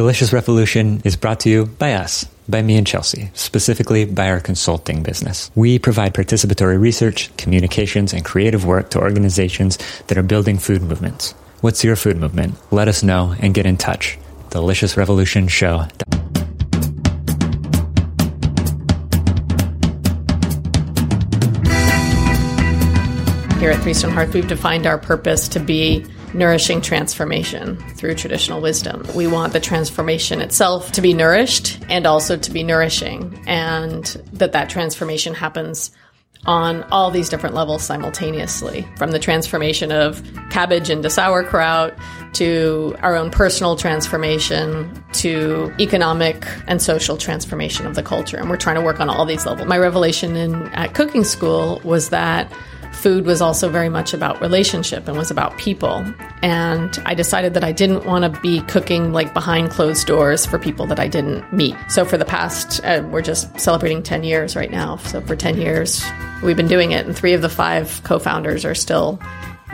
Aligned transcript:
Delicious 0.00 0.32
Revolution 0.32 1.02
is 1.04 1.14
brought 1.14 1.40
to 1.40 1.50
you 1.50 1.66
by 1.66 1.92
us, 1.92 2.24
by 2.48 2.62
me 2.62 2.78
and 2.78 2.86
Chelsea, 2.86 3.30
specifically 3.34 4.06
by 4.06 4.30
our 4.30 4.40
consulting 4.40 5.02
business. 5.02 5.50
We 5.54 5.78
provide 5.78 6.14
participatory 6.14 6.80
research, 6.80 7.30
communications, 7.36 8.14
and 8.14 8.24
creative 8.24 8.64
work 8.64 8.88
to 8.92 8.98
organizations 8.98 9.76
that 10.06 10.16
are 10.16 10.22
building 10.22 10.56
food 10.56 10.80
movements. 10.80 11.32
What's 11.60 11.84
your 11.84 11.96
food 11.96 12.16
movement? 12.16 12.54
Let 12.72 12.88
us 12.88 13.02
know 13.02 13.34
and 13.40 13.52
get 13.52 13.66
in 13.66 13.76
touch. 13.76 14.16
Delicious 14.48 14.96
Revolution 14.96 15.48
Show. 15.48 15.80
Here 23.60 23.70
at 23.70 23.82
Three 23.82 23.92
Stone 23.92 24.12
Hearth, 24.12 24.32
we've 24.32 24.48
defined 24.48 24.86
our 24.86 24.96
purpose 24.96 25.46
to 25.48 25.60
be 25.60 26.06
nourishing 26.34 26.80
transformation 26.80 27.76
through 27.94 28.14
traditional 28.14 28.60
wisdom. 28.60 29.06
We 29.14 29.26
want 29.26 29.52
the 29.52 29.60
transformation 29.60 30.40
itself 30.40 30.92
to 30.92 31.00
be 31.00 31.14
nourished 31.14 31.78
and 31.88 32.06
also 32.06 32.36
to 32.36 32.50
be 32.50 32.62
nourishing, 32.62 33.42
and 33.46 34.04
that 34.32 34.52
that 34.52 34.70
transformation 34.70 35.34
happens 35.34 35.90
on 36.46 36.82
all 36.84 37.10
these 37.10 37.28
different 37.28 37.54
levels 37.54 37.82
simultaneously 37.82 38.86
from 38.96 39.10
the 39.10 39.18
transformation 39.18 39.92
of 39.92 40.22
cabbage 40.50 40.88
into 40.88 41.10
sauerkraut 41.10 41.94
to 42.32 42.96
our 43.00 43.14
own 43.14 43.30
personal 43.30 43.76
transformation 43.76 45.04
to 45.12 45.70
economic 45.78 46.46
and 46.66 46.80
social 46.80 47.18
transformation 47.18 47.86
of 47.86 47.94
the 47.94 48.02
culture 48.02 48.38
and 48.38 48.48
we're 48.48 48.56
trying 48.56 48.76
to 48.76 48.80
work 48.80 49.00
on 49.00 49.10
all 49.10 49.26
these 49.26 49.44
levels 49.44 49.68
my 49.68 49.76
revelation 49.76 50.34
in 50.34 50.54
at 50.68 50.94
cooking 50.94 51.24
school 51.24 51.78
was 51.84 52.08
that 52.08 52.50
food 52.92 53.24
was 53.24 53.40
also 53.40 53.68
very 53.68 53.88
much 53.88 54.12
about 54.12 54.40
relationship 54.40 55.08
and 55.08 55.16
was 55.16 55.30
about 55.30 55.56
people. 55.58 56.04
And 56.42 56.98
I 57.06 57.14
decided 57.14 57.54
that 57.54 57.64
I 57.64 57.72
didn't 57.72 58.04
want 58.04 58.24
to 58.24 58.40
be 58.40 58.60
cooking 58.62 59.12
like 59.12 59.32
behind 59.32 59.70
closed 59.70 60.06
doors 60.06 60.44
for 60.44 60.58
people 60.58 60.86
that 60.86 61.00
I 61.00 61.08
didn't 61.08 61.52
meet. 61.52 61.76
So 61.88 62.04
for 62.04 62.18
the 62.18 62.24
past, 62.24 62.80
uh, 62.84 63.02
we're 63.10 63.22
just 63.22 63.58
celebrating 63.58 64.02
10 64.02 64.24
years 64.24 64.56
right 64.56 64.70
now. 64.70 64.96
So 64.96 65.20
for 65.20 65.36
10 65.36 65.58
years, 65.58 66.04
we've 66.42 66.56
been 66.56 66.68
doing 66.68 66.92
it. 66.92 67.06
And 67.06 67.16
three 67.16 67.32
of 67.32 67.42
the 67.42 67.48
five 67.48 68.02
co 68.04 68.18
founders 68.18 68.64
are 68.64 68.74
still 68.74 69.20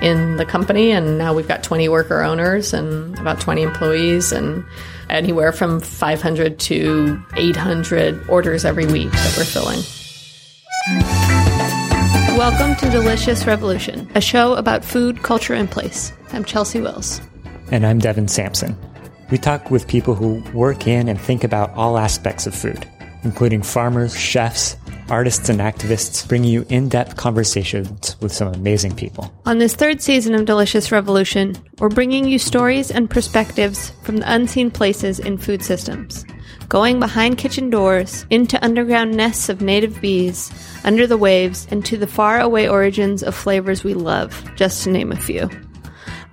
in 0.00 0.37
the 0.37 0.44
company. 0.44 0.92
And 0.92 1.19
now 1.19 1.34
we've 1.34 1.48
got 1.48 1.62
20 1.62 1.89
worker 1.89 2.22
owners 2.22 2.72
and 2.72 3.19
about 3.19 3.41
20 3.41 3.62
employees 3.62 4.33
and 4.33 4.64
anywhere 5.09 5.53
from 5.53 5.81
500 5.81 6.59
to 6.59 7.22
800 7.37 8.28
orders 8.28 8.64
every 8.64 8.87
week 8.87 9.11
that 9.11 9.34
we're 9.37 9.44
filling. 9.44 9.83
Welcome 12.34 12.74
to 12.77 12.91
Delicious 12.91 13.46
Revolution, 13.46 14.10
a 14.14 14.20
show 14.20 14.55
about 14.55 14.84
food, 14.84 15.22
culture, 15.22 15.55
and 15.55 15.70
place. 15.70 16.12
I'm 16.32 16.44
Chelsea 16.44 16.80
Wills. 16.80 17.20
And 17.70 17.86
I'm 17.86 17.98
Devin 17.98 18.28
Sampson. 18.28 18.77
We 19.30 19.38
talk 19.38 19.70
with 19.70 19.88
people 19.88 20.14
who 20.14 20.42
work 20.52 20.86
in 20.86 21.08
and 21.08 21.20
think 21.20 21.44
about 21.44 21.70
all 21.70 21.97
aspects 21.97 22.47
of 22.47 22.54
food, 22.54 22.86
including 23.27 23.62
farmers, 23.62 24.16
chefs, 24.16 24.77
artists, 25.10 25.48
and 25.48 25.60
activists, 25.60 26.27
bringing 26.27 26.50
you 26.50 26.64
in 26.69 26.88
depth 26.88 27.16
conversations 27.16 28.16
with 28.20 28.32
some 28.32 28.52
amazing 28.55 28.94
people. 28.94 29.32
On 29.44 29.58
this 29.58 29.74
third 29.74 30.00
season 30.00 30.34
of 30.34 30.46
Delicious 30.46 30.92
Revolution, 30.92 31.56
we're 31.78 31.88
bringing 31.88 32.27
you 32.27 32.38
stories 32.38 32.91
and 32.91 33.10
perspectives 33.10 33.91
from 34.02 34.19
the 34.19 34.32
unseen 34.32 34.70
places 34.70 35.19
in 35.19 35.38
food 35.38 35.62
systems 35.62 36.24
going 36.69 36.98
behind 36.98 37.38
kitchen 37.38 37.70
doors, 37.70 38.27
into 38.30 38.62
underground 38.64 39.16
nests 39.16 39.48
of 39.48 39.60
native 39.60 40.00
bees, 40.00 40.50
under 40.84 41.06
the 41.06 41.16
waves, 41.16 41.66
and 41.70 41.84
to 41.86 41.97
the 41.97 42.08
faraway 42.08 42.66
origins 42.66 43.22
of 43.22 43.36
flavors 43.36 43.84
we 43.84 43.94
love, 43.94 44.44
just 44.56 44.82
to 44.82 44.91
name 44.91 45.12
a 45.12 45.16
few. 45.16 45.48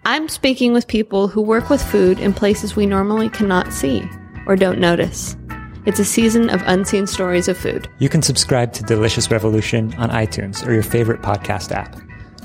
I'm 0.05 0.27
speaking 0.27 0.73
with 0.73 0.87
people 0.87 1.27
who 1.27 1.41
work 1.41 1.69
with 1.69 1.83
food 1.83 2.19
in 2.19 2.33
places 2.33 2.75
we 2.75 2.85
normally 2.85 3.29
cannot 3.29 3.71
see 3.71 4.03
or 4.45 4.55
don't 4.55 4.79
notice. 4.79 5.37
It's 5.85 5.99
a 5.99 6.05
season 6.05 6.49
of 6.49 6.63
unseen 6.65 7.07
stories 7.07 7.49
of 7.49 7.57
food. 7.57 7.89
You 7.99 8.07
can 8.07 8.21
subscribe 8.21 8.71
to 8.73 8.83
Delicious 8.83 9.29
Revolution 9.29 9.93
on 9.95 10.11
iTunes 10.11 10.65
or 10.65 10.71
your 10.73 10.81
favorite 10.81 11.21
podcast 11.21 11.73
app. 11.73 11.93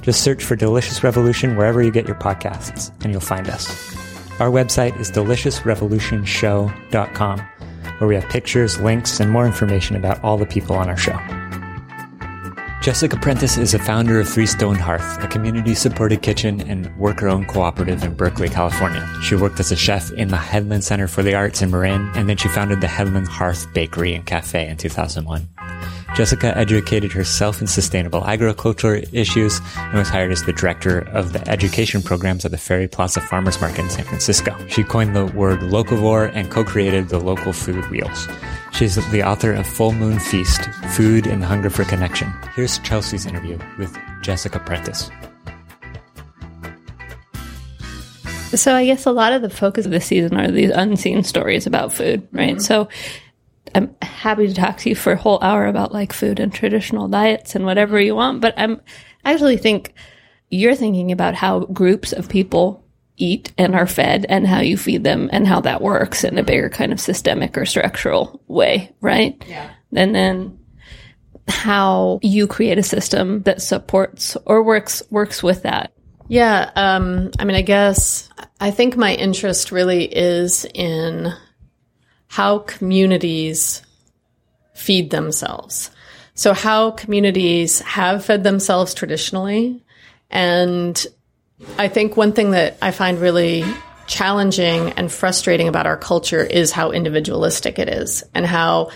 Just 0.00 0.22
search 0.22 0.42
for 0.42 0.56
Delicious 0.56 1.04
Revolution 1.04 1.56
wherever 1.56 1.80
you 1.80 1.92
get 1.92 2.06
your 2.06 2.16
podcasts, 2.16 2.90
and 3.04 3.12
you'll 3.12 3.20
find 3.20 3.48
us. 3.48 3.68
Our 4.40 4.50
website 4.50 4.98
is 4.98 5.12
deliciousrevolutionshow.com 5.12 7.48
where 7.98 8.08
we 8.08 8.14
have 8.14 8.28
pictures, 8.28 8.80
links, 8.80 9.20
and 9.20 9.30
more 9.30 9.46
information 9.46 9.96
about 9.96 10.22
all 10.24 10.36
the 10.36 10.46
people 10.46 10.76
on 10.76 10.88
our 10.88 10.96
show. 10.96 11.18
Jessica 12.80 13.16
Prentice 13.16 13.58
is 13.58 13.74
a 13.74 13.78
founder 13.78 14.20
of 14.20 14.28
Three 14.28 14.46
Stone 14.46 14.76
Hearth, 14.76 15.22
a 15.22 15.26
community 15.26 15.74
supported 15.74 16.22
kitchen 16.22 16.60
and 16.60 16.96
worker 16.96 17.28
owned 17.28 17.48
cooperative 17.48 18.04
in 18.04 18.14
Berkeley, 18.14 18.48
California. 18.48 19.04
She 19.20 19.34
worked 19.34 19.58
as 19.58 19.72
a 19.72 19.76
chef 19.76 20.12
in 20.12 20.28
the 20.28 20.36
Headland 20.36 20.84
Center 20.84 21.08
for 21.08 21.24
the 21.24 21.34
Arts 21.34 21.60
in 21.60 21.72
Marin, 21.72 22.08
and 22.14 22.28
then 22.28 22.36
she 22.36 22.46
founded 22.48 22.80
the 22.80 22.86
Headland 22.86 23.26
Hearth 23.26 23.66
Bakery 23.74 24.14
and 24.14 24.24
Cafe 24.24 24.68
in 24.68 24.76
2001. 24.76 25.48
Jessica 26.14 26.56
educated 26.56 27.12
herself 27.12 27.60
in 27.60 27.66
sustainable 27.66 28.24
agriculture 28.24 29.02
issues 29.12 29.60
and 29.76 29.98
was 29.98 30.08
hired 30.08 30.30
as 30.30 30.44
the 30.44 30.52
director 30.52 31.00
of 31.10 31.32
the 31.32 31.46
education 31.48 32.00
programs 32.00 32.44
at 32.44 32.52
the 32.52 32.58
Ferry 32.58 32.86
Plaza 32.86 33.20
Farmers 33.20 33.60
Market 33.60 33.80
in 33.80 33.90
San 33.90 34.04
Francisco. 34.04 34.56
She 34.68 34.84
coined 34.84 35.16
the 35.16 35.26
word 35.26 35.60
locavore 35.60 36.30
and 36.32 36.48
co-created 36.48 37.08
the 37.08 37.18
local 37.18 37.52
food 37.52 37.84
wheels. 37.90 38.28
She's 38.78 38.94
the 39.10 39.24
author 39.24 39.52
of 39.52 39.66
Full 39.66 39.90
Moon 39.90 40.20
Feast, 40.20 40.72
Food 40.90 41.26
and 41.26 41.42
the 41.42 41.46
Hunger 41.48 41.68
for 41.68 41.82
Connection. 41.82 42.32
Here's 42.54 42.78
Chelsea's 42.78 43.26
interview 43.26 43.58
with 43.76 43.98
Jessica 44.22 44.60
Prentice. 44.60 45.10
So 48.54 48.76
I 48.76 48.86
guess 48.86 49.04
a 49.04 49.10
lot 49.10 49.32
of 49.32 49.42
the 49.42 49.50
focus 49.50 49.84
of 49.84 49.90
this 49.90 50.06
season 50.06 50.36
are 50.36 50.52
these 50.52 50.70
unseen 50.70 51.24
stories 51.24 51.66
about 51.66 51.92
food, 51.92 52.28
right? 52.30 52.50
Mm-hmm. 52.50 52.60
So 52.60 52.88
I'm 53.74 53.96
happy 54.00 54.46
to 54.46 54.54
talk 54.54 54.76
to 54.76 54.90
you 54.90 54.94
for 54.94 55.14
a 55.14 55.16
whole 55.16 55.42
hour 55.42 55.66
about 55.66 55.90
like 55.90 56.12
food 56.12 56.38
and 56.38 56.54
traditional 56.54 57.08
diets 57.08 57.56
and 57.56 57.64
whatever 57.64 58.00
you 58.00 58.14
want. 58.14 58.40
But 58.40 58.54
I'm 58.56 58.80
I 59.24 59.32
actually 59.32 59.56
think 59.56 59.92
you're 60.50 60.76
thinking 60.76 61.10
about 61.10 61.34
how 61.34 61.64
groups 61.64 62.12
of 62.12 62.28
people 62.28 62.84
eat 63.18 63.52
and 63.58 63.74
are 63.74 63.86
fed 63.86 64.26
and 64.28 64.46
how 64.46 64.60
you 64.60 64.76
feed 64.76 65.04
them 65.04 65.28
and 65.32 65.46
how 65.46 65.60
that 65.60 65.82
works 65.82 66.24
in 66.24 66.38
a 66.38 66.42
bigger 66.42 66.68
kind 66.68 66.92
of 66.92 67.00
systemic 67.00 67.58
or 67.58 67.66
structural 67.66 68.42
way, 68.48 68.90
right? 69.00 69.42
Yeah. 69.46 69.70
And 69.94 70.14
then 70.14 70.58
how 71.48 72.20
you 72.22 72.46
create 72.46 72.78
a 72.78 72.82
system 72.82 73.42
that 73.42 73.62
supports 73.62 74.36
or 74.46 74.62
works 74.62 75.02
works 75.10 75.42
with 75.42 75.62
that. 75.62 75.92
Yeah, 76.28 76.70
um, 76.76 77.30
I 77.38 77.44
mean, 77.44 77.56
I 77.56 77.62
guess 77.62 78.28
I 78.60 78.70
think 78.70 78.96
my 78.96 79.14
interest 79.14 79.72
really 79.72 80.04
is 80.04 80.66
in 80.74 81.32
how 82.28 82.58
communities 82.58 83.82
feed 84.74 85.10
themselves. 85.10 85.90
So, 86.34 86.52
how 86.52 86.92
communities 86.92 87.80
have 87.80 88.24
fed 88.24 88.44
themselves 88.44 88.94
traditionally. 88.94 89.82
And 90.30 91.04
I 91.76 91.88
think 91.88 92.16
one 92.16 92.32
thing 92.32 92.52
that 92.52 92.78
I 92.80 92.90
find 92.90 93.20
really 93.20 93.64
challenging 94.06 94.90
and 94.92 95.12
frustrating 95.12 95.68
about 95.68 95.86
our 95.86 95.96
culture 95.96 96.42
is 96.42 96.72
how 96.72 96.92
individualistic 96.92 97.78
it 97.78 97.88
is 97.88 98.24
and 98.34 98.46
how 98.46 98.90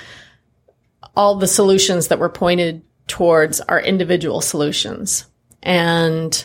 all 1.14 1.36
the 1.36 1.46
solutions 1.46 2.08
that 2.08 2.18
were 2.18 2.28
pointed 2.28 2.82
towards 3.06 3.60
are 3.60 3.80
individual 3.80 4.40
solutions. 4.40 5.26
And 5.62 6.44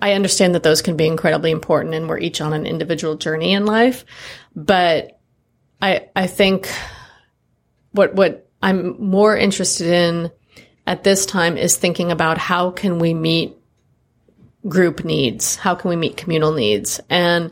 I 0.00 0.12
understand 0.12 0.54
that 0.54 0.62
those 0.62 0.82
can 0.82 0.96
be 0.96 1.06
incredibly 1.06 1.50
important 1.50 1.94
and 1.94 2.08
we're 2.08 2.18
each 2.18 2.40
on 2.40 2.52
an 2.52 2.66
individual 2.66 3.16
journey 3.16 3.52
in 3.52 3.66
life. 3.66 4.04
But 4.54 5.20
I 5.80 6.08
I 6.14 6.26
think 6.26 6.68
what 7.92 8.14
what 8.14 8.48
I'm 8.62 9.00
more 9.02 9.36
interested 9.36 9.86
in 9.86 10.30
at 10.86 11.04
this 11.04 11.26
time 11.26 11.56
is 11.56 11.76
thinking 11.76 12.10
about 12.10 12.38
how 12.38 12.70
can 12.70 12.98
we 12.98 13.14
meet 13.14 13.55
group 14.68 15.04
needs? 15.04 15.56
How 15.56 15.74
can 15.74 15.90
we 15.90 15.96
meet 15.96 16.16
communal 16.16 16.52
needs? 16.52 17.00
And 17.08 17.50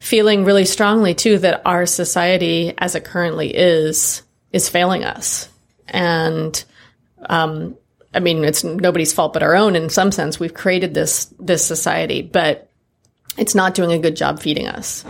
feeling 0.00 0.44
really 0.44 0.64
strongly 0.64 1.14
too 1.14 1.38
that 1.38 1.62
our 1.64 1.86
society 1.86 2.72
as 2.78 2.94
it 2.94 3.04
currently 3.04 3.54
is 3.54 4.22
is 4.52 4.68
failing 4.68 5.04
us. 5.04 5.48
And 5.88 6.62
um, 7.28 7.76
I 8.14 8.20
mean, 8.20 8.44
it's 8.44 8.64
nobody's 8.64 9.12
fault 9.12 9.32
but 9.32 9.42
our 9.42 9.56
own. 9.56 9.76
In 9.76 9.90
some 9.90 10.12
sense, 10.12 10.40
we've 10.40 10.54
created 10.54 10.94
this 10.94 11.32
this 11.38 11.64
society, 11.64 12.22
but 12.22 12.70
it's 13.36 13.54
not 13.54 13.74
doing 13.74 13.92
a 13.92 13.98
good 13.98 14.16
job 14.16 14.40
feeding 14.40 14.66
us 14.66 15.04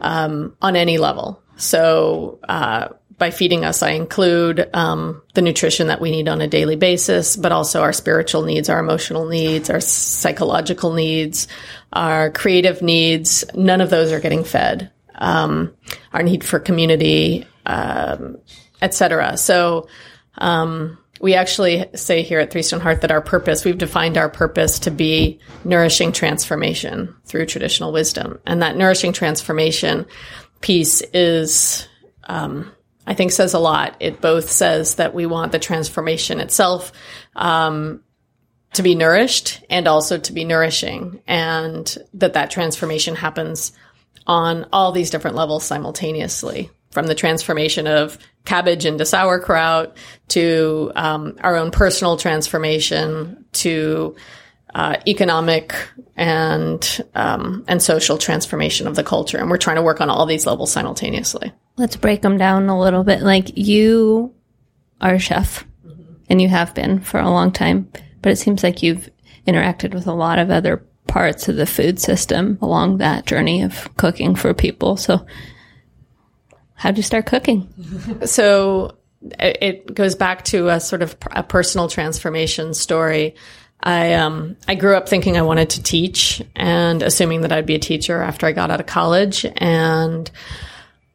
um, 0.00 0.56
on 0.60 0.76
any 0.76 0.98
level. 0.98 1.42
So, 1.56 2.38
uh, 2.48 2.88
by 3.18 3.30
feeding 3.30 3.64
us, 3.64 3.82
I 3.82 3.90
include 3.90 4.68
um, 4.74 5.22
the 5.34 5.42
nutrition 5.42 5.88
that 5.88 6.00
we 6.00 6.10
need 6.10 6.28
on 6.28 6.40
a 6.40 6.48
daily 6.48 6.76
basis, 6.76 7.36
but 7.36 7.52
also 7.52 7.82
our 7.82 7.92
spiritual 7.92 8.42
needs, 8.42 8.68
our 8.68 8.78
emotional 8.78 9.26
needs, 9.28 9.70
our 9.70 9.80
psychological 9.80 10.92
needs, 10.92 11.48
our 11.92 12.30
creative 12.30 12.82
needs. 12.82 13.44
None 13.54 13.80
of 13.80 13.90
those 13.90 14.12
are 14.12 14.20
getting 14.20 14.44
fed. 14.44 14.90
Um, 15.14 15.74
our 16.12 16.22
need 16.22 16.42
for 16.42 16.58
community, 16.58 17.46
um, 17.66 18.38
etc. 18.80 19.36
So, 19.36 19.88
um, 20.38 20.98
we 21.20 21.34
actually 21.34 21.86
say 21.94 22.22
here 22.22 22.40
at 22.40 22.50
Three 22.50 22.62
Stone 22.64 22.80
Hearth 22.80 23.02
that 23.02 23.12
our 23.12 23.20
purpose, 23.20 23.64
we've 23.64 23.78
defined 23.78 24.18
our 24.18 24.28
purpose 24.28 24.80
to 24.80 24.90
be 24.90 25.38
nourishing 25.64 26.10
transformation 26.10 27.14
through 27.26 27.46
traditional 27.46 27.92
wisdom. 27.92 28.40
And 28.44 28.60
that 28.60 28.76
nourishing 28.76 29.12
transformation 29.12 30.06
piece 30.60 31.00
is, 31.12 31.86
um, 32.24 32.72
I 33.06 33.14
think, 33.14 33.32
says 33.32 33.54
a 33.54 33.58
lot. 33.58 33.96
It 34.00 34.20
both 34.20 34.50
says 34.50 34.96
that 34.96 35.14
we 35.14 35.26
want 35.26 35.52
the 35.52 35.58
transformation 35.58 36.40
itself 36.40 36.92
um, 37.34 38.02
to 38.74 38.82
be 38.82 38.94
nourished 38.94 39.62
and 39.68 39.88
also 39.88 40.18
to 40.18 40.32
be 40.32 40.44
nourishing, 40.44 41.20
and 41.26 41.96
that 42.14 42.34
that 42.34 42.50
transformation 42.50 43.14
happens 43.14 43.72
on 44.26 44.66
all 44.72 44.92
these 44.92 45.10
different 45.10 45.36
levels 45.36 45.64
simultaneously. 45.64 46.70
From 46.92 47.06
the 47.06 47.14
transformation 47.14 47.86
of 47.86 48.18
cabbage 48.44 48.84
into 48.84 49.06
sauerkraut 49.06 49.96
to 50.28 50.92
um, 50.94 51.38
our 51.40 51.56
own 51.56 51.70
personal 51.70 52.18
transformation 52.18 53.46
to 53.52 54.14
uh, 54.74 54.96
economic 55.06 55.74
and 56.16 57.00
um, 57.14 57.64
and 57.66 57.82
social 57.82 58.18
transformation 58.18 58.86
of 58.86 58.94
the 58.94 59.02
culture, 59.04 59.38
and 59.38 59.50
we're 59.50 59.56
trying 59.56 59.76
to 59.76 59.82
work 59.82 60.00
on 60.00 60.10
all 60.10 60.26
these 60.26 60.46
levels 60.46 60.70
simultaneously. 60.70 61.52
Let's 61.76 61.96
break 61.96 62.22
them 62.22 62.38
down 62.38 62.68
a 62.68 62.78
little 62.78 63.04
bit. 63.04 63.22
Like 63.22 63.56
you 63.56 64.34
are 65.00 65.14
a 65.14 65.18
chef, 65.18 65.64
and 66.28 66.40
you 66.40 66.48
have 66.48 66.74
been 66.74 67.00
for 67.00 67.20
a 67.20 67.30
long 67.30 67.52
time, 67.52 67.90
but 68.20 68.32
it 68.32 68.36
seems 68.36 68.62
like 68.62 68.82
you've 68.82 69.10
interacted 69.46 69.94
with 69.94 70.06
a 70.06 70.12
lot 70.12 70.38
of 70.38 70.50
other 70.50 70.84
parts 71.06 71.48
of 71.48 71.56
the 71.56 71.66
food 71.66 71.98
system 71.98 72.56
along 72.62 72.98
that 72.98 73.26
journey 73.26 73.62
of 73.62 73.94
cooking 73.96 74.34
for 74.34 74.54
people. 74.54 74.96
So, 74.96 75.26
how'd 76.74 76.96
you 76.96 77.02
start 77.02 77.26
cooking? 77.26 77.68
So 78.26 78.96
it 79.38 79.94
goes 79.94 80.16
back 80.16 80.44
to 80.46 80.68
a 80.68 80.80
sort 80.80 81.02
of 81.02 81.16
a 81.30 81.42
personal 81.42 81.88
transformation 81.88 82.74
story. 82.74 83.36
I 83.82 84.14
um, 84.14 84.56
I 84.68 84.74
grew 84.74 84.96
up 84.96 85.08
thinking 85.08 85.36
I 85.36 85.42
wanted 85.42 85.70
to 85.70 85.82
teach 85.82 86.42
and 86.56 87.02
assuming 87.02 87.42
that 87.42 87.52
I'd 87.52 87.66
be 87.66 87.74
a 87.74 87.80
teacher 87.80 88.20
after 88.20 88.46
I 88.46 88.52
got 88.52 88.70
out 88.70 88.80
of 88.80 88.86
college 88.86 89.44
and 89.56 90.30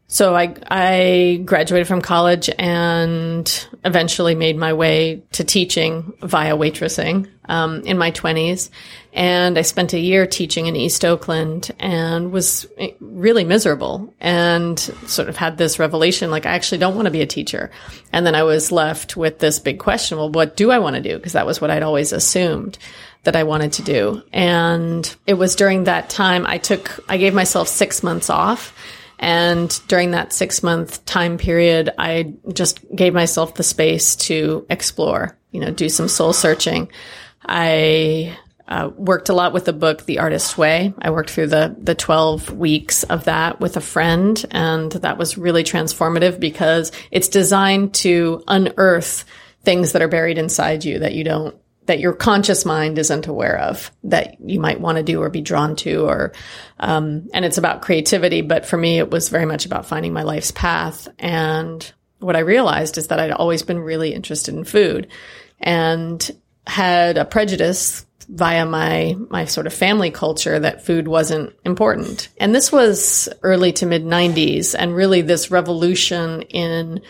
so 0.08 0.36
I 0.36 0.56
I 0.68 1.42
graduated 1.46 1.88
from 1.88 2.02
college 2.02 2.50
and 2.58 3.68
eventually 3.86 4.36
made 4.36 4.58
my 4.58 4.74
way 4.74 5.24
to 5.34 5.44
teaching 5.44 6.14
via 6.22 6.56
waitressing 6.56 7.30
um, 7.50 7.82
in 7.82 7.98
my 7.98 8.12
20s 8.12 8.70
and 9.18 9.58
I 9.58 9.64
spent 9.64 9.94
a 9.94 10.00
year 10.00 10.28
teaching 10.28 10.68
in 10.68 10.76
East 10.76 11.04
Oakland 11.04 11.72
and 11.80 12.32
was 12.32 12.68
really 13.00 13.44
miserable 13.44 14.14
and 14.20 14.80
sort 14.80 15.28
of 15.28 15.36
had 15.36 15.58
this 15.58 15.80
revelation 15.80 16.30
like, 16.30 16.46
I 16.46 16.52
actually 16.52 16.78
don't 16.78 16.94
want 16.94 17.08
to 17.08 17.12
be 17.12 17.24
a 17.24 17.26
teacher. 17.26 17.72
And 18.14 18.28
then 18.28 18.36
I 18.36 18.44
was 18.44 18.72
left 18.72 19.18
with 19.18 19.40
this 19.40 19.58
big 19.58 19.80
question 19.80 20.20
well, 20.20 20.30
what 20.30 20.56
do 20.56 20.70
I 20.70 20.78
want 20.78 20.98
to 20.98 21.02
do? 21.02 21.18
Because 21.18 21.34
that 21.34 21.48
was 21.48 21.60
what 21.60 21.72
I'd 21.72 21.82
always 21.82 22.14
assumed 22.14 22.78
that 23.24 23.36
I 23.36 23.42
wanted 23.42 23.74
to 23.74 23.82
do. 23.82 24.22
And 24.32 25.16
it 25.26 25.34
was 25.34 25.56
during 25.56 25.86
that 25.86 26.12
time 26.12 26.46
I 26.46 26.60
took, 26.60 27.04
I 27.10 27.18
gave 27.18 27.34
myself 27.34 27.70
six 27.70 28.04
months 28.04 28.30
off. 28.30 28.72
And 29.20 29.80
during 29.88 30.12
that 30.12 30.34
six 30.34 30.62
month 30.62 31.04
time 31.06 31.38
period, 31.38 31.90
I 31.98 32.34
just 32.54 32.80
gave 32.96 33.14
myself 33.14 33.56
the 33.56 33.64
space 33.64 34.16
to 34.18 34.66
explore, 34.70 35.38
you 35.52 35.60
know, 35.60 35.72
do 35.72 35.90
some 35.90 36.08
soul 36.08 36.34
searching. 36.34 36.92
I 37.44 38.38
uh, 38.68 38.90
worked 38.96 39.30
a 39.30 39.34
lot 39.34 39.54
with 39.54 39.66
the 39.66 39.74
book 39.74 40.06
The 40.06 40.20
Artist's 40.20 40.58
Way. 40.58 40.94
I 41.00 41.12
worked 41.12 41.30
through 41.30 41.48
the 41.48 41.76
the 41.80 41.96
12 41.96 42.52
weeks 42.54 43.04
of 43.04 43.26
that 43.26 43.60
with 43.60 43.78
a 43.78 43.82
friend 43.82 44.44
and 44.52 44.92
that 44.92 45.18
was 45.18 45.38
really 45.38 45.64
transformative 45.64 46.40
because 46.40 46.92
it's 47.10 47.30
designed 47.30 47.94
to 47.96 48.44
unearth 48.48 49.26
things 49.62 49.94
that 49.94 50.02
are 50.02 50.08
buried 50.08 50.38
inside 50.38 50.84
you 50.84 51.00
that 51.00 51.14
you 51.14 51.24
don't 51.24 51.56
that 51.88 52.00
your 52.00 52.14
conscious 52.14 52.66
mind 52.66 52.98
isn't 52.98 53.28
aware 53.28 53.58
of 53.58 53.92
that 54.04 54.38
you 54.40 54.60
might 54.60 54.80
want 54.80 54.98
to 54.98 55.04
do 55.04 55.22
or 55.22 55.30
be 55.30 55.42
drawn 55.42 55.76
to 55.76 56.06
or 56.06 56.32
um, 56.80 57.28
and 57.34 57.44
it's 57.44 57.58
about 57.58 57.82
creativity 57.82 58.42
but 58.42 58.66
for 58.66 58.78
me 58.78 59.00
it 59.00 59.10
was 59.10 59.30
very 59.30 59.46
much 59.46 59.66
about 59.66 59.86
finding 59.86 60.14
my 60.14 60.24
life's 60.24 60.52
path 60.52 61.08
and 61.20 61.92
what 62.20 62.36
i 62.36 62.40
realized 62.40 62.98
is 62.98 63.08
that 63.08 63.20
i'd 63.20 63.32
always 63.32 63.64
been 63.64 63.80
really 63.80 64.14
interested 64.14 64.54
in 64.54 64.64
food 64.64 65.08
and 65.60 66.32
had 66.68 67.18
a 67.18 67.26
prejudice 67.26 68.06
via 68.30 68.66
my 68.66 69.16
my 69.30 69.46
sort 69.46 69.68
of 69.68 69.74
family 69.74 70.12
culture 70.12 70.60
that 70.60 70.86
food 70.86 71.08
wasn't 71.08 71.54
important. 71.64 72.30
And 72.38 72.54
this 72.54 72.72
was 72.72 73.30
early 73.42 73.72
to 73.74 73.86
mid 73.86 74.04
90s 74.04 74.76
and 74.78 74.96
really 74.96 75.22
this 75.22 75.50
revolution 75.50 76.42
in 76.44 77.02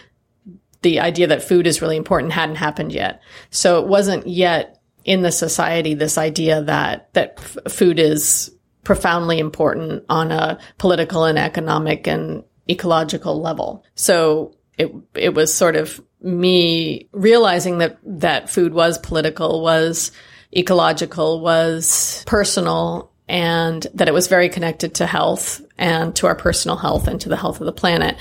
the 0.81 0.99
idea 0.99 1.27
that 1.27 1.43
food 1.43 1.67
is 1.67 1.81
really 1.81 1.97
important 1.97 2.33
hadn't 2.33 2.55
happened 2.55 2.91
yet. 2.91 3.21
So 3.49 3.81
it 3.81 3.87
wasn't 3.87 4.27
yet 4.27 4.79
in 5.05 5.21
the 5.21 5.31
society 5.31 5.93
this 5.93 6.17
idea 6.17 6.61
that 6.63 7.13
that 7.13 7.35
f- 7.37 7.57
food 7.71 7.99
is 7.99 8.53
profoundly 8.83 9.39
important 9.39 10.03
on 10.09 10.31
a 10.31 10.59
political 10.77 11.25
and 11.25 11.37
economic 11.37 12.07
and 12.07 12.43
ecological 12.69 13.41
level. 13.41 13.83
So 13.95 14.55
it 14.77 14.93
it 15.15 15.33
was 15.33 15.53
sort 15.53 15.75
of 15.75 16.01
me 16.21 17.09
realizing 17.11 17.79
that 17.79 17.97
that 18.03 18.49
food 18.49 18.73
was 18.73 18.97
political 18.97 19.61
was 19.61 20.11
ecological 20.55 21.41
was 21.41 22.23
personal 22.25 23.11
and 23.27 23.85
that 23.93 24.07
it 24.07 24.13
was 24.13 24.27
very 24.27 24.49
connected 24.49 24.95
to 24.95 25.05
health 25.05 25.61
and 25.77 26.15
to 26.15 26.27
our 26.27 26.35
personal 26.35 26.77
health 26.77 27.07
and 27.07 27.21
to 27.21 27.29
the 27.29 27.35
health 27.35 27.59
of 27.59 27.65
the 27.65 27.73
planet. 27.73 28.17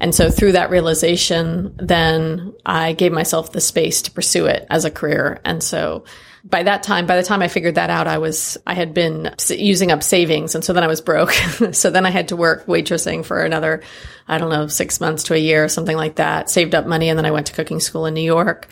And 0.00 0.14
so 0.14 0.30
through 0.30 0.52
that 0.52 0.70
realization, 0.70 1.74
then 1.78 2.54
I 2.66 2.92
gave 2.92 3.12
myself 3.12 3.52
the 3.52 3.60
space 3.60 4.02
to 4.02 4.10
pursue 4.10 4.46
it 4.46 4.66
as 4.70 4.84
a 4.84 4.90
career. 4.90 5.40
And 5.44 5.62
so 5.62 6.04
by 6.44 6.62
that 6.62 6.82
time, 6.82 7.06
by 7.06 7.16
the 7.16 7.22
time 7.22 7.42
I 7.42 7.48
figured 7.48 7.74
that 7.74 7.90
out, 7.90 8.06
I 8.06 8.18
was, 8.18 8.56
I 8.66 8.74
had 8.74 8.94
been 8.94 9.34
using 9.48 9.90
up 9.90 10.02
savings. 10.02 10.54
And 10.54 10.64
so 10.64 10.72
then 10.72 10.84
I 10.84 10.88
was 10.88 11.00
broke. 11.00 11.32
so 11.72 11.90
then 11.90 12.06
I 12.06 12.10
had 12.10 12.28
to 12.28 12.36
work 12.36 12.66
waitressing 12.66 13.24
for 13.24 13.42
another, 13.42 13.82
I 14.26 14.38
don't 14.38 14.50
know, 14.50 14.66
six 14.66 15.00
months 15.00 15.24
to 15.24 15.34
a 15.34 15.38
year 15.38 15.64
or 15.64 15.68
something 15.68 15.96
like 15.96 16.16
that, 16.16 16.50
saved 16.50 16.74
up 16.74 16.86
money. 16.86 17.08
And 17.08 17.18
then 17.18 17.26
I 17.26 17.32
went 17.32 17.48
to 17.48 17.52
cooking 17.52 17.80
school 17.80 18.06
in 18.06 18.14
New 18.14 18.22
York 18.22 18.68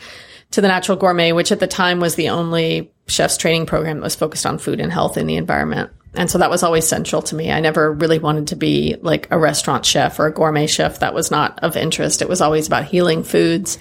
to 0.51 0.61
the 0.61 0.67
Natural 0.67 0.97
Gourmet, 0.97 1.33
which 1.33 1.51
at 1.51 1.59
the 1.59 1.67
time 1.67 1.99
was 1.99 2.15
the 2.15 2.29
only 2.29 2.91
chef's 3.07 3.37
training 3.37 3.65
program 3.65 3.97
that 3.97 4.03
was 4.03 4.15
focused 4.15 4.45
on 4.45 4.57
food 4.57 4.79
and 4.79 4.91
health 4.91 5.17
in 5.17 5.27
the 5.27 5.35
environment. 5.35 5.91
And 6.13 6.31
so 6.31 6.37
that 6.39 6.49
was 6.49 6.63
always 6.63 6.87
central 6.87 7.21
to 7.23 7.35
me. 7.35 7.51
I 7.51 7.59
never 7.59 7.93
really 7.93 8.19
wanted 8.19 8.47
to 8.47 8.55
be 8.55 8.95
like 9.01 9.27
a 9.29 9.37
restaurant 9.37 9.85
chef 9.85 10.19
or 10.19 10.27
a 10.27 10.33
gourmet 10.33 10.67
chef. 10.67 10.99
That 10.99 11.13
was 11.13 11.29
not 11.29 11.59
of 11.63 11.77
interest. 11.77 12.21
It 12.21 12.29
was 12.29 12.41
always 12.41 12.65
about 12.67 12.85
healing 12.85 13.23
foods 13.23 13.77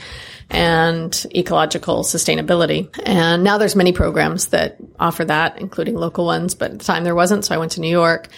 and 0.50 1.26
ecological 1.34 2.02
sustainability. 2.02 2.88
And 3.04 3.42
now 3.42 3.58
there's 3.58 3.74
many 3.74 3.92
programs 3.92 4.48
that 4.48 4.76
offer 4.98 5.24
that, 5.24 5.60
including 5.60 5.96
local 5.96 6.24
ones, 6.24 6.54
but 6.54 6.72
at 6.72 6.78
the 6.78 6.84
time 6.84 7.04
there 7.04 7.14
wasn't. 7.14 7.44
So 7.44 7.54
I 7.54 7.58
went 7.58 7.72
to 7.72 7.80
New 7.80 7.88
York 7.88 8.28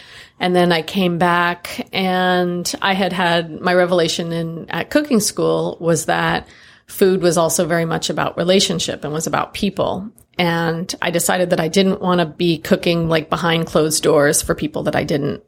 and 0.41 0.55
then 0.55 0.73
I 0.73 0.83
came 0.83 1.19
back 1.19 1.89
and 1.93 2.73
I 2.81 2.95
had 2.95 3.13
had 3.13 3.61
my 3.61 3.75
revelation 3.75 4.33
in 4.33 4.71
at 4.71 4.91
cooking 4.91 5.21
school 5.21 5.77
was 5.81 6.07
that 6.07 6.49
food 6.87 7.21
was 7.21 7.37
also 7.37 7.67
very 7.67 7.85
much 7.85 8.09
about 8.09 8.37
relationship 8.37 9.05
and 9.05 9.13
was 9.13 9.27
about 9.27 9.53
people. 9.53 10.11
And 10.39 10.95
I 11.03 11.11
decided 11.11 11.51
that 11.51 11.61
I 11.61 11.69
didn't 11.69 12.01
want 12.01 12.21
to 12.21 12.27
be 12.27 12.59
cooking 12.59 13.09
like 13.09 13.29
behind 13.29 13.67
closed 13.67 14.03
doors 14.03 14.41
for 14.41 14.55
people 14.55 14.85
that 14.85 14.95
I 14.95 15.05
didn't 15.05 15.43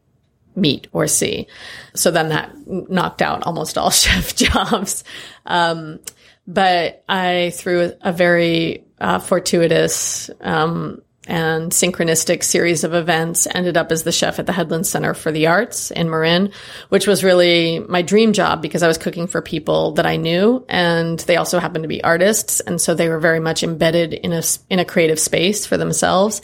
meet 0.56 0.88
or 0.92 1.06
see. 1.06 1.46
So 1.94 2.10
then 2.10 2.30
that 2.30 2.52
knocked 2.66 3.22
out 3.22 3.44
almost 3.44 3.78
all 3.78 3.90
chef 3.90 4.34
jobs. 4.34 5.04
Um, 5.46 6.00
but 6.46 7.04
I, 7.08 7.52
through 7.54 7.92
a 8.00 8.12
very 8.12 8.84
uh, 9.00 9.20
fortuitous 9.20 10.30
um, 10.40 11.02
and 11.30 11.70
synchronistic 11.70 12.42
series 12.42 12.82
of 12.82 12.92
events 12.92 13.46
ended 13.54 13.76
up 13.76 13.92
as 13.92 14.02
the 14.02 14.10
chef 14.10 14.40
at 14.40 14.46
the 14.46 14.52
Headland 14.52 14.84
Center 14.84 15.14
for 15.14 15.30
the 15.30 15.46
Arts 15.46 15.92
in 15.92 16.10
Marin, 16.10 16.52
which 16.88 17.06
was 17.06 17.22
really 17.22 17.78
my 17.78 18.02
dream 18.02 18.32
job 18.32 18.60
because 18.60 18.82
I 18.82 18.88
was 18.88 18.98
cooking 18.98 19.28
for 19.28 19.40
people 19.40 19.92
that 19.92 20.06
I 20.06 20.16
knew 20.16 20.66
and 20.68 21.20
they 21.20 21.36
also 21.36 21.60
happened 21.60 21.84
to 21.84 21.88
be 21.88 22.02
artists. 22.02 22.58
And 22.58 22.80
so 22.80 22.94
they 22.94 23.08
were 23.08 23.20
very 23.20 23.38
much 23.38 23.62
embedded 23.62 24.12
in 24.12 24.32
a, 24.32 24.42
in 24.68 24.80
a 24.80 24.84
creative 24.84 25.20
space 25.20 25.64
for 25.64 25.76
themselves. 25.76 26.42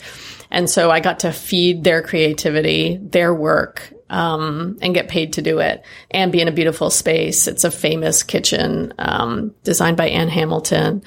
And 0.49 0.69
so 0.69 0.89
I 0.89 1.01
got 1.01 1.19
to 1.19 1.33
feed 1.33 1.83
their 1.83 2.01
creativity, 2.01 2.97
their 3.01 3.33
work, 3.33 3.93
um, 4.09 4.77
and 4.81 4.93
get 4.93 5.09
paid 5.09 5.33
to 5.33 5.41
do 5.41 5.59
it 5.59 5.83
and 6.11 6.31
be 6.31 6.39
in 6.39 6.47
a 6.47 6.53
beautiful 6.53 6.89
space. 6.89 7.45
It's 7.45 7.65
a 7.65 7.71
famous 7.71 8.23
kitchen, 8.23 8.93
um, 8.97 9.53
designed 9.63 9.97
by 9.97 10.07
Ann 10.07 10.29
Hamilton. 10.29 11.03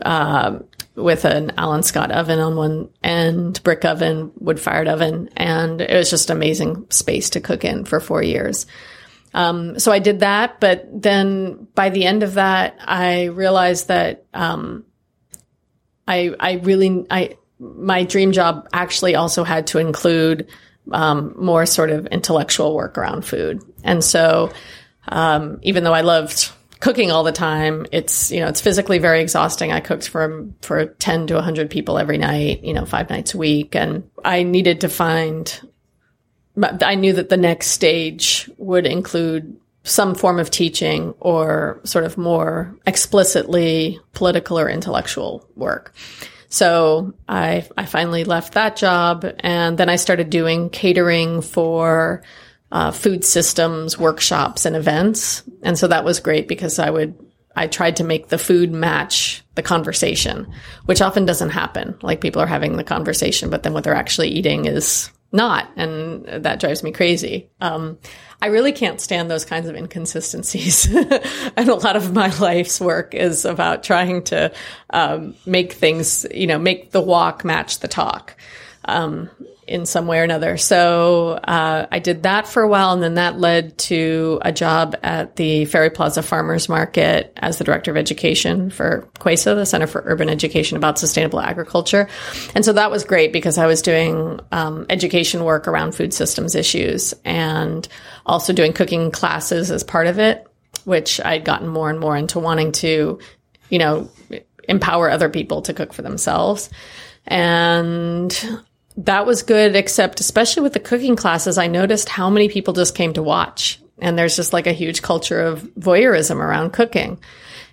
Uh, 0.00 0.60
with 0.96 1.24
an 1.24 1.52
Alan 1.56 1.82
Scott 1.82 2.12
oven 2.12 2.38
on 2.38 2.56
one 2.56 2.88
end, 3.02 3.62
brick 3.64 3.84
oven, 3.84 4.30
wood 4.38 4.60
fired 4.60 4.86
oven. 4.86 5.28
And 5.36 5.80
it 5.80 5.96
was 5.96 6.10
just 6.10 6.30
amazing 6.30 6.86
space 6.90 7.30
to 7.30 7.40
cook 7.40 7.64
in 7.64 7.84
for 7.84 7.98
four 7.98 8.22
years. 8.22 8.66
Um, 9.32 9.78
so 9.80 9.90
I 9.90 9.98
did 9.98 10.20
that. 10.20 10.60
But 10.60 10.86
then 10.90 11.66
by 11.74 11.90
the 11.90 12.04
end 12.04 12.22
of 12.22 12.34
that, 12.34 12.76
I 12.80 13.24
realized 13.24 13.88
that, 13.88 14.24
um, 14.32 14.84
I, 16.06 16.34
I 16.38 16.52
really, 16.54 17.04
I, 17.10 17.38
my 17.58 18.04
dream 18.04 18.30
job 18.32 18.68
actually 18.72 19.16
also 19.16 19.42
had 19.42 19.66
to 19.68 19.78
include, 19.78 20.48
um, 20.92 21.34
more 21.36 21.66
sort 21.66 21.90
of 21.90 22.06
intellectual 22.06 22.74
work 22.74 22.98
around 22.98 23.24
food. 23.24 23.62
And 23.82 24.04
so, 24.04 24.52
um, 25.08 25.58
even 25.62 25.82
though 25.82 25.94
I 25.94 26.02
loved 26.02 26.52
cooking 26.84 27.10
all 27.10 27.24
the 27.24 27.32
time. 27.32 27.86
It's, 27.92 28.30
you 28.30 28.40
know, 28.40 28.48
it's 28.48 28.60
physically 28.60 28.98
very 28.98 29.22
exhausting. 29.22 29.72
I 29.72 29.80
cooked 29.80 30.06
for, 30.06 30.46
for 30.60 30.84
10 30.84 31.28
to 31.28 31.34
100 31.34 31.70
people 31.70 31.98
every 31.98 32.18
night, 32.18 32.62
you 32.62 32.74
know, 32.74 32.84
five 32.84 33.08
nights 33.08 33.32
a 33.32 33.38
week. 33.38 33.74
And 33.74 34.10
I 34.22 34.42
needed 34.42 34.82
to 34.82 34.90
find 34.90 35.60
I 36.82 36.94
knew 36.94 37.14
that 37.14 37.30
the 37.30 37.36
next 37.36 37.68
stage 37.68 38.48
would 38.58 38.86
include 38.86 39.56
some 39.82 40.14
form 40.14 40.38
of 40.38 40.50
teaching 40.50 41.14
or 41.20 41.80
sort 41.84 42.04
of 42.04 42.16
more 42.16 42.76
explicitly 42.86 43.98
political 44.12 44.58
or 44.58 44.68
intellectual 44.68 45.48
work. 45.56 45.94
So 46.48 47.14
I, 47.28 47.66
I 47.76 47.86
finally 47.86 48.24
left 48.24 48.54
that 48.54 48.76
job 48.76 49.26
and 49.40 49.76
then 49.76 49.88
I 49.88 49.96
started 49.96 50.30
doing 50.30 50.70
catering 50.70 51.40
for 51.40 52.22
uh, 52.72 52.90
food 52.90 53.24
systems 53.24 53.98
workshops 53.98 54.64
and 54.64 54.76
events. 54.76 55.42
And 55.62 55.78
so 55.78 55.88
that 55.88 56.04
was 56.04 56.20
great 56.20 56.48
because 56.48 56.78
I 56.78 56.90
would, 56.90 57.14
I 57.54 57.66
tried 57.66 57.96
to 57.96 58.04
make 58.04 58.28
the 58.28 58.38
food 58.38 58.72
match 58.72 59.44
the 59.54 59.62
conversation, 59.62 60.52
which 60.86 61.00
often 61.00 61.24
doesn't 61.24 61.50
happen. 61.50 61.96
Like 62.02 62.20
people 62.20 62.42
are 62.42 62.46
having 62.46 62.76
the 62.76 62.84
conversation, 62.84 63.50
but 63.50 63.62
then 63.62 63.72
what 63.72 63.84
they're 63.84 63.94
actually 63.94 64.28
eating 64.28 64.64
is 64.64 65.10
not. 65.34 65.68
And 65.76 66.24
that 66.26 66.60
drives 66.60 66.82
me 66.82 66.92
crazy. 66.92 67.50
Um, 67.60 67.98
I 68.40 68.46
really 68.46 68.72
can't 68.72 69.00
stand 69.00 69.30
those 69.30 69.44
kinds 69.44 69.68
of 69.68 69.74
inconsistencies. 69.74 70.86
and 71.56 71.68
a 71.68 71.74
lot 71.74 71.96
of 71.96 72.12
my 72.12 72.28
life's 72.38 72.80
work 72.80 73.14
is 73.14 73.44
about 73.44 73.82
trying 73.82 74.22
to 74.24 74.52
um, 74.90 75.34
make 75.44 75.72
things, 75.72 76.26
you 76.32 76.46
know, 76.46 76.58
make 76.58 76.92
the 76.92 77.00
walk 77.00 77.44
match 77.44 77.80
the 77.80 77.88
talk. 77.88 78.36
Um, 78.84 79.30
in 79.66 79.86
some 79.86 80.06
way 80.06 80.18
or 80.20 80.22
another. 80.22 80.56
So 80.56 81.32
uh, 81.32 81.86
I 81.90 81.98
did 81.98 82.24
that 82.24 82.46
for 82.46 82.62
a 82.62 82.68
while, 82.68 82.92
and 82.92 83.02
then 83.02 83.14
that 83.14 83.38
led 83.38 83.76
to 83.78 84.38
a 84.42 84.52
job 84.52 84.96
at 85.02 85.36
the 85.36 85.64
Ferry 85.64 85.90
Plaza 85.90 86.22
Farmers 86.22 86.68
Market 86.68 87.32
as 87.36 87.58
the 87.58 87.64
director 87.64 87.90
of 87.90 87.96
education 87.96 88.70
for 88.70 89.08
CUESA, 89.20 89.54
the 89.54 89.66
Center 89.66 89.86
for 89.86 90.02
Urban 90.04 90.28
Education 90.28 90.76
about 90.76 90.98
Sustainable 90.98 91.40
Agriculture. 91.40 92.08
And 92.54 92.64
so 92.64 92.72
that 92.72 92.90
was 92.90 93.04
great 93.04 93.32
because 93.32 93.58
I 93.58 93.66
was 93.66 93.82
doing 93.82 94.40
um, 94.52 94.86
education 94.90 95.44
work 95.44 95.66
around 95.66 95.94
food 95.94 96.14
systems 96.14 96.54
issues 96.54 97.14
and 97.24 97.86
also 98.26 98.52
doing 98.52 98.72
cooking 98.72 99.10
classes 99.10 99.70
as 99.70 99.84
part 99.84 100.06
of 100.06 100.18
it, 100.18 100.46
which 100.84 101.20
I'd 101.20 101.44
gotten 101.44 101.68
more 101.68 101.90
and 101.90 102.00
more 102.00 102.16
into 102.16 102.38
wanting 102.38 102.72
to, 102.72 103.18
you 103.70 103.78
know, 103.78 104.10
empower 104.68 105.10
other 105.10 105.28
people 105.28 105.62
to 105.62 105.74
cook 105.74 105.92
for 105.92 106.02
themselves. 106.02 106.70
And 107.26 108.64
that 108.96 109.26
was 109.26 109.42
good, 109.42 109.74
except 109.74 110.20
especially 110.20 110.62
with 110.62 110.72
the 110.72 110.80
cooking 110.80 111.16
classes, 111.16 111.58
I 111.58 111.66
noticed 111.66 112.08
how 112.08 112.30
many 112.30 112.48
people 112.48 112.74
just 112.74 112.94
came 112.94 113.12
to 113.14 113.22
watch. 113.22 113.80
And 114.00 114.18
there's 114.18 114.36
just 114.36 114.52
like 114.52 114.66
a 114.66 114.72
huge 114.72 115.02
culture 115.02 115.40
of 115.40 115.62
voyeurism 115.78 116.36
around 116.36 116.72
cooking. 116.72 117.18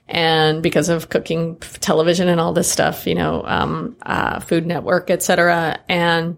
And 0.07 0.61
because 0.61 0.89
of 0.89 1.09
cooking 1.09 1.57
television 1.57 2.27
and 2.27 2.39
all 2.39 2.53
this 2.53 2.71
stuff, 2.71 3.07
you 3.07 3.15
know, 3.15 3.43
um, 3.45 3.95
uh, 4.01 4.39
Food 4.39 4.65
Network, 4.65 5.09
et 5.09 5.23
cetera. 5.23 5.79
And 5.87 6.37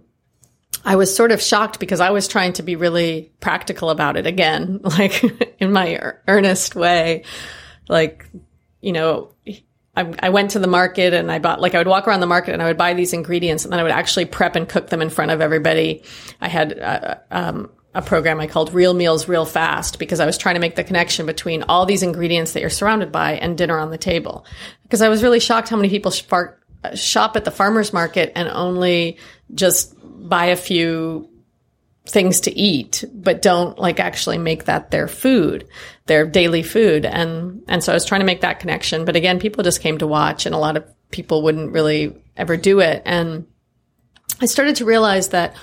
I 0.86 0.96
was 0.96 1.16
sort 1.16 1.32
of 1.32 1.42
shocked 1.42 1.80
because 1.80 2.00
I 2.00 2.12
was 2.12 2.28
trying 2.28 2.54
to 2.54 2.64
be 2.64 2.76
really 2.76 3.32
practical 3.40 3.90
about 3.90 4.18
it 4.18 4.28
again, 4.28 4.82
like 4.84 5.24
in 5.60 5.72
my 5.72 6.14
earnest 6.28 6.76
way. 6.76 7.24
Like, 7.90 8.30
you 8.82 8.92
know, 8.92 9.34
I, 9.96 10.12
I, 10.20 10.30
went 10.30 10.52
to 10.52 10.60
the 10.60 10.68
market 10.68 11.14
and 11.14 11.32
I 11.32 11.40
bought, 11.40 11.62
like, 11.62 11.76
I 11.76 11.78
would 11.78 11.88
walk 11.88 12.08
around 12.08 12.20
the 12.20 12.28
market 12.28 12.54
and 12.54 12.64
I 12.64 12.66
would 12.66 12.78
buy 12.78 12.94
these 12.94 13.14
ingredients 13.14 13.64
and 13.64 13.72
then 13.72 13.80
I 13.80 13.84
would 13.84 13.92
actually 13.92 14.26
prep 14.26 14.56
and 14.56 14.68
cook 14.68 14.90
them 14.90 15.02
in 15.02 15.10
front 15.10 15.32
of 15.32 15.40
everybody. 15.40 16.04
I 16.42 16.48
had 16.48 16.80
uh, 16.80 17.16
um, 17.30 17.70
a 17.94 18.02
program 18.02 18.40
I 18.40 18.48
called 18.48 18.74
Real 18.74 18.94
Meals 18.94 19.28
Real 19.28 19.46
Fast 19.46 20.00
because 20.00 20.20
I 20.20 20.26
was 20.26 20.38
trying 20.38 20.56
to 20.56 20.62
make 20.62 20.76
the 20.76 20.84
connection 20.84 21.26
between 21.26 21.64
all 21.64 21.86
these 21.86 22.02
ingredients 22.02 22.54
that 22.54 22.62
you're 22.62 22.70
surrounded 22.70 23.12
by 23.12 23.34
and 23.34 23.58
dinner 23.58 23.78
on 23.78 23.92
the 23.92 23.98
table. 23.98 24.46
Because 24.84 25.02
I 25.02 25.10
was 25.10 25.22
really 25.22 25.40
shocked 25.40 25.70
how 25.70 25.76
many 25.76 25.90
people 25.90 26.12
shop 26.12 27.36
at 27.36 27.46
the 27.46 27.52
farmer's 27.52 27.94
market 27.94 28.32
and 28.36 28.50
only 28.50 29.18
just 29.54 29.96
buy 30.28 30.46
a 30.46 30.56
few 30.56 31.30
things 32.06 32.42
to 32.42 32.52
eat, 32.58 33.04
but 33.14 33.42
don't 33.42 33.80
like 33.80 34.00
actually 34.00 34.38
make 34.38 34.66
that 34.66 34.92
their 34.92 35.08
food, 35.08 35.68
their 36.06 36.26
daily 36.26 36.64
food. 36.64 37.06
And, 37.06 37.64
and 37.68 37.84
so 37.84 37.94
I 37.94 37.96
was 37.96 38.06
trying 38.06 38.22
to 38.22 38.26
make 38.26 38.42
that 38.42 38.60
connection. 38.60 39.06
But 39.06 39.16
again, 39.16 39.40
people 39.40 39.64
just 39.64 39.82
came 39.82 39.98
to 40.00 40.08
watch 40.08 40.46
and 40.46 40.54
a 40.54 40.60
lot 40.60 40.76
of 40.76 40.86
people 41.12 41.44
wouldn't 41.44 41.72
really 41.72 42.22
ever 42.36 42.58
do 42.58 42.82
it. 42.82 43.02
And 43.06 43.48
I 44.42 44.48
started 44.48 44.78
to 44.78 44.86
realize 44.86 45.30
that 45.30 45.56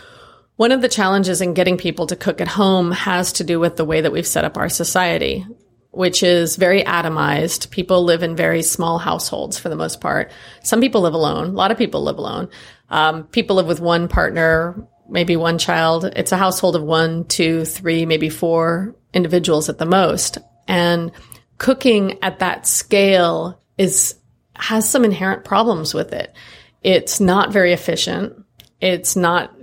one 0.56 0.72
of 0.72 0.82
the 0.82 0.88
challenges 0.88 1.40
in 1.40 1.54
getting 1.54 1.76
people 1.76 2.06
to 2.06 2.16
cook 2.16 2.40
at 2.40 2.48
home 2.48 2.92
has 2.92 3.32
to 3.34 3.44
do 3.44 3.58
with 3.58 3.76
the 3.76 3.84
way 3.84 4.00
that 4.00 4.12
we've 4.12 4.26
set 4.26 4.44
up 4.44 4.56
our 4.56 4.68
society, 4.68 5.46
which 5.90 6.22
is 6.22 6.56
very 6.56 6.82
atomized. 6.84 7.70
People 7.70 8.04
live 8.04 8.22
in 8.22 8.36
very 8.36 8.62
small 8.62 8.98
households 8.98 9.58
for 9.58 9.68
the 9.68 9.76
most 9.76 10.00
part. 10.00 10.30
Some 10.62 10.80
people 10.80 11.00
live 11.02 11.14
alone. 11.14 11.48
A 11.48 11.52
lot 11.52 11.70
of 11.70 11.78
people 11.78 12.02
live 12.02 12.18
alone. 12.18 12.48
Um, 12.90 13.24
people 13.24 13.56
live 13.56 13.66
with 13.66 13.80
one 13.80 14.08
partner, 14.08 14.86
maybe 15.10 15.36
one 15.36 15.58
child. 15.58 16.04
It's 16.04 16.32
a 16.32 16.36
household 16.36 16.76
of 16.76 16.82
one, 16.82 17.24
two, 17.24 17.64
three, 17.64 18.06
maybe 18.06 18.28
four 18.28 18.94
individuals 19.12 19.68
at 19.68 19.78
the 19.78 19.86
most. 19.86 20.38
And 20.68 21.12
cooking 21.58 22.18
at 22.22 22.38
that 22.38 22.66
scale 22.66 23.60
is, 23.76 24.14
has 24.54 24.88
some 24.88 25.04
inherent 25.04 25.44
problems 25.44 25.94
with 25.94 26.12
it. 26.12 26.34
It's 26.82 27.20
not 27.20 27.52
very 27.52 27.72
efficient. 27.72 28.44
It's 28.80 29.16
not 29.16 29.54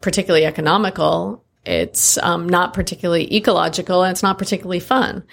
particularly 0.00 0.44
economical. 0.44 1.44
It's 1.64 2.18
um, 2.18 2.48
not 2.48 2.74
particularly 2.74 3.34
ecological 3.34 4.02
and 4.02 4.12
it's 4.12 4.22
not 4.22 4.38
particularly 4.38 4.80
fun. 4.80 5.24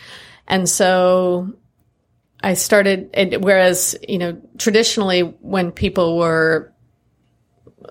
And 0.48 0.68
so 0.68 1.54
I 2.42 2.56
started, 2.56 3.38
whereas, 3.42 3.96
you 4.08 4.18
know, 4.18 4.42
traditionally 4.58 5.22
when 5.22 5.72
people 5.72 6.18
were 6.18 6.73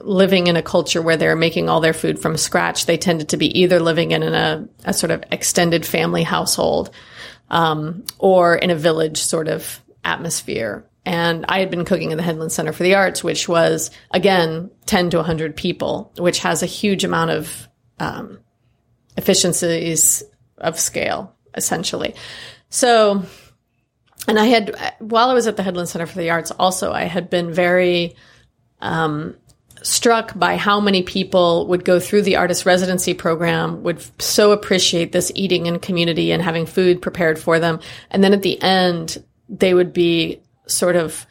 living 0.00 0.46
in 0.46 0.56
a 0.56 0.62
culture 0.62 1.02
where 1.02 1.16
they're 1.16 1.36
making 1.36 1.68
all 1.68 1.80
their 1.80 1.92
food 1.92 2.18
from 2.18 2.36
scratch, 2.36 2.86
they 2.86 2.96
tended 2.96 3.30
to 3.30 3.36
be 3.36 3.60
either 3.60 3.80
living 3.80 4.12
in 4.12 4.22
a, 4.22 4.68
a 4.84 4.94
sort 4.94 5.10
of 5.10 5.24
extended 5.30 5.84
family 5.84 6.22
household 6.22 6.90
um, 7.50 8.04
or 8.18 8.56
in 8.56 8.70
a 8.70 8.74
village 8.74 9.18
sort 9.18 9.48
of 9.48 9.80
atmosphere. 10.04 10.84
And 11.04 11.44
I 11.48 11.58
had 11.58 11.70
been 11.70 11.84
cooking 11.84 12.12
in 12.12 12.16
the 12.16 12.22
Headland 12.22 12.52
Center 12.52 12.72
for 12.72 12.82
the 12.82 12.94
Arts, 12.94 13.24
which 13.24 13.48
was 13.48 13.90
again 14.10 14.70
10 14.86 15.10
to 15.10 15.16
100 15.18 15.56
people, 15.56 16.12
which 16.16 16.40
has 16.40 16.62
a 16.62 16.66
huge 16.66 17.04
amount 17.04 17.32
of 17.32 17.68
um, 17.98 18.38
efficiencies 19.16 20.22
of 20.58 20.78
scale, 20.78 21.34
essentially. 21.54 22.14
So, 22.68 23.24
and 24.28 24.38
I 24.38 24.46
had, 24.46 24.94
while 25.00 25.28
I 25.28 25.34
was 25.34 25.46
at 25.46 25.56
the 25.56 25.62
Headland 25.62 25.88
Center 25.88 26.06
for 26.06 26.18
the 26.18 26.30
Arts, 26.30 26.52
also, 26.52 26.92
I 26.92 27.04
had 27.04 27.28
been 27.28 27.52
very 27.52 28.16
um, 28.80 29.36
struck 29.82 30.38
by 30.38 30.56
how 30.56 30.80
many 30.80 31.02
people 31.02 31.66
would 31.68 31.84
go 31.84 31.98
through 32.00 32.22
the 32.22 32.36
artist 32.36 32.66
residency 32.66 33.14
program, 33.14 33.82
would 33.82 34.04
so 34.20 34.52
appreciate 34.52 35.12
this 35.12 35.32
eating 35.34 35.66
in 35.66 35.78
community 35.78 36.32
and 36.32 36.42
having 36.42 36.66
food 36.66 37.02
prepared 37.02 37.38
for 37.38 37.58
them. 37.58 37.80
And 38.10 38.22
then 38.22 38.32
at 38.32 38.42
the 38.42 38.60
end, 38.62 39.22
they 39.48 39.74
would 39.74 39.92
be 39.92 40.40
sort 40.66 40.96
of 40.96 41.26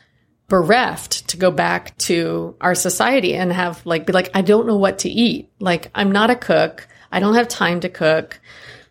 bereft 0.48 1.30
to 1.30 1.38
go 1.38 1.50
back 1.50 1.98
to 1.98 2.56
our 2.60 2.76
society 2.76 3.36
and 3.36 3.54
have 3.54 3.86
like, 3.86 4.06
be 4.06 4.14
like, 4.14 4.30
I 4.34 4.42
don't 4.42 4.68
know 4.68 4.78
what 4.78 5.00
to 5.00 5.10
eat. 5.10 5.50
Like, 5.60 5.90
I'm 5.96 6.12
not 6.12 6.30
a 6.30 6.36
cook. 6.36 6.88
I 7.12 7.20
don't 7.20 7.36
have 7.36 7.48
time 7.48 7.80
to 7.80 7.90
cook. 7.90 8.40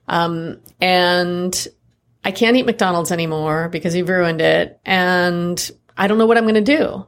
Um, 0.09 0.61
and 0.81 1.69
I 2.25 2.33
can't 2.33 2.57
eat 2.57 2.67
McDonald's 2.67 3.13
anymore 3.13 3.69
because 3.69 3.95
you've 3.95 4.09
ruined 4.09 4.41
it. 4.41 4.81
And 4.85 5.71
I 5.97 6.07
don't 6.07 6.19
know 6.19 6.27
what 6.27 6.39
I'm 6.39 6.45
going 6.45 6.55
to 6.55 6.77
do. 6.77 7.07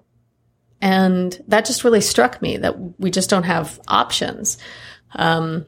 And 0.83 1.41
that 1.49 1.65
just 1.65 1.85
really 1.85 2.01
struck 2.03 2.43
me 2.43 2.59
that 2.59 2.99
we 2.99 3.11
just 3.11 3.31
don't 3.31 3.45
have 3.45 3.81
options. 3.89 4.59
Um, 5.15 5.65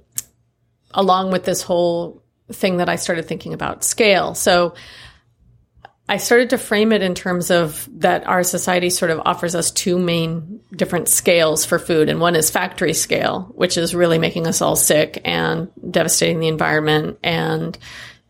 along 0.92 1.30
with 1.30 1.44
this 1.44 1.62
whole 1.62 2.22
thing 2.52 2.78
that 2.78 2.88
I 2.88 2.96
started 2.96 3.26
thinking 3.26 3.54
about 3.54 3.84
scale. 3.84 4.34
So 4.34 4.74
I 6.08 6.18
started 6.18 6.50
to 6.50 6.58
frame 6.58 6.92
it 6.92 7.02
in 7.02 7.14
terms 7.14 7.50
of 7.50 7.88
that 8.00 8.26
our 8.26 8.42
society 8.42 8.90
sort 8.90 9.10
of 9.10 9.22
offers 9.24 9.54
us 9.54 9.70
two 9.70 9.98
main 9.98 10.60
different 10.74 11.08
scales 11.08 11.64
for 11.64 11.78
food. 11.78 12.08
And 12.08 12.20
one 12.20 12.36
is 12.36 12.50
factory 12.50 12.92
scale, 12.92 13.52
which 13.54 13.78
is 13.78 13.94
really 13.94 14.18
making 14.18 14.46
us 14.46 14.60
all 14.60 14.76
sick 14.76 15.22
and 15.24 15.70
devastating 15.90 16.40
the 16.40 16.48
environment 16.48 17.18
and 17.22 17.78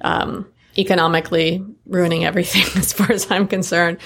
um, 0.00 0.47
economically 0.78 1.64
ruining 1.87 2.25
everything 2.25 2.62
as 2.81 2.93
far 2.93 3.11
as 3.12 3.31
I'm 3.31 3.47
concerned. 3.47 3.99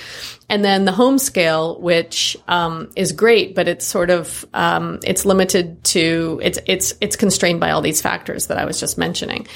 And 0.49 0.65
then 0.65 0.85
the 0.85 0.93
home 0.93 1.19
scale, 1.19 1.81
which 1.81 2.37
um, 2.49 2.91
is 2.97 3.13
great, 3.13 3.55
but 3.55 3.69
it's 3.69 3.85
sort 3.85 4.11
of 4.11 4.45
um, 4.55 5.01
it's 5.05 5.27
limited 5.27 5.83
to 5.85 6.41
it's 6.43 6.59
it's 6.67 6.95
it's 7.01 7.17
constrained 7.17 7.61
by 7.61 7.71
all 7.71 7.83
these 7.83 8.01
factors 8.01 8.47
that 8.47 8.59
I 8.59 8.65
was 8.65 8.81
just 8.81 8.99
mentioning, 8.99 9.47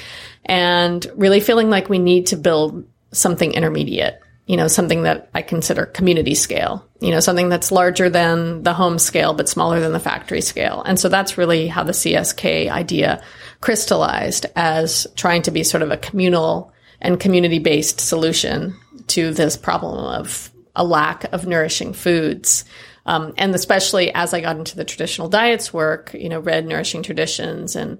and 0.45 1.05
really 1.15 1.39
feeling 1.39 1.69
like 1.69 1.89
we 1.89 1.99
need 1.99 2.27
to 2.27 2.37
build 2.37 2.85
something 3.11 3.53
intermediate. 3.53 4.19
You 4.45 4.57
know, 4.57 4.67
something 4.67 5.03
that 5.03 5.29
I 5.33 5.41
consider 5.41 5.85
community 5.85 6.35
scale. 6.35 6.85
You 6.99 7.11
know, 7.11 7.21
something 7.21 7.47
that's 7.47 7.71
larger 7.71 8.09
than 8.09 8.63
the 8.63 8.73
home 8.73 8.99
scale 8.99 9.33
but 9.33 9.47
smaller 9.47 9.79
than 9.79 9.93
the 9.93 10.01
factory 10.01 10.41
scale. 10.41 10.83
And 10.85 10.99
so 10.99 11.07
that's 11.07 11.37
really 11.37 11.67
how 11.67 11.83
the 11.83 11.93
CSK 11.93 12.69
idea 12.69 13.23
crystallized 13.61 14.45
as 14.57 15.07
trying 15.15 15.43
to 15.43 15.51
be 15.51 15.63
sort 15.63 15.81
of 15.81 15.91
a 15.91 15.97
communal 15.97 16.72
and 17.03 17.19
community 17.19 17.59
based 17.59 17.99
solution 17.99 18.75
to 19.07 19.31
this 19.31 19.57
problem 19.57 20.05
of 20.05 20.49
a 20.75 20.83
lack 20.83 21.25
of 21.33 21.45
nourishing 21.45 21.93
foods. 21.93 22.65
Um, 23.05 23.33
and 23.37 23.53
especially 23.53 24.13
as 24.13 24.33
I 24.33 24.41
got 24.41 24.57
into 24.57 24.77
the 24.77 24.85
traditional 24.85 25.27
diets 25.29 25.73
work, 25.73 26.13
you 26.13 26.29
know, 26.29 26.39
read 26.39 26.65
Nourishing 26.65 27.03
Traditions 27.03 27.75
and 27.75 27.99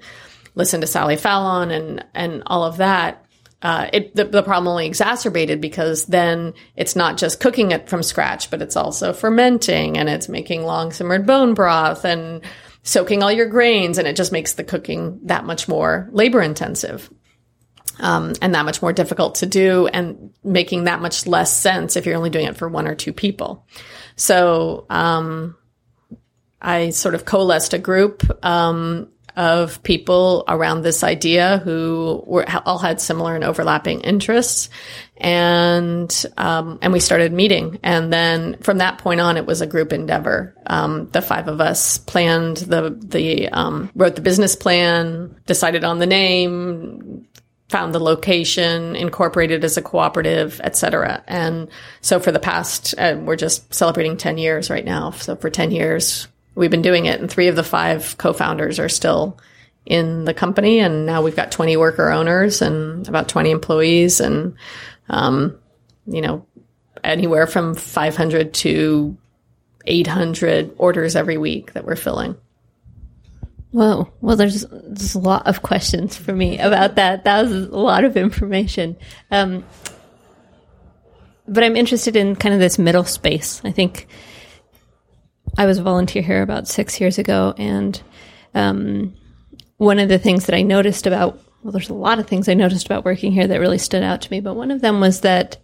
listen 0.55 0.81
to 0.81 0.87
Sally 0.87 1.17
Fallon 1.17 1.71
and 1.71 2.05
and 2.13 2.43
all 2.45 2.63
of 2.63 2.77
that, 2.77 3.25
uh, 3.61 3.89
it 3.91 4.15
the, 4.15 4.23
the 4.23 4.43
problem 4.43 4.69
only 4.69 4.85
exacerbated 4.85 5.59
because 5.59 6.05
then 6.05 6.53
it's 6.77 6.95
not 6.95 7.17
just 7.17 7.41
cooking 7.41 7.71
it 7.71 7.89
from 7.89 8.01
scratch, 8.01 8.49
but 8.49 8.61
it's 8.61 8.77
also 8.77 9.11
fermenting 9.11 9.97
and 9.97 10.07
it's 10.07 10.29
making 10.29 10.63
long 10.63 10.93
simmered 10.93 11.25
bone 11.25 11.53
broth 11.53 12.05
and 12.05 12.41
soaking 12.83 13.23
all 13.23 13.31
your 13.31 13.47
grains, 13.47 13.97
and 13.97 14.07
it 14.07 14.15
just 14.15 14.31
makes 14.31 14.53
the 14.53 14.63
cooking 14.63 15.19
that 15.23 15.45
much 15.45 15.67
more 15.67 16.09
labor 16.11 16.41
intensive. 16.41 17.09
Um, 17.99 18.33
and 18.41 18.55
that 18.55 18.65
much 18.65 18.81
more 18.81 18.91
difficult 18.91 19.35
to 19.35 19.45
do 19.45 19.87
and 19.87 20.33
making 20.43 20.85
that 20.85 20.99
much 20.99 21.27
less 21.27 21.55
sense 21.55 21.95
if 21.95 22.05
you're 22.05 22.15
only 22.15 22.31
doing 22.31 22.47
it 22.47 22.57
for 22.57 22.67
one 22.67 22.87
or 22.87 22.95
two 22.95 23.13
people. 23.13 23.67
So, 24.15 24.85
um, 24.89 25.55
I 26.59 26.89
sort 26.89 27.13
of 27.13 27.25
coalesced 27.25 27.73
a 27.73 27.77
group, 27.77 28.23
um, 28.43 29.13
of 29.35 29.81
people 29.83 30.43
around 30.47 30.81
this 30.81 31.03
idea 31.03 31.59
who 31.63 32.23
were 32.27 32.45
all 32.65 32.77
had 32.77 33.01
similar 33.01 33.35
and 33.35 33.43
overlapping 33.43 34.01
interests, 34.01 34.69
and 35.17 36.25
um, 36.37 36.79
and 36.81 36.93
we 36.93 36.99
started 36.99 37.33
meeting. 37.33 37.79
And 37.83 38.13
then 38.13 38.57
from 38.61 38.77
that 38.77 38.99
point 38.99 39.21
on, 39.21 39.37
it 39.37 39.45
was 39.45 39.61
a 39.61 39.67
group 39.67 39.91
endeavor. 39.91 40.55
Um, 40.67 41.09
the 41.11 41.21
five 41.21 41.47
of 41.47 41.61
us 41.61 41.97
planned 41.97 42.57
the 42.57 42.95
the 42.99 43.49
um, 43.49 43.89
wrote 43.95 44.15
the 44.15 44.21
business 44.21 44.55
plan, 44.55 45.35
decided 45.45 45.83
on 45.83 45.99
the 45.99 46.05
name, 46.07 47.25
found 47.73 47.95
the 47.95 47.99
location, 47.99 48.95
incorporated 48.95 49.63
as 49.63 49.77
a 49.77 49.81
cooperative, 49.81 50.61
et 50.63 50.77
cetera. 50.77 51.23
And 51.27 51.69
so 52.01 52.19
for 52.19 52.31
the 52.31 52.37
past, 52.37 52.93
uh, 52.99 53.17
we're 53.19 53.35
just 53.35 53.73
celebrating 53.73 54.15
10 54.15 54.37
years 54.37 54.69
right 54.69 54.85
now. 54.85 55.09
So 55.09 55.35
for 55.35 55.49
10 55.49 55.71
years, 55.71 56.27
we've 56.53 56.69
been 56.69 56.83
doing 56.83 57.07
it 57.07 57.19
and 57.19 57.31
three 57.31 57.47
of 57.47 57.55
the 57.55 57.63
five 57.63 58.15
co-founders 58.19 58.77
are 58.77 58.89
still 58.89 59.39
in 59.87 60.23
the 60.23 60.35
company. 60.35 60.81
And 60.81 61.07
now 61.07 61.23
we've 61.23 61.35
got 61.35 61.51
20 61.51 61.75
worker 61.77 62.11
owners 62.11 62.61
and 62.61 63.07
about 63.07 63.27
20 63.27 63.49
employees 63.49 64.19
and, 64.19 64.53
um, 65.09 65.57
you 66.05 66.21
know, 66.21 66.45
anywhere 67.03 67.47
from 67.47 67.73
500 67.73 68.53
to 68.53 69.17
800 69.87 70.75
orders 70.77 71.15
every 71.15 71.39
week 71.39 71.73
that 71.73 71.85
we're 71.85 71.95
filling. 71.95 72.37
Whoa. 73.73 74.13
Well, 74.21 74.35
there's, 74.35 74.65
there's 74.69 75.15
a 75.15 75.19
lot 75.19 75.47
of 75.47 75.63
questions 75.63 76.15
for 76.15 76.31
me 76.31 76.59
about 76.59 76.93
that. 76.95 77.23
That 77.23 77.41
was 77.41 77.51
a 77.51 77.75
lot 77.75 78.03
of 78.03 78.15
information. 78.15 78.95
Um, 79.31 79.65
but 81.47 81.63
I'm 81.63 81.75
interested 81.75 82.15
in 82.15 82.35
kind 82.35 82.53
of 82.53 82.59
this 82.59 82.77
middle 82.77 83.03
space. 83.03 83.61
I 83.65 83.71
think 83.71 84.07
I 85.57 85.65
was 85.65 85.79
a 85.79 85.83
volunteer 85.83 86.21
here 86.21 86.43
about 86.43 86.67
six 86.67 87.01
years 87.01 87.17
ago, 87.17 87.55
and 87.57 87.99
um, 88.53 89.15
one 89.77 89.97
of 89.97 90.07
the 90.07 90.19
things 90.19 90.45
that 90.45 90.55
I 90.55 90.61
noticed 90.61 91.07
about 91.07 91.39
well, 91.63 91.71
there's 91.71 91.89
a 91.89 91.93
lot 91.93 92.19
of 92.19 92.27
things 92.27 92.49
I 92.49 92.53
noticed 92.53 92.85
about 92.85 93.05
working 93.05 93.31
here 93.31 93.47
that 93.47 93.59
really 93.59 93.77
stood 93.77 94.03
out 94.03 94.21
to 94.23 94.31
me, 94.31 94.41
but 94.41 94.55
one 94.55 94.69
of 94.69 94.81
them 94.81 94.99
was 94.99 95.21
that 95.21 95.57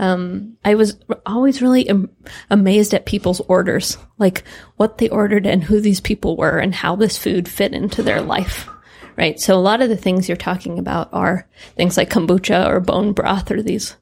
um, 0.00 0.56
I 0.64 0.74
was 0.74 0.96
always 1.24 1.62
really 1.62 1.88
am- 1.88 2.10
amazed 2.50 2.92
at 2.92 3.06
people's 3.06 3.40
orders, 3.42 3.96
like 4.18 4.42
what 4.76 4.98
they 4.98 5.08
ordered 5.08 5.46
and 5.46 5.62
who 5.62 5.80
these 5.80 6.00
people 6.00 6.36
were 6.36 6.58
and 6.58 6.74
how 6.74 6.96
this 6.96 7.16
food 7.16 7.48
fit 7.48 7.72
into 7.72 8.02
their 8.02 8.20
life. 8.20 8.68
Right. 9.16 9.38
So 9.38 9.54
a 9.54 9.62
lot 9.62 9.80
of 9.80 9.88
the 9.88 9.96
things 9.96 10.28
you're 10.28 10.36
talking 10.36 10.80
about 10.80 11.08
are 11.12 11.46
things 11.76 11.96
like 11.96 12.10
kombucha 12.10 12.66
or 12.66 12.80
bone 12.80 13.12
broth 13.12 13.48
or 13.52 13.62
these 13.62 13.94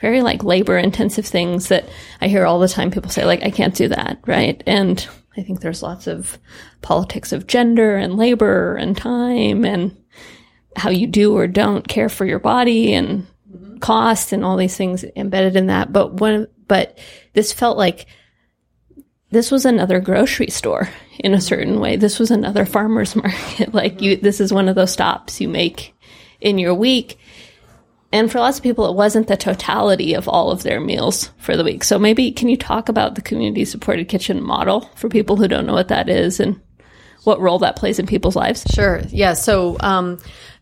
very 0.00 0.22
like 0.22 0.44
labor 0.44 0.78
intensive 0.78 1.26
things 1.26 1.68
that 1.68 1.88
I 2.20 2.28
hear 2.28 2.46
all 2.46 2.60
the 2.60 2.68
time. 2.68 2.92
People 2.92 3.10
say 3.10 3.24
like, 3.24 3.42
I 3.42 3.50
can't 3.50 3.74
do 3.74 3.88
that. 3.88 4.20
Right. 4.28 4.62
And 4.68 5.04
I 5.36 5.42
think 5.42 5.60
there's 5.60 5.82
lots 5.82 6.06
of 6.06 6.38
politics 6.82 7.32
of 7.32 7.48
gender 7.48 7.96
and 7.96 8.16
labor 8.16 8.76
and 8.76 8.96
time 8.96 9.64
and 9.64 9.96
how 10.76 10.90
you 10.90 11.06
do 11.06 11.36
or 11.36 11.46
don't 11.46 11.86
care 11.86 12.08
for 12.08 12.24
your 12.24 12.38
body 12.38 12.94
and 12.94 13.26
mm-hmm. 13.50 13.78
cost 13.78 14.32
and 14.32 14.44
all 14.44 14.56
these 14.56 14.76
things 14.76 15.04
embedded 15.16 15.56
in 15.56 15.66
that. 15.66 15.92
But 15.92 16.14
one, 16.14 16.46
but 16.66 16.98
this 17.32 17.52
felt 17.52 17.76
like 17.76 18.06
this 19.30 19.50
was 19.50 19.64
another 19.64 20.00
grocery 20.00 20.50
store 20.50 20.88
in 21.18 21.34
a 21.34 21.40
certain 21.40 21.80
way. 21.80 21.96
This 21.96 22.18
was 22.18 22.30
another 22.30 22.64
farmer's 22.64 23.14
market. 23.16 23.74
like 23.74 24.00
you, 24.00 24.16
this 24.16 24.40
is 24.40 24.52
one 24.52 24.68
of 24.68 24.74
those 24.74 24.92
stops 24.92 25.40
you 25.40 25.48
make 25.48 25.94
in 26.40 26.58
your 26.58 26.74
week. 26.74 27.18
And 28.12 28.30
for 28.30 28.40
lots 28.40 28.58
of 28.58 28.64
people, 28.64 28.86
it 28.86 28.96
wasn't 28.96 29.28
the 29.28 29.36
totality 29.36 30.14
of 30.14 30.28
all 30.28 30.50
of 30.50 30.64
their 30.64 30.80
meals 30.80 31.30
for 31.38 31.56
the 31.56 31.62
week. 31.62 31.84
So 31.84 31.96
maybe 31.96 32.32
can 32.32 32.48
you 32.48 32.56
talk 32.56 32.88
about 32.88 33.14
the 33.14 33.22
community 33.22 33.64
supported 33.64 34.08
kitchen 34.08 34.42
model 34.42 34.80
for 34.96 35.08
people 35.08 35.36
who 35.36 35.46
don't 35.46 35.66
know 35.66 35.74
what 35.74 35.88
that 35.88 36.08
is 36.08 36.40
and 36.40 36.60
what 37.22 37.40
role 37.40 37.60
that 37.60 37.76
plays 37.76 38.00
in 38.00 38.06
people's 38.06 38.34
lives? 38.34 38.64
Sure. 38.74 39.00
Yeah. 39.10 39.34
So, 39.34 39.76
um, 39.78 40.18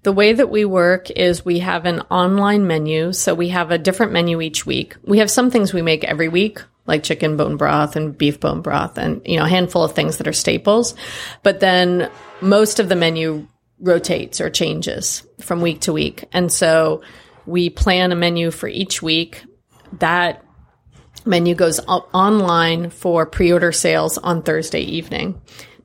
the 0.09 0.13
way 0.13 0.33
that 0.33 0.49
we 0.49 0.65
work 0.65 1.11
is 1.11 1.45
we 1.45 1.59
have 1.59 1.85
an 1.85 2.01
online 2.11 2.67
menu. 2.67 3.13
So 3.13 3.35
we 3.35 3.51
have 3.51 3.71
a 3.71 3.77
different 3.77 4.11
menu 4.13 4.41
each 4.41 4.65
week. 4.65 4.97
We 5.05 5.19
have 5.19 5.31
some 5.31 5.51
things 5.51 5.75
we 5.75 5.83
make 5.83 6.03
every 6.03 6.29
week, 6.29 6.63
like 6.87 7.03
chicken 7.03 7.37
bone 7.37 7.59
broth 7.59 7.95
and 7.95 8.17
beef 8.17 8.41
bone 8.41 8.63
broth 8.63 8.97
and, 8.97 9.21
you 9.27 9.37
know, 9.37 9.45
a 9.45 9.49
handful 9.51 9.85
of 9.85 9.93
things 9.93 10.17
that 10.17 10.27
are 10.27 10.33
staples. 10.33 10.95
But 11.43 11.61
then 11.61 12.11
most 12.41 12.81
of 12.81 12.89
the 12.89 12.97
menu 12.97 13.49
rotates 13.81 14.41
or 14.41 14.49
changes 14.49 15.27
from 15.43 15.61
week 15.61 15.83
to 15.83 15.93
week. 15.93 16.25
And 16.33 16.51
so 16.51 17.03
we 17.45 17.69
plan 17.69 18.11
a 18.11 18.17
menu 18.17 18.51
for 18.51 18.67
each 18.67 19.03
week. 19.03 19.45
That 19.99 20.43
menu 21.27 21.55
goes 21.55 21.81
online 21.81 22.89
for 22.89 23.27
pre-order 23.27 23.73
sales 23.73 24.17
on 24.17 24.43
Thursday 24.43 24.81
evening 24.81 25.39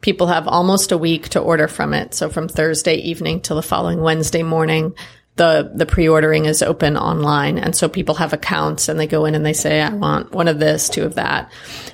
people 0.04 0.28
have 0.28 0.48
almost 0.48 0.92
a 0.92 0.98
week 0.98 1.30
to 1.30 1.40
order 1.40 1.68
from 1.68 1.94
it. 1.94 2.14
So 2.14 2.30
from 2.30 2.48
Thursday 2.48 2.98
evening 2.98 3.40
till 3.42 3.56
the 3.56 3.64
following 3.64 4.02
Wednesday 4.02 4.44
morning, 4.44 4.94
the 5.38 5.72
the 5.74 5.88
pre-ordering 5.88 6.46
is 6.46 6.62
open 6.62 6.96
online. 6.96 7.58
And 7.58 7.76
so 7.76 7.90
people 7.90 8.14
have 8.16 8.34
accounts 8.34 8.90
and 8.90 9.00
they 9.00 9.08
go 9.08 9.26
in 9.26 9.34
and 9.34 9.44
they 9.44 9.54
say 9.54 9.82
i 9.82 9.92
want 9.92 10.32
one 10.32 10.48
of 10.48 10.60
this 10.60 10.90
two 10.90 11.06
of 11.06 11.16
that. 11.16 11.52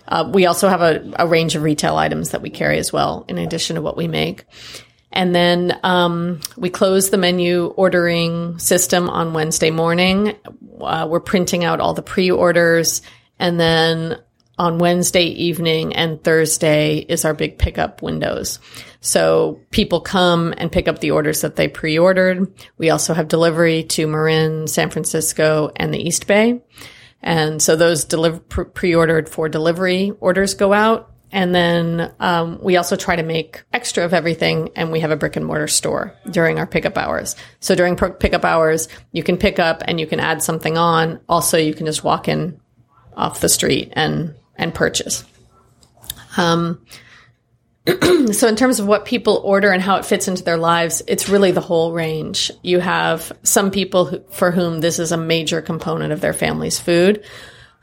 Uh, 0.07 0.29
we 0.33 0.45
also 0.45 0.67
have 0.67 0.81
a, 0.81 1.13
a, 1.19 1.27
range 1.27 1.55
of 1.55 1.63
retail 1.63 1.95
items 1.95 2.31
that 2.31 2.41
we 2.41 2.49
carry 2.49 2.79
as 2.79 2.91
well 2.91 3.23
in 3.29 3.37
addition 3.37 3.75
to 3.75 3.81
what 3.81 3.95
we 3.95 4.09
make. 4.09 4.43
And 5.11 5.33
then 5.33 5.79
um, 5.83 6.41
we 6.57 6.69
close 6.69 7.11
the 7.11 7.17
menu 7.17 7.67
ordering 7.67 8.59
system 8.59 9.09
on 9.09 9.33
wednesday 9.33 9.71
morning. 9.71 10.35
Uh, 10.81 11.07
we're 11.09 11.19
printing 11.21 11.63
out 11.63 11.79
all 11.79 11.93
the 11.93 12.01
pre-orders. 12.01 13.01
And 13.39 13.57
then 13.59 14.19
on 14.59 14.77
Wednesday 14.77 15.23
evening 15.23 15.95
and 15.95 16.21
Thursday 16.21 16.97
is 16.97 17.23
our 17.23 17.33
big 17.33 17.57
pickup 17.57 18.01
windows. 18.01 18.59
So 18.99 19.61
people 19.71 20.01
come 20.01 20.53
and 20.57 20.71
pick 20.71 20.89
up 20.89 20.99
the 20.99 21.11
orders 21.11 21.41
that 21.41 21.55
they 21.55 21.69
pre-ordered. 21.69 22.53
We 22.77 22.89
also 22.89 23.13
have 23.13 23.29
delivery 23.29 23.83
to 23.83 24.05
Marin, 24.05 24.67
San 24.67 24.89
Francisco, 24.89 25.71
and 25.77 25.93
the 25.93 26.05
East 26.05 26.27
Bay. 26.27 26.61
And 27.21 27.61
so 27.61 27.77
those 27.77 28.03
pre-ordered 28.03 29.29
for 29.29 29.47
delivery 29.47 30.11
orders 30.19 30.53
go 30.53 30.73
out. 30.73 31.13
And 31.31 31.55
then 31.55 32.13
um, 32.19 32.59
we 32.61 32.75
also 32.75 32.95
try 32.95 33.15
to 33.15 33.23
make 33.23 33.63
extra 33.71 34.03
of 34.03 34.15
everything, 34.15 34.71
and 34.75 34.91
we 34.91 35.01
have 35.01 35.11
a 35.11 35.15
brick 35.15 35.35
and 35.35 35.45
mortar 35.45 35.67
store 35.67 36.15
during 36.31 36.57
our 36.57 36.65
pickup 36.65 36.97
hours. 36.97 37.35
So 37.59 37.75
during 37.75 37.95
pickup 37.95 38.43
hours, 38.43 38.87
you 39.11 39.21
can 39.21 39.37
pick 39.37 39.59
up 39.59 39.83
and 39.85 39.99
you 39.99 40.07
can 40.07 40.19
add 40.19 40.41
something 40.41 40.75
on. 40.75 41.19
Also, 41.29 41.57
you 41.57 41.75
can 41.75 41.85
just 41.85 42.03
walk 42.03 42.27
in 42.27 42.59
off 43.15 43.41
the 43.41 43.49
street 43.49 43.93
and 43.95 44.33
and 44.59 44.73
purchase. 44.73 45.23
Um, 46.37 46.85
so 48.31 48.47
in 48.47 48.55
terms 48.55 48.79
of 48.79 48.85
what 48.85 49.05
people 49.05 49.41
order 49.43 49.71
and 49.71 49.81
how 49.81 49.95
it 49.95 50.05
fits 50.05 50.27
into 50.27 50.43
their 50.43 50.57
lives, 50.57 51.01
it's 51.07 51.29
really 51.29 51.51
the 51.51 51.61
whole 51.61 51.91
range. 51.93 52.51
You 52.61 52.79
have 52.79 53.31
some 53.43 53.71
people 53.71 54.05
who, 54.05 54.23
for 54.29 54.51
whom 54.51 54.81
this 54.81 54.99
is 54.99 55.11
a 55.11 55.17
major 55.17 55.61
component 55.61 56.13
of 56.13 56.21
their 56.21 56.33
family's 56.33 56.79
food. 56.79 57.23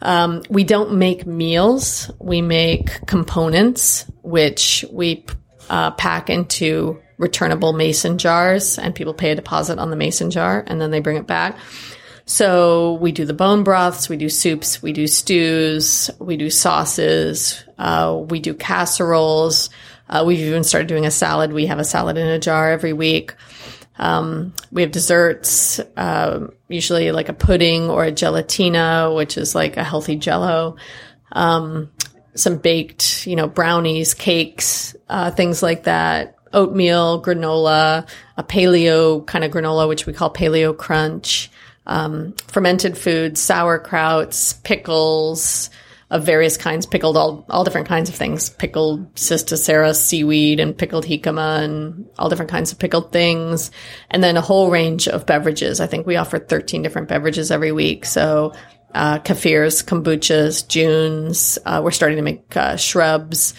Um, 0.02 0.42
we 0.50 0.64
don't 0.64 0.98
make 0.98 1.26
meals. 1.26 2.10
We 2.20 2.42
make 2.42 3.06
components, 3.06 4.04
which 4.22 4.84
we 4.92 5.24
uh, 5.70 5.92
pack 5.92 6.30
into 6.30 7.00
returnable 7.18 7.72
mason 7.72 8.18
jars, 8.18 8.78
and 8.78 8.94
people 8.94 9.14
pay 9.14 9.30
a 9.30 9.34
deposit 9.34 9.78
on 9.78 9.90
the 9.90 9.96
mason 9.96 10.30
jar, 10.30 10.62
and 10.66 10.80
then 10.80 10.90
they 10.90 11.00
bring 11.00 11.16
it 11.16 11.26
back. 11.26 11.58
So 12.28 12.94
we 12.94 13.12
do 13.12 13.24
the 13.24 13.32
bone 13.32 13.62
broths, 13.62 14.08
we 14.08 14.16
do 14.16 14.28
soups, 14.28 14.82
we 14.82 14.92
do 14.92 15.06
stews, 15.06 16.10
we 16.18 16.36
do 16.36 16.50
sauces, 16.50 17.64
uh, 17.78 18.20
we 18.28 18.40
do 18.40 18.52
casseroles. 18.52 19.70
Uh, 20.08 20.24
we've 20.26 20.40
even 20.40 20.64
started 20.64 20.88
doing 20.88 21.06
a 21.06 21.10
salad. 21.10 21.52
We 21.52 21.66
have 21.66 21.78
a 21.78 21.84
salad 21.84 22.18
in 22.18 22.26
a 22.26 22.38
jar 22.40 22.70
every 22.72 22.92
week. 22.92 23.34
Um, 23.98 24.54
we 24.72 24.82
have 24.82 24.90
desserts, 24.90 25.78
uh, 25.96 26.48
usually 26.68 27.12
like 27.12 27.28
a 27.28 27.32
pudding 27.32 27.88
or 27.88 28.04
a 28.04 28.12
gelatina, 28.12 29.14
which 29.14 29.38
is 29.38 29.54
like 29.54 29.76
a 29.76 29.84
healthy 29.84 30.16
jello. 30.16 30.76
Um, 31.30 31.90
some 32.34 32.58
baked, 32.58 33.26
you 33.26 33.36
know, 33.36 33.46
brownies, 33.46 34.14
cakes, 34.14 34.96
uh, 35.08 35.30
things 35.30 35.62
like 35.62 35.84
that. 35.84 36.36
Oatmeal, 36.52 37.22
granola, 37.22 38.08
a 38.36 38.42
paleo 38.42 39.24
kind 39.26 39.44
of 39.44 39.52
granola, 39.52 39.88
which 39.88 40.06
we 40.06 40.12
call 40.12 40.32
paleo 40.32 40.76
crunch 40.76 41.50
um, 41.86 42.34
fermented 42.48 42.96
foods, 42.96 43.40
sauerkrauts, 43.40 44.62
pickles, 44.62 45.70
of 46.08 46.24
various 46.24 46.56
kinds, 46.56 46.86
pickled 46.86 47.16
all, 47.16 47.44
all 47.50 47.64
different 47.64 47.88
kinds 47.88 48.08
of 48.08 48.14
things, 48.14 48.48
pickled 48.48 49.12
Cystoseira 49.14 49.94
seaweed 49.94 50.60
and 50.60 50.76
pickled 50.76 51.04
jicama 51.04 51.64
and 51.64 52.08
all 52.16 52.28
different 52.28 52.50
kinds 52.50 52.70
of 52.70 52.78
pickled 52.78 53.10
things. 53.10 53.72
And 54.10 54.22
then 54.22 54.36
a 54.36 54.40
whole 54.40 54.70
range 54.70 55.08
of 55.08 55.26
beverages. 55.26 55.80
I 55.80 55.88
think 55.88 56.06
we 56.06 56.16
offer 56.16 56.38
13 56.38 56.82
different 56.82 57.08
beverages 57.08 57.50
every 57.50 57.72
week. 57.72 58.04
So, 58.04 58.52
uh, 58.94 59.18
kefirs, 59.18 59.84
kombuchas, 59.84 60.66
juns. 60.68 61.58
Uh, 61.66 61.80
we're 61.82 61.90
starting 61.90 62.16
to 62.16 62.22
make, 62.22 62.56
uh, 62.56 62.76
shrubs. 62.76 63.54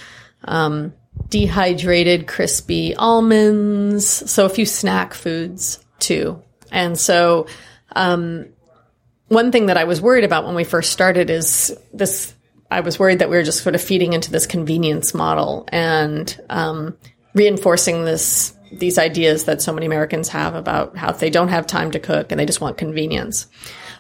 Um, 0.45 0.93
dehydrated 1.29 2.27
crispy 2.27 2.95
almonds. 2.95 4.07
So 4.07 4.45
a 4.45 4.49
few 4.49 4.65
snack 4.65 5.13
foods 5.13 5.83
too. 5.99 6.41
And 6.71 6.97
so, 6.97 7.47
um, 7.97 8.45
one 9.27 9.51
thing 9.51 9.65
that 9.65 9.77
I 9.77 9.83
was 9.83 9.99
worried 9.99 10.23
about 10.23 10.45
when 10.45 10.55
we 10.55 10.63
first 10.63 10.91
started 10.93 11.29
is 11.29 11.75
this. 11.93 12.33
I 12.69 12.81
was 12.81 12.99
worried 12.99 13.19
that 13.19 13.29
we 13.29 13.38
were 13.38 13.43
just 13.43 13.63
sort 13.63 13.75
of 13.75 13.81
feeding 13.81 14.12
into 14.12 14.29
this 14.29 14.45
convenience 14.45 15.13
model 15.13 15.65
and 15.69 16.38
um, 16.49 16.97
reinforcing 17.33 18.05
this 18.05 18.53
these 18.71 18.97
ideas 18.97 19.45
that 19.45 19.62
so 19.62 19.71
many 19.73 19.86
Americans 19.86 20.27
have 20.29 20.53
about 20.53 20.97
how 20.97 21.12
they 21.13 21.29
don't 21.29 21.47
have 21.47 21.65
time 21.65 21.91
to 21.91 21.99
cook 21.99 22.31
and 22.31 22.39
they 22.39 22.45
just 22.45 22.60
want 22.60 22.77
convenience. 22.77 23.47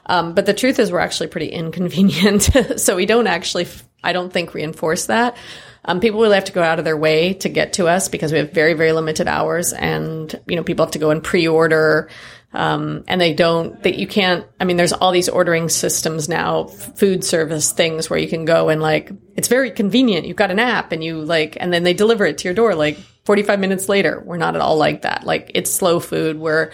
Um, 0.05 0.33
but 0.33 0.45
the 0.45 0.53
truth 0.53 0.79
is, 0.79 0.91
we're 0.91 0.99
actually 0.99 1.27
pretty 1.27 1.47
inconvenient, 1.63 2.43
so 2.77 2.95
we 2.95 3.05
don't 3.05 3.27
actually. 3.27 3.67
I 4.03 4.13
don't 4.13 4.31
think 4.31 4.53
reinforce 4.53 5.07
that. 5.07 5.35
Um, 5.83 5.99
people 6.01 6.21
really 6.21 6.35
have 6.35 6.45
to 6.45 6.51
go 6.51 6.61
out 6.61 6.79
of 6.79 6.85
their 6.85 6.97
way 6.97 7.33
to 7.35 7.49
get 7.49 7.73
to 7.73 7.87
us 7.87 8.09
because 8.09 8.31
we 8.31 8.37
have 8.37 8.51
very, 8.51 8.73
very 8.73 8.91
limited 8.91 9.27
hours, 9.27 9.73
and 9.73 10.39
you 10.47 10.55
know, 10.55 10.63
people 10.63 10.85
have 10.85 10.91
to 10.91 10.99
go 10.99 11.09
and 11.09 11.23
pre-order 11.23 12.09
um, 12.53 13.03
and 13.07 13.19
they 13.19 13.33
don't, 13.33 13.81
that 13.83 13.95
you 13.95 14.07
can't, 14.07 14.45
I 14.59 14.65
mean, 14.65 14.77
there's 14.77 14.93
all 14.93 15.11
these 15.11 15.29
ordering 15.29 15.69
systems 15.69 16.29
now, 16.29 16.65
food 16.65 17.23
service 17.23 17.71
things 17.71 18.09
where 18.09 18.19
you 18.19 18.27
can 18.27 18.45
go 18.45 18.69
and 18.69 18.81
like, 18.81 19.11
it's 19.35 19.47
very 19.47 19.69
convenient. 19.69 20.25
You've 20.25 20.37
got 20.37 20.51
an 20.51 20.59
app 20.59 20.91
and 20.91 21.03
you 21.03 21.21
like, 21.21 21.57
and 21.59 21.73
then 21.73 21.83
they 21.83 21.93
deliver 21.93 22.25
it 22.25 22.37
to 22.39 22.47
your 22.47 22.53
door 22.53 22.73
like 22.73 22.97
45 23.25 23.59
minutes 23.59 23.89
later. 23.89 24.23
We're 24.25 24.37
not 24.37 24.55
at 24.55 24.61
all 24.61 24.77
like 24.77 25.01
that. 25.01 25.25
Like 25.25 25.51
it's 25.55 25.71
slow 25.71 25.99
food 25.99 26.39
where, 26.39 26.71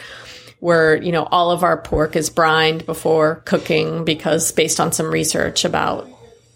where, 0.60 0.96
you 0.96 1.12
know, 1.12 1.24
all 1.24 1.52
of 1.52 1.64
our 1.64 1.82
pork 1.82 2.16
is 2.16 2.30
brined 2.30 2.86
before 2.86 3.42
cooking 3.46 4.06
because 4.06 4.52
based 4.52 4.80
on 4.80 4.92
some 4.92 5.12
research 5.12 5.66
about, 5.66 6.08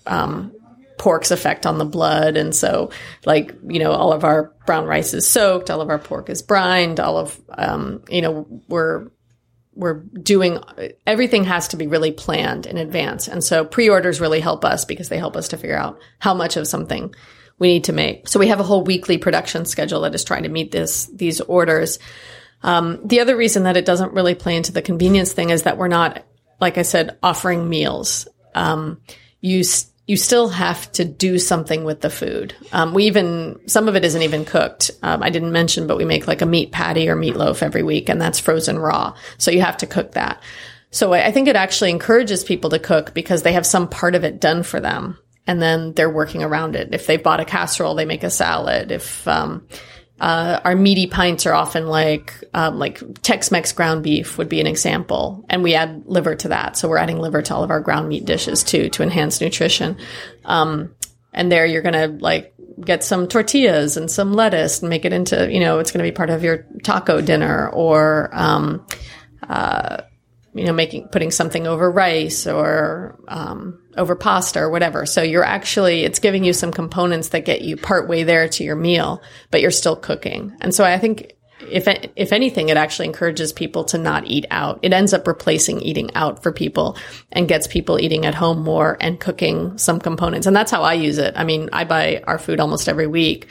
um, 0.06 0.54
pork's 0.98 1.32
effect 1.32 1.66
on 1.66 1.78
the 1.78 1.86
blood. 1.86 2.38
And 2.38 2.56
so, 2.56 2.92
like, 3.26 3.56
you 3.68 3.80
know, 3.80 3.92
all 3.92 4.12
of 4.12 4.24
our 4.24 4.54
brown 4.66 4.86
rice 4.86 5.14
is 5.14 5.28
soaked, 5.28 5.70
all 5.70 5.82
of 5.82 5.90
our 5.90 6.00
pork 6.00 6.30
is 6.30 6.42
brined, 6.42 7.00
all 7.00 7.18
of, 7.18 7.40
um, 7.50 8.04
you 8.10 8.22
know, 8.22 8.48
we're, 8.68 9.10
we're 9.74 10.02
doing 10.22 10.60
everything 11.06 11.44
has 11.44 11.68
to 11.68 11.78
be 11.78 11.86
really 11.86 12.12
planned 12.12 12.66
in 12.66 12.78
advance. 12.78 13.28
And 13.28 13.44
so 13.44 13.64
pre-orders 13.64 14.20
really 14.20 14.40
help 14.40 14.66
us 14.66 14.86
because 14.86 15.08
they 15.08 15.20
help 15.20 15.38
us 15.38 15.50
to 15.50 15.58
figure 15.58 15.78
out 15.78 16.00
how 16.18 16.34
much 16.34 16.58
of 16.58 16.68
something 16.68 17.14
we 17.60 17.68
need 17.68 17.84
to 17.86 17.94
make. 17.94 18.28
So 18.28 18.40
we 18.40 18.48
have 18.48 18.60
a 18.60 18.64
whole 18.64 18.84
weekly 18.84 19.20
production 19.20 19.66
schedule 19.66 20.02
that 20.02 20.16
is 20.16 20.24
trying 20.24 20.44
to 20.44 20.50
meet 20.50 20.72
this, 20.72 21.06
these 21.06 21.42
orders. 21.42 22.00
Um, 22.64 23.02
the 23.06 23.20
other 23.20 23.38
reason 23.38 23.64
that 23.64 23.78
it 23.78 23.86
doesn't 23.86 24.14
really 24.14 24.36
play 24.36 24.56
into 24.56 24.72
the 24.72 24.82
convenience 24.82 25.32
thing 25.32 25.52
is 25.52 25.64
that 25.64 25.78
we're 25.78 25.88
not, 25.88 26.26
like 26.60 26.80
I 26.80 26.84
said, 26.84 27.18
offering 27.22 27.70
meals. 27.70 28.28
Um, 28.56 29.02
you, 29.42 29.64
you 30.08 30.16
still 30.16 30.48
have 30.48 30.90
to 30.94 31.04
do 31.04 31.38
something 31.38 31.84
with 31.84 32.00
the 32.00 32.10
food. 32.10 32.56
Um, 32.72 32.94
we 32.94 33.06
even, 33.08 33.60
some 33.68 33.90
of 33.90 33.98
it 33.98 34.06
isn't 34.06 34.22
even 34.22 34.46
cooked. 34.46 34.90
Um, 35.04 35.22
I 35.22 35.30
didn't 35.30 35.52
mention, 35.52 35.86
but 35.86 35.98
we 35.98 36.06
make 36.06 36.28
like 36.28 36.42
a 36.42 36.46
meat 36.46 36.72
patty 36.72 37.10
or 37.10 37.18
meatloaf 37.18 37.62
every 37.62 37.84
week 37.84 38.08
and 38.08 38.20
that's 38.20 38.40
frozen 38.40 38.80
raw. 38.80 39.16
So 39.38 39.52
you 39.52 39.62
have 39.62 39.78
to 39.78 39.86
cook 39.86 40.14
that. 40.14 40.42
So 40.92 41.12
I 41.12 41.32
think 41.34 41.50
it 41.50 41.58
actually 41.58 41.90
encourages 41.90 42.46
people 42.46 42.70
to 42.70 42.80
cook 42.80 43.14
because 43.14 43.44
they 43.44 43.52
have 43.52 43.66
some 43.66 43.90
part 43.90 44.16
of 44.16 44.24
it 44.24 44.40
done 44.40 44.64
for 44.64 44.80
them 44.80 45.20
and 45.46 45.62
then 45.62 45.92
they're 45.94 46.10
working 46.10 46.42
around 46.42 46.78
it. 46.78 46.94
If 46.94 47.06
they've 47.06 47.22
bought 47.22 47.42
a 47.42 47.46
casserole, 47.46 47.96
they 47.96 48.06
make 48.06 48.24
a 48.24 48.30
salad. 48.30 48.94
If, 48.94 49.28
um, 49.28 49.68
uh, 50.20 50.60
our 50.64 50.76
meaty 50.76 51.08
pints 51.08 51.46
are 51.46 51.54
often 51.54 51.88
like 51.88 52.44
um, 52.54 52.80
like 52.80 53.02
Tex-Mex 53.22 53.72
ground 53.74 54.04
beef 54.04 54.38
would 54.38 54.50
be 54.50 54.60
an 54.60 54.68
example, 54.68 55.46
and 55.50 55.64
we 55.64 55.76
add 55.76 56.04
liver 56.06 56.36
to 56.36 56.50
that. 56.50 56.76
So 56.78 56.90
we're 56.90 56.98
adding 56.98 57.20
liver 57.20 57.42
to 57.44 57.56
all 57.56 57.64
of 57.64 57.70
our 57.70 57.80
ground 57.80 58.10
meat 58.10 58.26
dishes 58.26 58.64
too 58.64 58.90
to 58.90 59.04
enhance 59.04 59.40
nutrition. 59.42 59.98
Um, 60.46 60.96
and 61.34 61.52
there 61.52 61.66
you're 61.66 61.84
gonna 61.84 62.08
like 62.08 62.54
get 62.84 63.04
some 63.04 63.28
tortillas 63.28 63.98
and 63.98 64.10
some 64.10 64.34
lettuce 64.34 64.82
and 64.82 64.90
make 64.90 65.06
it 65.06 65.14
into 65.14 65.52
you 65.52 65.60
know 65.60 65.80
it's 65.80 65.92
gonna 65.92 66.04
be 66.04 66.12
part 66.12 66.30
of 66.30 66.44
your 66.44 66.66
taco 66.84 67.22
dinner 67.22 67.70
or 67.70 68.30
um, 68.34 68.86
uh, 69.48 70.02
you 70.58 70.66
know, 70.66 70.74
making, 70.74 71.08
putting 71.10 71.32
something 71.32 71.68
over 71.68 71.92
rice 71.92 72.48
or, 72.48 73.20
um, 73.28 73.80
over 73.98 74.16
pasta 74.16 74.60
or 74.60 74.70
whatever. 74.70 75.06
So 75.06 75.22
you're 75.22 75.44
actually, 75.44 76.04
it's 76.04 76.20
giving 76.20 76.44
you 76.44 76.54
some 76.54 76.72
components 76.72 77.30
that 77.30 77.46
get 77.46 77.62
you 77.62 77.78
partway 77.78 78.24
there 78.24 78.48
to 78.50 78.64
your 78.64 78.76
meal, 78.76 79.22
but 79.52 79.62
you're 79.62 79.72
still 79.72 79.96
cooking. 79.96 80.56
And 80.62 80.74
so 80.74 80.84
I 80.84 80.98
think 80.98 81.34
if, 81.70 81.88
if 82.16 82.32
anything, 82.32 82.70
it 82.70 82.78
actually 82.78 83.08
encourages 83.08 83.52
people 83.52 83.84
to 83.86 83.98
not 83.98 84.28
eat 84.28 84.46
out. 84.52 84.80
It 84.84 84.94
ends 84.94 85.14
up 85.14 85.28
replacing 85.28 85.82
eating 85.82 86.14
out 86.16 86.44
for 86.44 86.52
people 86.52 86.98
and 87.32 87.48
gets 87.48 87.68
people 87.68 88.00
eating 88.00 88.26
at 88.26 88.36
home 88.36 88.62
more 88.64 88.98
and 89.02 89.20
cooking 89.20 89.78
some 89.78 90.00
components. 90.00 90.48
And 90.48 90.56
that's 90.56 90.72
how 90.72 90.84
I 90.84 90.94
use 90.94 91.18
it. 91.18 91.34
I 91.36 91.44
mean, 91.44 91.70
I 91.74 91.84
buy 91.84 92.22
our 92.26 92.38
food 92.38 92.60
almost 92.60 92.88
every 92.88 93.08
week. 93.08 93.48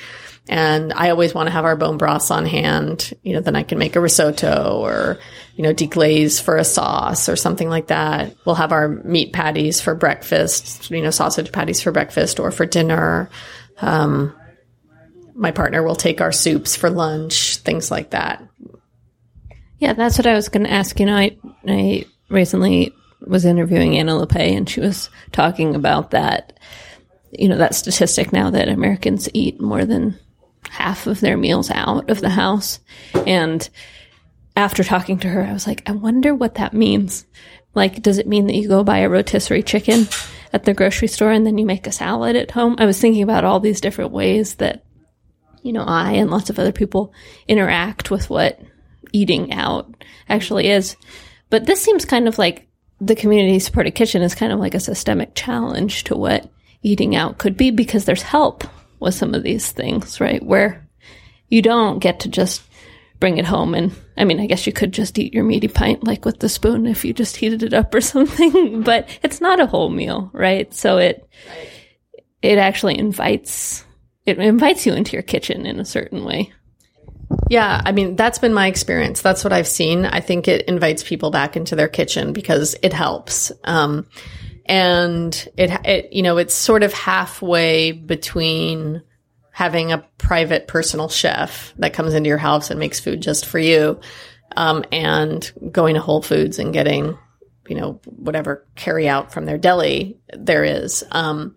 And 0.49 0.93
I 0.93 1.11
always 1.11 1.35
want 1.35 1.49
to 1.49 1.53
have 1.53 1.65
our 1.65 1.77
bone 1.77 1.99
broths 1.99 2.31
on 2.31 2.47
hand. 2.47 3.13
You 3.23 3.35
know, 3.35 3.41
then 3.41 3.57
I 3.57 3.65
can 3.65 3.79
make 3.79 3.97
a 3.97 4.01
risotto 4.01 4.79
or, 4.81 5.19
you 5.57 5.65
know, 5.65 5.75
deglaze 5.75 6.41
for 6.41 6.57
a 6.57 6.65
sauce 6.65 7.29
or 7.29 7.35
something 7.35 7.69
like 7.69 7.89
that. 7.89 8.37
We'll 8.45 8.55
have 8.55 8.73
our 8.73 8.89
meat 8.89 9.33
patties 9.33 9.81
for 9.81 9.95
breakfast, 9.95 10.91
you 10.91 11.03
know, 11.03 11.11
sausage 11.11 11.51
patties 11.51 11.83
for 11.83 11.91
breakfast 11.91 12.39
or 12.39 12.53
for 12.53 12.65
dinner. 12.65 13.29
Um, 13.81 14.35
my 15.35 15.51
partner 15.51 15.83
will 15.83 15.97
take 15.97 16.21
our 16.21 16.33
soups 16.33 16.77
for 16.77 16.91
lunch, 16.91 17.57
things 17.59 17.91
like 17.91 18.11
that. 18.11 18.43
Yeah, 19.79 19.93
that's 19.93 20.17
what 20.17 20.27
I 20.27 20.35
was 20.35 20.49
going 20.49 20.65
to 20.65 20.73
ask. 20.73 20.99
You 20.99 21.07
know, 21.07 21.17
I, 21.17 21.37
I 21.67 22.07
recently 22.31 22.95
was 23.21 23.45
interviewing 23.45 23.99
Anna 23.99 24.13
Lappé 24.13 24.57
and 24.57 24.69
she 24.69 24.81
was 24.81 25.11
talking 25.33 25.75
about 25.75 26.13
that, 26.13 26.59
you 27.33 27.49
know, 27.49 27.59
that 27.59 27.75
statistic 27.75 28.33
now 28.33 28.51
that 28.51 28.69
Americans 28.69 29.29
eat 29.35 29.61
more 29.61 29.85
than 29.85 30.19
half 30.69 31.07
of 31.07 31.21
their 31.21 31.37
meals 31.37 31.71
out 31.71 32.11
of 32.11 32.21
the 32.21 32.31
house. 32.31 32.81
And 33.27 33.69
after 34.57 34.83
talking 34.83 35.19
to 35.21 35.29
her, 35.29 35.43
I 35.43 35.53
was 35.53 35.67
like, 35.67 35.83
I 35.87 35.93
wonder 35.93 36.35
what 36.35 36.55
that 36.55 36.73
means. 36.73 37.27
Like, 37.75 38.03
does 38.03 38.19
it 38.19 38.27
mean 38.27 38.47
that 38.47 38.55
you 38.55 38.69
go 38.69 38.83
buy 38.83 38.99
a 38.99 39.09
rotisserie 39.09 39.63
chicken 39.63 40.09
at 40.53 40.65
the 40.65 40.75
grocery 40.75 41.09
store 41.09 41.31
and 41.31 41.47
then 41.47 41.59
you 41.59 41.67
make 41.67 41.87
a 41.87 41.93
salad 41.93 42.37
at 42.37 42.51
home? 42.51 42.77
I 42.79 42.87
was 42.87 43.01
thinking 43.01 43.23
about 43.23 43.45
all 43.45 43.61
these 43.61 43.81
different 43.81 44.13
ways 44.13 44.57
that, 44.57 44.85
you 45.63 45.73
know, 45.73 45.85
I 45.85 46.13
and 46.13 46.31
lots 46.31 46.49
of 46.49 46.59
other 46.59 46.73
people 46.73 47.13
interact 47.47 48.11
with 48.11 48.31
what 48.31 48.61
eating 49.13 49.53
out 49.53 49.93
actually 50.29 50.69
is. 50.69 50.97
But 51.51 51.67
this 51.67 51.83
seems 51.83 52.05
kind 52.05 52.29
of 52.29 52.39
like 52.39 52.67
the 53.01 53.15
community 53.15 53.59
supported 53.59 53.95
kitchen 53.95 54.23
is 54.23 54.35
kind 54.35 54.53
of 54.53 54.59
like 54.59 54.75
a 54.75 54.81
systemic 54.81 55.35
challenge 55.35 56.05
to 56.05 56.17
what 56.17 56.51
eating 56.83 57.15
out 57.15 57.39
could 57.39 57.57
be 57.57 57.71
because 57.71 58.05
there's 58.05 58.23
help 58.23 58.65
with 59.01 59.15
some 59.15 59.35
of 59.35 59.43
these 59.43 59.71
things, 59.73 60.21
right? 60.21 60.43
Where 60.43 60.87
you 61.49 61.63
don't 61.63 61.99
get 61.99 62.21
to 62.21 62.29
just 62.29 62.63
bring 63.21 63.39
it 63.39 63.47
home 63.47 63.75
and 63.75 63.93
I 64.17 64.25
mean, 64.25 64.41
I 64.41 64.47
guess 64.47 64.67
you 64.67 64.73
could 64.73 64.93
just 64.93 65.19
eat 65.19 65.35
your 65.35 65.45
meaty 65.45 65.69
pint 65.69 66.05
like 66.05 66.25
with 66.25 66.39
the 66.39 66.49
spoon 66.49 66.87
if 66.87 67.05
you 67.05 67.13
just 67.13 67.37
heated 67.37 67.63
it 67.63 67.75
up 67.75 67.95
or 67.95 68.01
something, 68.03 68.83
but 68.83 69.09
it's 69.23 69.41
not 69.41 69.61
a 69.61 69.67
whole 69.67 69.91
meal, 69.91 70.31
right? 70.33 70.73
So 70.75 70.99
it 70.99 71.29
it 72.43 72.59
actually 72.59 72.99
invites 72.99 73.85
it 74.25 74.39
invites 74.39 74.87
you 74.87 74.93
into 74.93 75.13
your 75.13 75.23
kitchen 75.23 75.67
in 75.67 75.79
a 75.79 75.85
certain 75.85 76.25
way. 76.25 76.53
Yeah, 77.49 77.81
I 77.85 77.93
mean, 77.93 78.17
that's 78.17 78.39
been 78.39 78.55
my 78.55 78.67
experience. 78.67 79.21
That's 79.21 79.45
what 79.45 79.53
I've 79.53 79.69
seen. 79.69 80.05
I 80.05 80.21
think 80.21 80.49
it 80.49 80.67
invites 80.67 81.03
people 81.03 81.31
back 81.31 81.57
into 81.57 81.77
their 81.77 81.89
kitchen 81.89 82.33
because 82.33 82.77
it 82.83 82.93
helps. 82.93 83.53
Um, 83.65 84.07
and 84.69 85.49
it, 85.57 85.71
it, 85.85 86.13
you 86.13 86.23
know, 86.23 86.37
it's 86.37 86.55
sort 86.55 86.83
of 86.83 86.93
halfway 86.93 87.93
between 87.93 89.03
having 89.51 89.93
a 89.93 90.07
private 90.19 90.69
personal 90.69 91.09
chef 91.09 91.73
that 91.79 91.95
comes 91.95 92.15
into 92.15 92.29
your 92.29 92.39
house 92.39 92.71
and 92.71 92.79
makes 92.79 93.01
food 93.01 93.23
just 93.23 93.47
for 93.47 93.59
you, 93.59 93.99
um, 94.57 94.85
and 94.93 95.51
going 95.73 95.95
to 95.95 96.01
Whole 96.01 96.23
Foods 96.23 96.59
and 96.59 96.73
getting, 96.75 97.17
you 97.67 97.77
know, 97.77 98.01
whatever 98.05 98.67
carry 98.75 99.09
out 99.09 99.33
from 99.33 99.47
their 99.47 99.59
deli 99.59 100.19
there 100.35 100.65
is. 100.65 101.03
Um, 101.11 101.57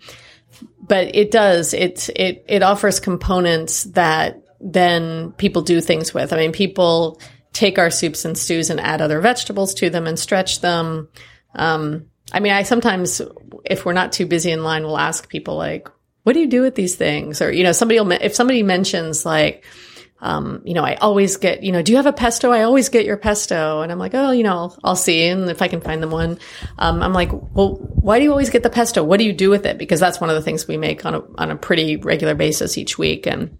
but 0.79 1.15
it 1.15 1.31
does, 1.31 1.73
it, 1.73 2.09
it, 2.15 2.45
it 2.47 2.63
offers 2.63 2.99
components 2.99 3.83
that 3.83 4.41
then 4.59 5.31
people 5.33 5.61
do 5.61 5.81
things 5.81 6.13
with. 6.13 6.33
I 6.33 6.37
mean, 6.37 6.51
people 6.51 7.21
take 7.53 7.77
our 7.79 7.89
soups 7.89 8.25
and 8.25 8.37
stews 8.37 8.69
and 8.69 8.79
add 8.79 9.01
other 9.01 9.21
vegetables 9.21 9.73
to 9.75 9.89
them 9.89 10.07
and 10.07 10.17
stretch 10.17 10.61
them. 10.61 11.09
Um, 11.55 12.07
I 12.31 12.39
mean, 12.39 12.53
I 12.53 12.63
sometimes, 12.63 13.21
if 13.65 13.85
we're 13.85 13.93
not 13.93 14.11
too 14.11 14.25
busy 14.25 14.51
in 14.51 14.63
line, 14.63 14.83
we'll 14.83 14.97
ask 14.97 15.29
people 15.29 15.55
like, 15.55 15.89
what 16.23 16.33
do 16.33 16.39
you 16.39 16.47
do 16.47 16.61
with 16.61 16.75
these 16.75 16.95
things? 16.95 17.41
Or, 17.41 17.51
you 17.51 17.63
know, 17.63 17.71
somebody 17.71 17.99
will, 17.99 18.11
if 18.11 18.35
somebody 18.35 18.63
mentions 18.63 19.25
like, 19.25 19.65
um, 20.21 20.61
you 20.65 20.73
know, 20.73 20.83
I 20.83 20.95
always 20.95 21.37
get, 21.37 21.63
you 21.63 21.71
know, 21.71 21.81
do 21.81 21.93
you 21.93 21.95
have 21.95 22.05
a 22.05 22.13
pesto? 22.13 22.51
I 22.51 22.63
always 22.63 22.89
get 22.89 23.05
your 23.05 23.15
pesto. 23.15 23.81
And 23.81 23.91
I'm 23.91 23.99
like, 23.99 24.13
oh, 24.13 24.31
you 24.31 24.43
know, 24.43 24.51
I'll, 24.51 24.79
I'll 24.83 24.95
see. 24.95 25.27
And 25.27 25.49
if 25.49 25.61
I 25.61 25.69
can 25.69 25.79
find 25.79 26.03
them 26.03 26.11
one, 26.11 26.39
um, 26.77 27.01
I'm 27.01 27.13
like, 27.13 27.31
well, 27.31 27.75
why 27.75 28.19
do 28.19 28.25
you 28.25 28.31
always 28.31 28.49
get 28.49 28.63
the 28.63 28.69
pesto? 28.69 29.01
What 29.03 29.17
do 29.17 29.25
you 29.25 29.31
do 29.31 29.49
with 29.49 29.65
it? 29.65 29.77
Because 29.77 30.01
that's 30.01 30.19
one 30.19 30.29
of 30.29 30.35
the 30.35 30.41
things 30.41 30.67
we 30.67 30.77
make 30.77 31.05
on 31.05 31.15
a, 31.15 31.21
on 31.37 31.51
a 31.51 31.55
pretty 31.55 31.95
regular 31.95 32.35
basis 32.35 32.77
each 32.77 32.97
week. 32.97 33.27
And, 33.27 33.57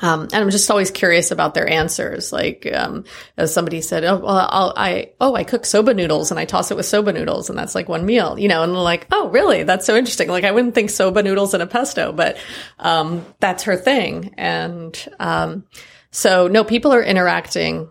um, 0.00 0.22
and 0.22 0.34
I'm 0.34 0.50
just 0.50 0.70
always 0.70 0.90
curious 0.90 1.30
about 1.30 1.54
their 1.54 1.68
answers. 1.68 2.32
Like, 2.32 2.68
um, 2.72 3.04
as 3.36 3.52
somebody 3.52 3.80
said, 3.80 4.04
oh, 4.04 4.18
well, 4.18 4.48
I'll, 4.50 4.72
I, 4.76 5.12
oh, 5.20 5.34
I 5.34 5.44
cook 5.44 5.64
soba 5.64 5.94
noodles 5.94 6.30
and 6.30 6.38
I 6.38 6.44
toss 6.44 6.70
it 6.70 6.76
with 6.76 6.86
soba 6.86 7.12
noodles 7.12 7.50
and 7.50 7.58
that's 7.58 7.74
like 7.74 7.88
one 7.88 8.06
meal, 8.06 8.38
you 8.38 8.48
know, 8.48 8.62
and 8.62 8.74
like, 8.74 9.06
oh, 9.12 9.28
really? 9.28 9.64
That's 9.64 9.86
so 9.86 9.96
interesting. 9.96 10.28
Like, 10.28 10.44
I 10.44 10.52
wouldn't 10.52 10.74
think 10.74 10.90
soba 10.90 11.22
noodles 11.22 11.54
and 11.54 11.62
a 11.62 11.66
pesto, 11.66 12.12
but, 12.12 12.36
um, 12.78 13.26
that's 13.40 13.64
her 13.64 13.76
thing. 13.76 14.34
And, 14.36 14.96
um, 15.18 15.64
so 16.10 16.48
no, 16.48 16.64
people 16.64 16.92
are 16.92 17.02
interacting 17.02 17.88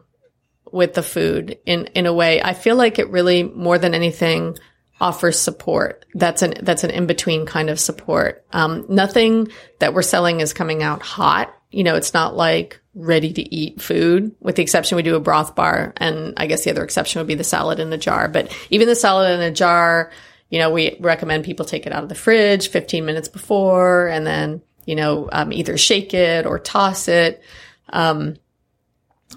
with 0.72 0.94
the 0.94 1.04
food 1.04 1.58
in, 1.66 1.86
in 1.88 2.06
a 2.06 2.14
way. 2.14 2.42
I 2.42 2.54
feel 2.54 2.76
like 2.76 3.00
it 3.00 3.10
really, 3.10 3.44
more 3.44 3.78
than 3.78 3.94
anything, 3.94 4.58
offers 5.00 5.40
support. 5.40 6.06
That's 6.16 6.42
an, 6.42 6.56
that's 6.62 6.84
an 6.84 6.90
in-between 6.90 7.46
kind 7.46 7.70
of 7.70 7.80
support. 7.80 8.46
Um, 8.52 8.86
nothing 8.90 9.50
that 9.80 9.94
we're 9.94 10.02
selling 10.02 10.40
is 10.40 10.54
coming 10.54 10.82
out 10.82 11.04
hot. 11.04 11.54
You 11.72 11.84
know, 11.84 11.96
it's 11.96 12.14
not 12.14 12.36
like 12.36 12.80
ready 12.96 13.32
to 13.32 13.56
eat 13.56 13.82
food, 13.82 14.36
with 14.40 14.56
the 14.56 14.64
exception 14.64 14.96
we 14.96 15.04
do 15.04 15.16
a 15.16 15.20
broth 15.20 15.56
bar. 15.56 15.94
And 15.98 16.34
I 16.38 16.48
guess 16.48 16.64
the 16.64 16.72
other 16.72 16.84
exception 16.84 17.20
would 17.20 17.28
be 17.28 17.36
the 17.36 17.44
salad 17.44 17.80
in 17.80 17.90
the 17.90 17.98
jar. 17.98 18.28
But 18.28 18.56
even 18.70 18.88
the 18.88 18.96
salad 18.96 19.32
in 19.32 19.42
a 19.42 19.52
jar, 19.52 20.12
you 20.50 20.60
know, 20.60 20.72
we 20.72 20.98
recommend 21.00 21.46
people 21.46 21.66
take 21.66 21.86
it 21.86 21.94
out 21.94 22.04
of 22.04 22.10
the 22.10 22.16
fridge 22.16 22.70
15 22.70 23.06
minutes 23.06 23.28
before 23.28 24.08
and 24.08 24.26
then, 24.26 24.62
you 24.86 24.96
know, 24.96 25.30
um, 25.32 25.52
either 25.52 25.78
shake 25.78 26.14
it 26.14 26.46
or 26.46 26.58
toss 26.58 27.08
it. 27.08 27.42
Um, 27.90 28.36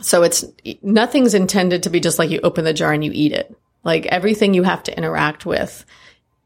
so 0.00 0.22
it's 0.22 0.44
nothing's 0.82 1.34
intended 1.34 1.82
to 1.82 1.90
be 1.90 2.00
just 2.00 2.18
like 2.18 2.30
you 2.30 2.40
open 2.42 2.64
the 2.64 2.72
jar 2.72 2.92
and 2.92 3.04
you 3.04 3.10
eat 3.12 3.32
it. 3.32 3.54
Like 3.82 4.06
everything 4.06 4.54
you 4.54 4.62
have 4.62 4.82
to 4.84 4.96
interact 4.96 5.44
with 5.44 5.84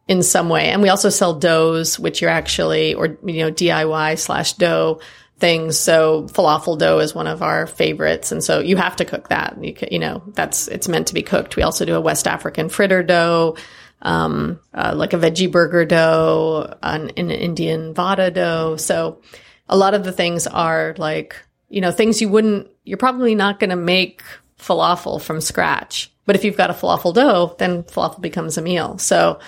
in 0.09 0.23
some 0.23 0.49
way. 0.49 0.71
And 0.71 0.83
we 0.83 0.89
also 0.89 1.11
sell 1.11 1.39
doughs, 1.39 1.99
which 1.99 2.21
you're 2.21 2.31
actually, 2.31 2.95
or, 2.95 3.19
you 3.25 3.45
know, 3.45 3.53
DIY 3.53 4.19
slash 4.19 4.55
dough 4.55 5.01
things. 5.39 5.79
So 5.79 6.25
falafel 6.25 6.79
dough 6.79 7.01
is 7.01 7.15
one 7.15 7.27
of 7.27 7.43
our 7.43 7.67
favorites. 7.67 8.33
And 8.33 8.43
so 8.43 8.61
you 8.61 8.77
have 8.77 8.97
to 8.97 9.05
cook 9.05 9.29
that. 9.29 9.63
You, 9.63 9.75
can, 9.75 9.89
you 9.91 9.99
know, 9.99 10.23
that's, 10.29 10.69
it's 10.69 10.89
meant 10.89 11.09
to 11.09 11.15
be 11.15 11.23
cooked. 11.23 11.57
We 11.57 11.63
also 11.63 11.85
do 11.85 11.97
a 11.97 12.01
West 12.01 12.27
African 12.27 12.69
fritter 12.69 13.03
dough, 13.03 13.57
um, 14.03 14.61
uh, 14.73 14.93
like 14.95 15.13
a 15.13 15.19
veggie 15.19 15.51
burger 15.51 15.85
dough, 15.85 16.77
an, 16.83 17.11
an 17.17 17.31
Indian 17.31 17.95
vada 17.95 18.31
dough. 18.31 18.77
So 18.77 19.23
a 19.69 19.77
lot 19.77 19.95
of 19.95 20.05
the 20.05 20.13
things 20.13 20.47
are 20.47 20.95
like, 20.99 21.37
you 21.69 21.81
know, 21.81 21.91
things 21.91 22.21
you 22.21 22.29
wouldn't, 22.29 22.69
you're 22.85 22.99
probably 22.99 23.35
not 23.35 23.59
going 23.59 23.71
to 23.71 23.77
make 23.77 24.23
falafel 24.59 25.21
from 25.21 25.41
scratch. 25.41 26.13
But 26.27 26.37
if 26.37 26.45
you've 26.45 26.57
got 26.57 26.71
a 26.71 26.75
falafel 26.75 27.13
dough, 27.13 27.57
then 27.59 27.83
falafel 27.83 28.21
becomes 28.21 28.57
a 28.57 28.63
meal. 28.63 28.99
So 28.99 29.41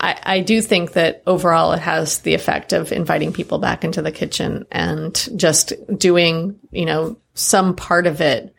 I, 0.00 0.20
I, 0.22 0.40
do 0.40 0.60
think 0.60 0.92
that 0.92 1.22
overall 1.26 1.72
it 1.72 1.80
has 1.80 2.20
the 2.20 2.34
effect 2.34 2.72
of 2.72 2.92
inviting 2.92 3.32
people 3.32 3.58
back 3.58 3.84
into 3.84 4.02
the 4.02 4.12
kitchen 4.12 4.66
and 4.70 5.28
just 5.36 5.72
doing, 5.96 6.58
you 6.70 6.86
know, 6.86 7.18
some 7.34 7.76
part 7.76 8.06
of 8.06 8.20
it 8.20 8.54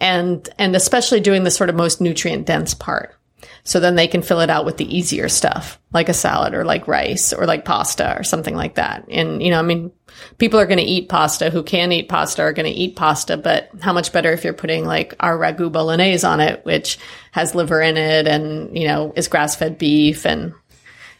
and, 0.00 0.48
and 0.58 0.74
especially 0.74 1.20
doing 1.20 1.44
the 1.44 1.50
sort 1.50 1.70
of 1.70 1.76
most 1.76 2.00
nutrient 2.00 2.46
dense 2.46 2.74
part. 2.74 3.16
So 3.64 3.80
then 3.80 3.94
they 3.94 4.08
can 4.08 4.22
fill 4.22 4.40
it 4.40 4.50
out 4.50 4.64
with 4.64 4.76
the 4.76 4.96
easier 4.96 5.28
stuff, 5.28 5.78
like 5.92 6.08
a 6.08 6.14
salad 6.14 6.54
or 6.54 6.64
like 6.64 6.88
rice 6.88 7.32
or 7.32 7.46
like 7.46 7.64
pasta 7.64 8.16
or 8.18 8.22
something 8.22 8.54
like 8.54 8.76
that. 8.76 9.06
And, 9.10 9.42
you 9.42 9.50
know, 9.50 9.58
I 9.58 9.62
mean, 9.62 9.92
people 10.38 10.58
are 10.58 10.66
going 10.66 10.78
to 10.78 10.84
eat 10.84 11.08
pasta 11.08 11.50
who 11.50 11.62
can 11.62 11.92
eat 11.92 12.08
pasta 12.08 12.42
are 12.42 12.52
going 12.52 12.70
to 12.70 12.78
eat 12.78 12.96
pasta, 12.96 13.36
but 13.36 13.70
how 13.80 13.92
much 13.92 14.12
better 14.12 14.32
if 14.32 14.44
you're 14.44 14.52
putting 14.52 14.84
like 14.84 15.14
our 15.20 15.36
ragu 15.36 15.70
bolognese 15.70 16.26
on 16.26 16.40
it, 16.40 16.64
which 16.64 16.98
has 17.32 17.54
liver 17.54 17.80
in 17.80 17.96
it 17.96 18.26
and, 18.26 18.76
you 18.76 18.86
know, 18.86 19.12
is 19.14 19.28
grass 19.28 19.56
fed 19.56 19.78
beef 19.78 20.26
and, 20.26 20.54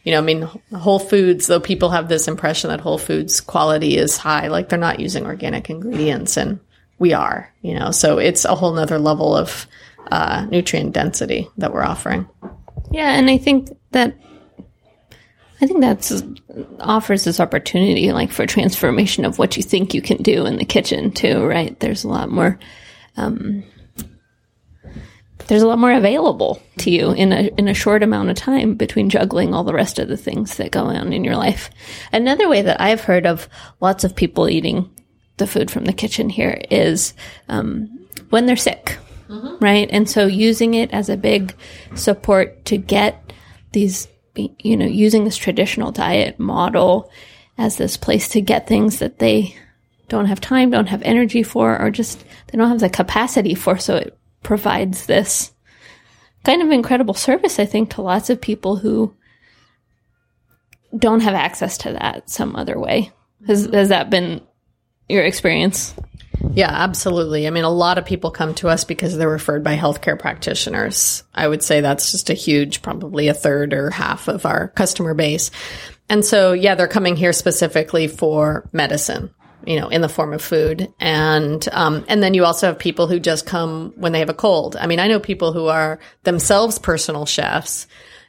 you 0.03 0.11
know, 0.11 0.17
I 0.17 0.21
mean, 0.21 0.41
Whole 0.75 0.99
Foods, 0.99 1.47
though 1.47 1.59
people 1.59 1.89
have 1.89 2.09
this 2.09 2.27
impression 2.27 2.69
that 2.69 2.81
Whole 2.81 2.97
Foods 2.97 3.39
quality 3.41 3.97
is 3.97 4.17
high, 4.17 4.47
like 4.47 4.69
they're 4.69 4.79
not 4.79 4.99
using 4.99 5.25
organic 5.25 5.69
ingredients 5.69 6.37
and 6.37 6.59
we 6.97 7.13
are, 7.13 7.51
you 7.61 7.73
know, 7.77 7.91
so 7.91 8.17
it's 8.17 8.45
a 8.45 8.55
whole 8.55 8.73
nother 8.73 8.99
level 8.99 9.35
of, 9.35 9.67
uh, 10.11 10.45
nutrient 10.49 10.93
density 10.93 11.47
that 11.57 11.73
we're 11.73 11.83
offering. 11.83 12.27
Yeah, 12.91 13.11
and 13.11 13.29
I 13.29 13.37
think 13.37 13.69
that 13.91 14.15
I 15.61 15.67
think 15.67 15.81
that 15.81 16.79
offers 16.79 17.23
this 17.23 17.39
opportunity, 17.39 18.11
like 18.11 18.31
for 18.31 18.47
transformation 18.47 19.25
of 19.25 19.37
what 19.37 19.57
you 19.57 19.63
think 19.63 19.93
you 19.93 20.01
can 20.01 20.17
do 20.17 20.47
in 20.47 20.57
the 20.57 20.65
kitchen 20.65 21.11
too, 21.11 21.45
right? 21.45 21.79
There's 21.79 22.03
a 22.03 22.09
lot 22.09 22.31
more. 22.31 22.57
Um, 23.15 23.63
there's 25.51 25.63
a 25.63 25.67
lot 25.67 25.79
more 25.79 25.91
available 25.91 26.61
to 26.77 26.89
you 26.89 27.11
in 27.11 27.33
a 27.33 27.49
in 27.57 27.67
a 27.67 27.73
short 27.73 28.03
amount 28.03 28.29
of 28.29 28.37
time 28.37 28.75
between 28.75 29.09
juggling 29.09 29.53
all 29.53 29.65
the 29.65 29.73
rest 29.73 29.99
of 29.99 30.07
the 30.07 30.15
things 30.15 30.55
that 30.55 30.71
go 30.71 30.85
on 30.85 31.11
in 31.11 31.25
your 31.25 31.35
life. 31.35 31.69
Another 32.13 32.47
way 32.47 32.61
that 32.61 32.79
I've 32.79 33.01
heard 33.01 33.25
of 33.25 33.49
lots 33.81 34.05
of 34.05 34.15
people 34.15 34.47
eating 34.47 34.89
the 35.35 35.47
food 35.47 35.69
from 35.69 35.83
the 35.83 35.91
kitchen 35.91 36.29
here 36.29 36.61
is 36.71 37.13
um, 37.49 38.07
when 38.29 38.45
they're 38.45 38.55
sick 38.55 38.97
mm-hmm. 39.27 39.63
right? 39.63 39.89
And 39.91 40.09
so 40.09 40.25
using 40.25 40.73
it 40.73 40.91
as 40.93 41.09
a 41.09 41.17
big 41.17 41.53
support 41.95 42.63
to 42.65 42.77
get 42.77 43.33
these, 43.73 44.07
you 44.35 44.77
know, 44.77 44.85
using 44.85 45.25
this 45.25 45.35
traditional 45.35 45.91
diet 45.91 46.39
model 46.39 47.11
as 47.57 47.75
this 47.75 47.97
place 47.97 48.29
to 48.29 48.41
get 48.41 48.67
things 48.67 48.99
that 48.99 49.19
they 49.19 49.53
don't 50.07 50.27
have 50.27 50.39
time, 50.39 50.69
don't 50.69 50.87
have 50.87 51.01
energy 51.03 51.43
for, 51.43 51.77
or 51.77 51.89
just 51.89 52.23
they 52.47 52.57
don't 52.57 52.69
have 52.69 52.79
the 52.79 52.89
capacity 52.89 53.55
for. 53.55 53.77
So 53.77 53.97
it 53.97 54.17
provides 54.43 55.05
this 55.05 55.51
kind 56.43 56.61
of 56.61 56.71
incredible 56.71 57.13
service, 57.13 57.59
I 57.59 57.65
think, 57.65 57.91
to 57.91 58.01
lots 58.01 58.29
of 58.29 58.41
people 58.41 58.75
who 58.75 59.13
don't 60.97 61.21
have 61.21 61.35
access 61.35 61.77
to 61.79 61.93
that 61.93 62.29
some 62.29 62.55
other 62.55 62.79
way. 62.79 63.11
Has, 63.47 63.65
has 63.65 63.89
that 63.89 64.09
been 64.09 64.41
your 65.07 65.23
experience? 65.23 65.93
Yeah, 66.53 66.69
absolutely. 66.69 67.47
I 67.47 67.49
mean, 67.51 67.63
a 67.63 67.69
lot 67.69 67.97
of 67.97 68.05
people 68.05 68.31
come 68.31 68.55
to 68.55 68.67
us 68.67 68.83
because 68.83 69.15
they're 69.15 69.29
referred 69.29 69.63
by 69.63 69.77
healthcare 69.77 70.17
practitioners. 70.17 71.23
I 71.33 71.47
would 71.47 71.63
say 71.63 71.81
that's 71.81 72.11
just 72.11 72.29
a 72.29 72.35
huge, 72.35 72.81
probably 72.81 73.27
a 73.27 73.33
third 73.33 73.73
or 73.73 73.89
half 73.89 74.27
of 74.27 74.45
our 74.45 74.69
customer 74.69 75.13
base. 75.13 75.51
And 76.09 76.25
so, 76.25 76.51
yeah, 76.53 76.75
they're 76.75 76.87
coming 76.87 77.15
here 77.15 77.31
specifically 77.31 78.07
for 78.07 78.67
medicine, 78.73 79.33
you 79.65 79.79
know, 79.79 79.87
in 79.89 80.01
the 80.01 80.09
form 80.09 80.33
of 80.33 80.41
food. 80.41 80.93
And, 80.99 81.67
um, 81.71 82.05
and 82.07 82.21
then 82.21 82.33
you 82.33 82.45
also 82.45 82.67
have 82.67 82.79
people 82.79 83.07
who 83.07 83.19
just 83.19 83.45
come 83.45 83.93
when 83.95 84.11
they 84.11 84.19
have 84.19 84.29
a 84.29 84.33
cold. 84.33 84.75
I 84.75 84.87
mean, 84.87 84.99
I 84.99 85.07
know 85.07 85.19
people 85.19 85.53
who 85.53 85.67
are 85.67 85.99
themselves 86.23 86.79
personal 86.79 87.25
chefs 87.25 87.87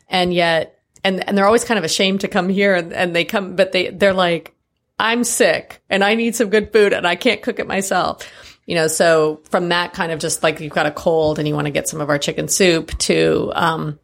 and 0.08 0.32
yet, 0.32 0.78
and, 1.04 1.26
and 1.26 1.36
they're 1.36 1.46
always 1.46 1.64
kind 1.64 1.78
of 1.78 1.84
ashamed 1.84 2.20
to 2.20 2.28
come 2.28 2.48
here 2.48 2.74
and, 2.74 2.92
and 2.92 3.14
they 3.14 3.24
come, 3.24 3.56
but 3.56 3.72
they, 3.72 3.90
they're 3.90 4.12
like, 4.12 4.54
I'm 4.98 5.24
sick 5.24 5.82
and 5.90 6.04
I 6.04 6.14
need 6.14 6.36
some 6.36 6.50
good 6.50 6.72
food 6.72 6.92
and 6.92 7.06
I 7.06 7.16
can't 7.16 7.42
cook 7.42 7.58
it 7.58 7.66
myself. 7.66 8.30
You 8.66 8.76
know, 8.76 8.86
so 8.86 9.42
from 9.50 9.70
that 9.70 9.92
kind 9.92 10.12
of 10.12 10.20
just 10.20 10.42
like 10.42 10.60
you've 10.60 10.72
got 10.72 10.86
a 10.86 10.92
cold 10.92 11.38
and 11.38 11.48
you 11.48 11.54
want 11.54 11.66
to 11.66 11.72
get 11.72 11.88
some 11.88 12.00
of 12.00 12.08
our 12.08 12.18
chicken 12.18 12.46
soup 12.46 12.96
to, 12.98 13.50
um, 13.54 13.98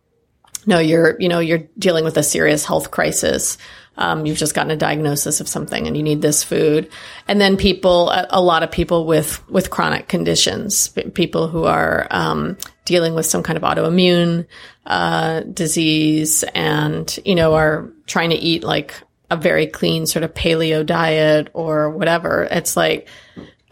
no, 0.66 0.78
you're, 0.80 1.16
you 1.20 1.28
know, 1.28 1.38
you're 1.38 1.62
dealing 1.78 2.04
with 2.04 2.16
a 2.16 2.22
serious 2.22 2.64
health 2.64 2.90
crisis. 2.90 3.56
Um, 3.98 4.26
you've 4.26 4.38
just 4.38 4.54
gotten 4.54 4.70
a 4.70 4.76
diagnosis 4.76 5.40
of 5.40 5.48
something 5.48 5.88
and 5.88 5.96
you 5.96 6.04
need 6.04 6.22
this 6.22 6.44
food. 6.44 6.88
And 7.26 7.40
then 7.40 7.56
people, 7.56 8.10
a, 8.10 8.40
lot 8.40 8.62
of 8.62 8.70
people 8.70 9.06
with, 9.06 9.46
with 9.50 9.70
chronic 9.70 10.06
conditions, 10.06 10.88
people 11.14 11.48
who 11.48 11.64
are, 11.64 12.06
um, 12.12 12.56
dealing 12.84 13.14
with 13.14 13.26
some 13.26 13.42
kind 13.42 13.56
of 13.56 13.64
autoimmune, 13.64 14.46
uh, 14.86 15.40
disease 15.40 16.44
and, 16.54 17.18
you 17.24 17.34
know, 17.34 17.54
are 17.54 17.90
trying 18.06 18.30
to 18.30 18.36
eat 18.36 18.62
like 18.62 18.94
a 19.30 19.36
very 19.36 19.66
clean 19.66 20.06
sort 20.06 20.22
of 20.22 20.32
paleo 20.32 20.86
diet 20.86 21.50
or 21.52 21.90
whatever. 21.90 22.46
It's 22.50 22.76
like, 22.76 23.08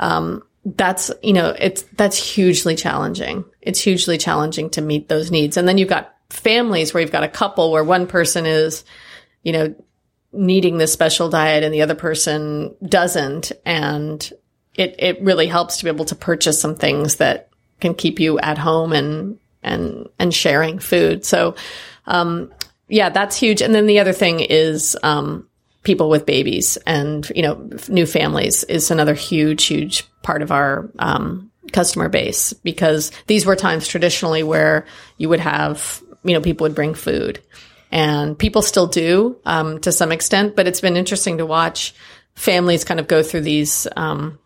um, 0.01 0.43
that's, 0.65 1.13
you 1.23 1.33
know, 1.33 1.55
it's, 1.57 1.83
that's 1.95 2.17
hugely 2.17 2.75
challenging. 2.75 3.45
It's 3.63 3.81
hugely 3.81 4.19
challenging 4.19 4.71
to 4.71 4.83
meet 4.83 5.09
those 5.09 5.31
needs. 5.31 5.57
And 5.57 5.69
then 5.69 5.79
you've 5.79 5.89
got 5.89 6.13
families 6.31 6.93
where 6.93 7.01
you've 7.01 7.13
got 7.13 7.23
a 7.23 7.29
couple 7.29 7.71
where 7.71 7.85
one 7.85 8.09
person 8.09 8.45
is, 8.45 8.85
you 9.45 9.53
know, 9.53 9.75
needing 10.37 10.79
this 10.79 10.93
special 10.93 11.29
diet 11.29 11.65
and 11.65 11.73
the 11.73 11.83
other 11.83 11.95
person 11.95 12.75
doesn't. 12.87 13.53
And 13.65 14.33
it, 14.75 14.97
it 14.99 15.23
really 15.23 15.47
helps 15.47 15.79
to 15.79 15.85
be 15.85 15.91
able 15.91 16.05
to 16.07 16.15
purchase 16.15 16.61
some 16.61 16.75
things 16.75 17.17
that 17.17 17.49
can 17.81 17.95
keep 17.95 18.21
you 18.21 18.39
at 18.39 18.59
home 18.59 18.93
and, 18.93 19.39
and, 19.63 20.09
and 20.19 20.33
sharing 20.33 20.79
food. 20.79 21.25
So, 21.25 21.57
um, 22.07 22.53
yeah, 22.89 23.09
that's 23.09 23.37
huge. 23.37 23.63
And 23.63 23.75
then 23.75 23.87
the 23.87 23.99
other 23.99 24.13
thing 24.13 24.41
is, 24.41 24.97
um, 25.03 25.49
people 25.83 26.09
with 26.09 26.27
babies 26.27 26.77
and, 26.87 27.31
you 27.35 27.43
know, 27.43 27.71
new 27.89 28.07
families 28.07 28.65
is 28.65 28.91
another 28.91 29.15
huge, 29.15 29.65
huge 29.65 30.05
part 30.23 30.43
of 30.43 30.51
our, 30.51 30.91
um, 30.99 31.51
customer 31.73 32.09
base 32.09 32.53
because 32.53 33.11
these 33.27 33.45
were 33.45 33.57
times 33.57 33.89
traditionally 33.89 34.43
where 34.43 34.87
you 35.19 35.29
would 35.29 35.41
have, 35.41 36.03
you 36.25 36.33
know, 36.33 36.41
people 36.41 36.65
would 36.65 36.75
bring 36.75 36.95
food 36.95 37.41
and 37.97 38.39
people 38.39 38.61
still 38.61 38.87
do, 38.87 39.39
um, 39.47 39.81
to 39.81 39.91
some 39.91 40.13
extent, 40.13 40.55
but 40.55 40.67
it's 40.67 40.83
been 40.83 40.99
interesting 40.99 41.39
to 41.39 41.47
watch 41.47 41.95
families 42.35 42.85
kind 42.85 43.01
of 43.01 43.09
go 43.09 43.23
through 43.23 43.41
these, 43.41 43.87
um, 43.97 44.39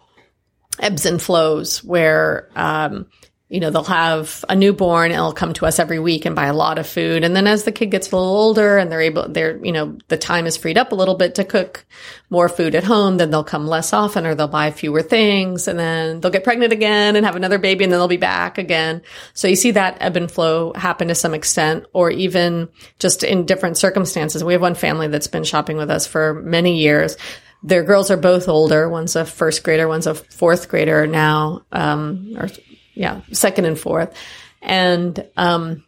ebbs 0.79 1.05
and 1.05 1.21
flows 1.21 1.83
where, 1.83 2.49
um, 2.55 3.07
you 3.51 3.59
know, 3.59 3.71
they'll 3.71 3.83
have 3.83 4.45
a 4.49 4.55
newborn 4.55 5.11
and 5.11 5.17
they'll 5.17 5.33
come 5.33 5.53
to 5.55 5.67
us 5.67 5.81
every 5.81 5.99
week 5.99 6.25
and 6.25 6.37
buy 6.37 6.47
a 6.47 6.55
lot 6.55 6.79
of 6.79 6.87
food. 6.87 7.25
And 7.25 7.35
then 7.35 7.49
as 7.49 7.65
the 7.65 7.73
kid 7.73 7.91
gets 7.91 8.13
a 8.13 8.17
little 8.17 8.31
older 8.31 8.79
and 8.79 8.93
they're 8.93 9.01
able, 9.01 9.29
they're, 9.29 9.63
you 9.65 9.73
know, 9.73 9.99
the 10.07 10.17
time 10.17 10.47
is 10.47 10.57
freed 10.57 10.79
up 10.79 10.93
a 10.93 10.95
little 10.95 11.17
bit 11.17 11.35
to 11.35 11.45
cook 11.45 11.85
more 12.31 12.49
food 12.49 12.77
at 12.77 12.85
home, 12.85 13.17
then 13.17 13.31
they'll 13.31 13.43
come 13.43 13.67
less 13.67 13.93
often 13.93 14.25
or 14.25 14.37
they'll 14.37 14.47
buy 14.47 14.71
fewer 14.71 15.03
things 15.03 15.67
and 15.67 15.77
then 15.77 16.21
they'll 16.21 16.31
get 16.31 16.45
pregnant 16.45 16.73
again 16.73 17.17
and 17.17 17.27
have 17.27 17.35
another 17.35 17.59
baby 17.59 17.83
and 17.83 17.93
then 17.93 17.99
they'll 17.99 18.07
be 18.07 18.17
back 18.17 18.57
again. 18.57 19.03
So 19.35 19.49
you 19.49 19.57
see 19.57 19.73
that 19.73 19.97
ebb 19.99 20.17
and 20.17 20.31
flow 20.31 20.73
happen 20.75 21.09
to 21.09 21.17
some 21.17 21.35
extent 21.35 21.87
or 21.93 22.09
even 22.09 22.69
just 23.01 23.25
in 23.25 23.47
different 23.47 23.77
circumstances. 23.77 24.45
We 24.45 24.53
have 24.53 24.63
one 24.63 24.77
family 24.77 25.09
that's 25.09 25.27
been 25.27 25.43
shopping 25.43 25.77
with 25.77 25.91
us 25.91 26.07
for 26.07 26.35
many 26.35 26.79
years 26.79 27.17
their 27.63 27.83
girls 27.85 28.11
are 28.11 28.17
both 28.17 28.49
older. 28.49 28.89
One's 28.89 29.17
a 29.17 29.27
first 29.27 29.63
grader, 29.63 29.87
one's 29.87 30.07
a 30.07 30.15
fourth 30.15 30.71
grader 30.71 31.07
now, 31.07 31.67
um, 31.73 32.35
or 32.39 32.49
yeah, 32.95 33.21
second 33.33 33.65
and 33.65 33.79
fourth. 33.79 34.15
And, 34.63 35.27
um, 35.37 35.85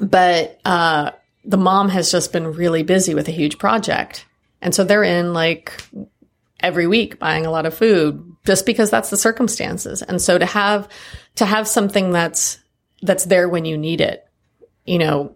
but, 0.00 0.60
uh, 0.64 1.12
the 1.44 1.56
mom 1.56 1.88
has 1.88 2.10
just 2.12 2.32
been 2.32 2.52
really 2.52 2.82
busy 2.82 3.14
with 3.14 3.28
a 3.28 3.32
huge 3.32 3.58
project. 3.58 4.26
And 4.60 4.74
so 4.74 4.84
they're 4.84 5.02
in 5.02 5.32
like 5.32 5.82
every 6.60 6.86
week 6.86 7.18
buying 7.18 7.46
a 7.46 7.50
lot 7.50 7.64
of 7.64 7.74
food 7.74 8.36
just 8.44 8.66
because 8.66 8.90
that's 8.90 9.10
the 9.10 9.16
circumstances. 9.16 10.02
And 10.02 10.20
so 10.20 10.36
to 10.36 10.46
have, 10.46 10.88
to 11.36 11.46
have 11.46 11.66
something 11.66 12.10
that's, 12.10 12.58
that's 13.02 13.24
there 13.24 13.48
when 13.48 13.64
you 13.64 13.78
need 13.78 14.02
it, 14.02 14.26
you 14.84 14.98
know, 14.98 15.34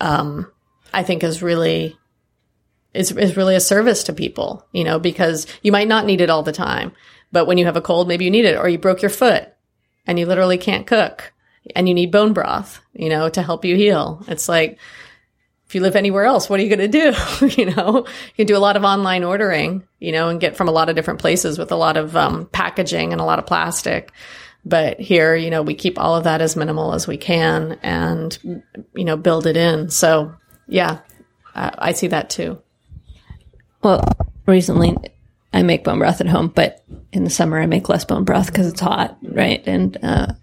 um, 0.00 0.50
I 0.94 1.02
think 1.02 1.22
is 1.22 1.42
really, 1.42 1.98
is, 2.94 3.12
is 3.12 3.36
really 3.36 3.56
a 3.56 3.60
service 3.60 4.04
to 4.04 4.14
people, 4.14 4.66
you 4.72 4.84
know, 4.84 4.98
because 4.98 5.46
you 5.62 5.72
might 5.72 5.88
not 5.88 6.06
need 6.06 6.22
it 6.22 6.30
all 6.30 6.42
the 6.42 6.52
time. 6.52 6.92
But 7.30 7.46
when 7.46 7.58
you 7.58 7.66
have 7.66 7.76
a 7.76 7.82
cold, 7.82 8.08
maybe 8.08 8.24
you 8.24 8.30
need 8.30 8.46
it 8.46 8.56
or 8.56 8.68
you 8.68 8.78
broke 8.78 9.02
your 9.02 9.10
foot 9.10 9.52
and 10.06 10.18
you 10.18 10.26
literally 10.26 10.58
can't 10.58 10.86
cook 10.86 11.32
and 11.74 11.88
you 11.88 11.94
need 11.94 12.12
bone 12.12 12.32
broth, 12.32 12.80
you 12.92 13.08
know, 13.08 13.28
to 13.28 13.42
help 13.42 13.64
you 13.64 13.76
heal. 13.76 14.24
It's 14.28 14.48
like, 14.48 14.78
if 15.66 15.74
you 15.74 15.80
live 15.80 15.96
anywhere 15.96 16.24
else, 16.24 16.48
what 16.48 16.60
are 16.60 16.62
you 16.62 16.74
going 16.74 16.90
to 16.90 17.12
do? 17.40 17.46
you 17.60 17.74
know, 17.74 18.06
you 18.06 18.34
can 18.36 18.46
do 18.46 18.56
a 18.56 18.58
lot 18.58 18.76
of 18.76 18.84
online 18.84 19.24
ordering, 19.24 19.82
you 19.98 20.12
know, 20.12 20.28
and 20.28 20.40
get 20.40 20.56
from 20.56 20.68
a 20.68 20.72
lot 20.72 20.88
of 20.88 20.94
different 20.94 21.20
places 21.20 21.58
with 21.58 21.72
a 21.72 21.76
lot 21.76 21.96
of 21.96 22.16
um, 22.16 22.46
packaging 22.46 23.12
and 23.12 23.20
a 23.20 23.24
lot 23.24 23.40
of 23.40 23.46
plastic. 23.46 24.12
But 24.64 25.00
here, 25.00 25.34
you 25.34 25.50
know, 25.50 25.62
we 25.62 25.74
keep 25.74 25.98
all 25.98 26.16
of 26.16 26.24
that 26.24 26.40
as 26.40 26.56
minimal 26.56 26.92
as 26.92 27.08
we 27.08 27.16
can 27.16 27.78
and, 27.82 28.64
you 28.94 29.04
know, 29.04 29.16
build 29.16 29.46
it 29.46 29.56
in. 29.56 29.90
So 29.90 30.36
yeah, 30.68 31.00
uh, 31.54 31.70
I 31.78 31.92
see 31.92 32.08
that 32.08 32.30
too. 32.30 32.60
Well, 33.82 34.08
recently 34.46 34.96
I 35.56 35.62
make 35.62 35.84
bone 35.84 35.98
broth 35.98 36.20
at 36.20 36.26
home, 36.26 36.48
but 36.48 36.84
in 37.14 37.24
the 37.24 37.30
summer 37.30 37.58
I 37.58 37.64
make 37.64 37.88
less 37.88 38.04
bone 38.04 38.24
broth 38.24 38.48
because 38.48 38.66
it's 38.66 38.80
hot, 38.80 39.16
right? 39.22 39.66
And 39.66 39.96
uh, 40.02 40.34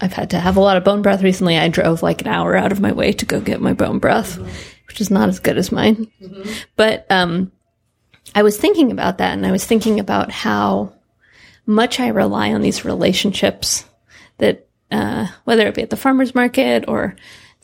I've 0.00 0.12
had 0.12 0.30
to 0.30 0.40
have 0.40 0.56
a 0.56 0.60
lot 0.60 0.76
of 0.76 0.82
bone 0.82 1.02
broth 1.02 1.22
recently. 1.22 1.56
I 1.56 1.68
drove 1.68 2.02
like 2.02 2.22
an 2.22 2.26
hour 2.26 2.56
out 2.56 2.72
of 2.72 2.80
my 2.80 2.90
way 2.90 3.12
to 3.12 3.24
go 3.24 3.40
get 3.40 3.60
my 3.60 3.74
bone 3.74 4.00
broth, 4.00 4.36
mm-hmm. 4.36 4.50
which 4.88 5.00
is 5.00 5.08
not 5.08 5.28
as 5.28 5.38
good 5.38 5.56
as 5.56 5.70
mine. 5.70 6.10
Mm-hmm. 6.20 6.50
But 6.74 7.06
um, 7.12 7.52
I 8.34 8.42
was 8.42 8.56
thinking 8.56 8.90
about 8.90 9.18
that, 9.18 9.34
and 9.34 9.46
I 9.46 9.52
was 9.52 9.64
thinking 9.64 10.00
about 10.00 10.32
how 10.32 10.94
much 11.64 12.00
I 12.00 12.08
rely 12.08 12.52
on 12.52 12.60
these 12.60 12.84
relationships 12.84 13.84
that, 14.38 14.66
uh, 14.90 15.28
whether 15.44 15.68
it 15.68 15.76
be 15.76 15.82
at 15.82 15.90
the 15.90 15.96
farmers 15.96 16.34
market 16.34 16.86
or 16.88 17.14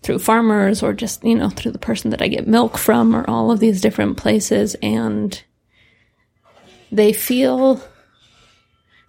through 0.02 0.20
farmers 0.20 0.84
or 0.84 0.92
just 0.92 1.24
you 1.24 1.34
know 1.34 1.50
through 1.50 1.72
the 1.72 1.80
person 1.80 2.12
that 2.12 2.22
I 2.22 2.28
get 2.28 2.46
milk 2.46 2.78
from 2.78 3.16
or 3.16 3.28
all 3.28 3.50
of 3.50 3.58
these 3.58 3.80
different 3.80 4.18
places 4.18 4.76
and 4.80 5.42
they 6.92 7.12
feel 7.12 7.80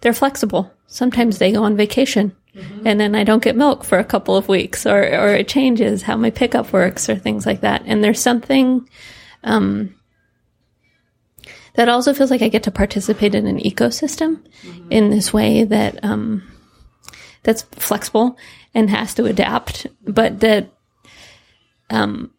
they're 0.00 0.12
flexible. 0.12 0.72
Sometimes 0.86 1.38
they 1.38 1.52
go 1.52 1.64
on 1.64 1.76
vacation 1.76 2.34
mm-hmm. 2.54 2.86
and 2.86 2.98
then 2.98 3.14
I 3.14 3.24
don't 3.24 3.42
get 3.42 3.56
milk 3.56 3.84
for 3.84 3.98
a 3.98 4.04
couple 4.04 4.36
of 4.36 4.48
weeks 4.48 4.86
or, 4.86 4.98
or 4.98 5.28
it 5.28 5.48
changes 5.48 6.02
how 6.02 6.16
my 6.16 6.30
pickup 6.30 6.72
works 6.72 7.08
or 7.08 7.16
things 7.16 7.44
like 7.46 7.60
that. 7.60 7.82
And 7.86 8.02
there's 8.02 8.20
something, 8.20 8.88
um, 9.44 9.94
that 11.74 11.88
also 11.88 12.14
feels 12.14 12.30
like 12.30 12.42
I 12.42 12.48
get 12.48 12.64
to 12.64 12.70
participate 12.70 13.34
in 13.34 13.46
an 13.46 13.58
ecosystem 13.58 14.42
mm-hmm. 14.62 14.90
in 14.92 15.10
this 15.10 15.32
way 15.32 15.64
that, 15.64 16.02
um, 16.04 16.42
that's 17.42 17.62
flexible 17.62 18.36
and 18.74 18.90
has 18.90 19.14
to 19.14 19.24
adapt, 19.24 19.86
but 20.02 20.40
that, 20.40 20.70
um, 21.90 22.32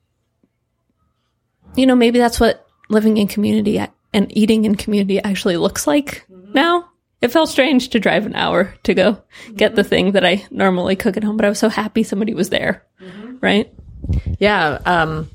you 1.75 1.85
know, 1.85 1.95
maybe 1.95 2.19
that's 2.19 2.39
what 2.39 2.67
living 2.89 3.17
in 3.17 3.27
community 3.27 3.79
and 4.13 4.35
eating 4.35 4.65
in 4.65 4.75
community 4.75 5.19
actually 5.19 5.57
looks 5.57 5.87
like 5.87 6.25
mm-hmm. 6.31 6.53
now. 6.53 6.89
It 7.21 7.31
felt 7.31 7.49
strange 7.49 7.89
to 7.89 7.99
drive 7.99 8.25
an 8.25 8.35
hour 8.35 8.73
to 8.83 8.93
go 8.93 9.13
mm-hmm. 9.13 9.55
get 9.55 9.75
the 9.75 9.83
thing 9.83 10.13
that 10.13 10.25
I 10.25 10.45
normally 10.51 10.95
cook 10.95 11.17
at 11.17 11.23
home, 11.23 11.35
but 11.35 11.45
I 11.45 11.49
was 11.49 11.59
so 11.59 11.69
happy 11.69 12.03
somebody 12.03 12.33
was 12.33 12.49
there. 12.49 12.85
Mm-hmm. 13.01 13.37
Right. 13.41 13.73
Yeah. 14.39 14.79
Um, 14.85 15.29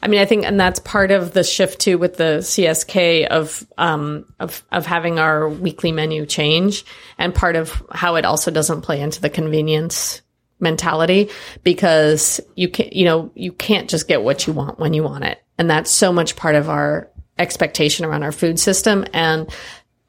I 0.00 0.06
mean, 0.06 0.20
I 0.20 0.26
think, 0.26 0.44
and 0.44 0.60
that's 0.60 0.80
part 0.80 1.10
of 1.10 1.32
the 1.32 1.42
shift 1.42 1.80
too 1.80 1.96
with 1.96 2.18
the 2.18 2.38
CSK 2.40 3.26
of, 3.26 3.66
um, 3.78 4.26
of, 4.38 4.62
of 4.70 4.84
having 4.84 5.18
our 5.18 5.48
weekly 5.48 5.92
menu 5.92 6.26
change 6.26 6.84
and 7.16 7.34
part 7.34 7.56
of 7.56 7.82
how 7.90 8.16
it 8.16 8.26
also 8.26 8.50
doesn't 8.50 8.82
play 8.82 9.00
into 9.00 9.22
the 9.22 9.30
convenience 9.30 10.20
mentality 10.60 11.30
because 11.62 12.38
you 12.54 12.68
can't, 12.68 12.92
you 12.92 13.06
know, 13.06 13.30
you 13.34 13.50
can't 13.50 13.88
just 13.88 14.06
get 14.06 14.22
what 14.22 14.46
you 14.46 14.52
want 14.52 14.78
when 14.78 14.92
you 14.92 15.02
want 15.02 15.24
it. 15.24 15.42
And 15.56 15.70
that's 15.70 15.90
so 15.90 16.12
much 16.12 16.36
part 16.36 16.54
of 16.54 16.68
our 16.68 17.08
expectation 17.38 18.04
around 18.04 18.22
our 18.22 18.32
food 18.32 18.58
system. 18.58 19.04
And 19.12 19.52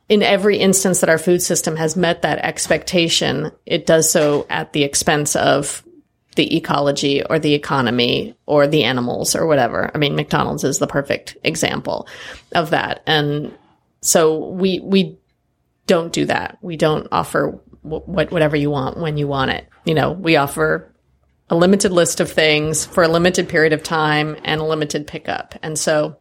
in 0.08 0.22
every 0.22 0.58
instance 0.58 1.02
that 1.02 1.10
our 1.10 1.18
food 1.18 1.42
system 1.42 1.76
has 1.76 1.96
met 1.96 2.22
that 2.22 2.40
expectation, 2.40 3.52
it 3.66 3.86
does 3.86 4.10
so 4.10 4.46
at 4.50 4.74
the 4.74 4.84
expense 4.84 5.36
of 5.36 5.84
the 6.36 6.56
ecology 6.58 7.24
or 7.24 7.40
the 7.40 7.54
economy 7.54 8.36
or 8.46 8.68
the 8.68 8.84
animals 8.84 9.36
or 9.36 9.48
whatever. 9.48 9.90
I 9.94 9.98
mean, 9.98 10.16
McDonald's 10.16 10.64
is 10.64 10.80
the 10.80 10.88
perfect 10.88 11.38
example 11.44 12.08
of 12.54 12.72
that. 12.72 13.02
And 13.08 13.58
so 14.02 14.50
we, 14.50 14.80
we 14.82 15.18
don't 15.88 16.12
do 16.12 16.26
that. 16.26 16.58
We 16.62 16.78
don't 16.78 17.08
offer 17.12 17.60
what, 17.82 18.32
whatever 18.32 18.56
you 18.56 18.70
want 18.70 18.98
when 18.98 19.18
you 19.18 19.28
want 19.28 19.52
it. 19.52 19.68
You 19.86 19.94
know, 19.94 20.12
we 20.12 20.36
offer 20.36 20.94
a 21.50 21.56
limited 21.56 21.92
list 21.92 22.20
of 22.20 22.32
things 22.32 22.86
for 22.86 23.04
a 23.04 23.08
limited 23.08 23.48
period 23.48 23.74
of 23.74 23.84
time 23.84 24.36
and 24.44 24.60
a 24.60 24.66
limited 24.66 25.08
pickup. 25.08 25.56
And 25.64 25.78
so 25.78 26.18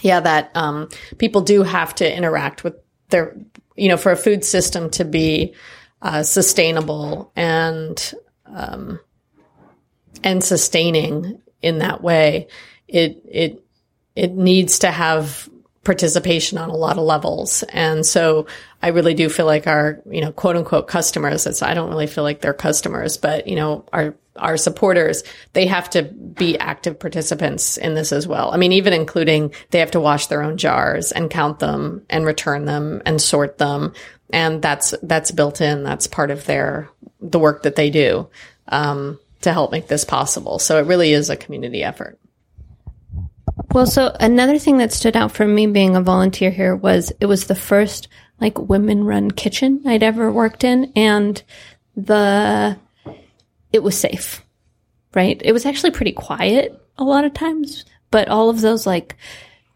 yeah, 0.00 0.20
that 0.20 0.50
um, 0.54 0.88
people 1.18 1.40
do 1.40 1.62
have 1.62 1.94
to 1.96 2.16
interact 2.16 2.64
with 2.64 2.74
their, 3.10 3.36
you 3.76 3.88
know, 3.88 3.96
for 3.96 4.12
a 4.12 4.16
food 4.16 4.44
system 4.44 4.90
to 4.90 5.04
be 5.04 5.54
uh, 6.02 6.22
sustainable 6.22 7.32
and 7.36 8.14
um, 8.46 9.00
and 10.22 10.42
sustaining 10.42 11.40
in 11.62 11.78
that 11.78 12.02
way, 12.02 12.48
it 12.88 13.22
it 13.24 13.64
it 14.14 14.32
needs 14.32 14.80
to 14.80 14.90
have 14.90 15.48
participation 15.84 16.58
on 16.58 16.68
a 16.68 16.74
lot 16.76 16.98
of 16.98 17.04
levels. 17.04 17.62
And 17.64 18.04
so 18.04 18.46
I 18.82 18.88
really 18.88 19.14
do 19.14 19.28
feel 19.28 19.46
like 19.46 19.66
our, 19.66 20.02
you 20.10 20.20
know, 20.20 20.32
quote 20.32 20.56
unquote 20.56 20.88
customers, 20.88 21.46
it's, 21.46 21.62
I 21.62 21.74
don't 21.74 21.90
really 21.90 22.08
feel 22.08 22.24
like 22.24 22.40
they're 22.40 22.52
customers, 22.52 23.16
but, 23.16 23.46
you 23.46 23.54
know, 23.54 23.84
our 23.92 24.16
our 24.38 24.56
supporters, 24.56 25.22
they 25.52 25.66
have 25.66 25.90
to 25.90 26.02
be 26.02 26.58
active 26.58 26.98
participants 26.98 27.76
in 27.76 27.94
this 27.94 28.12
as 28.12 28.26
well. 28.26 28.50
I 28.52 28.56
mean, 28.56 28.72
even 28.72 28.92
including 28.92 29.52
they 29.70 29.80
have 29.80 29.92
to 29.92 30.00
wash 30.00 30.26
their 30.26 30.42
own 30.42 30.56
jars 30.56 31.12
and 31.12 31.30
count 31.30 31.58
them 31.58 32.04
and 32.10 32.24
return 32.24 32.64
them 32.64 33.02
and 33.06 33.20
sort 33.20 33.58
them. 33.58 33.92
And 34.32 34.60
that's, 34.60 34.94
that's 35.02 35.30
built 35.30 35.60
in. 35.60 35.84
That's 35.84 36.06
part 36.06 36.30
of 36.30 36.44
their, 36.46 36.88
the 37.20 37.38
work 37.38 37.62
that 37.62 37.76
they 37.76 37.90
do, 37.90 38.28
um, 38.68 39.18
to 39.42 39.52
help 39.52 39.70
make 39.70 39.88
this 39.88 40.04
possible. 40.04 40.58
So 40.58 40.78
it 40.78 40.86
really 40.86 41.12
is 41.12 41.30
a 41.30 41.36
community 41.36 41.82
effort. 41.82 42.18
Well, 43.72 43.86
so 43.86 44.14
another 44.20 44.58
thing 44.58 44.78
that 44.78 44.92
stood 44.92 45.16
out 45.16 45.32
for 45.32 45.46
me 45.46 45.66
being 45.66 45.96
a 45.96 46.02
volunteer 46.02 46.50
here 46.50 46.74
was 46.74 47.12
it 47.20 47.26
was 47.26 47.46
the 47.46 47.54
first 47.54 48.08
like 48.40 48.58
women 48.58 49.04
run 49.04 49.30
kitchen 49.30 49.82
I'd 49.86 50.02
ever 50.02 50.30
worked 50.30 50.64
in. 50.64 50.92
And 50.96 51.42
the 51.94 52.78
it 53.76 53.82
was 53.82 53.96
safe, 53.96 54.44
right? 55.14 55.40
It 55.44 55.52
was 55.52 55.66
actually 55.66 55.92
pretty 55.92 56.12
quiet 56.12 56.82
a 56.98 57.04
lot 57.04 57.24
of 57.24 57.34
times, 57.34 57.84
but 58.10 58.28
all 58.28 58.50
of 58.50 58.60
those 58.60 58.86
like 58.86 59.16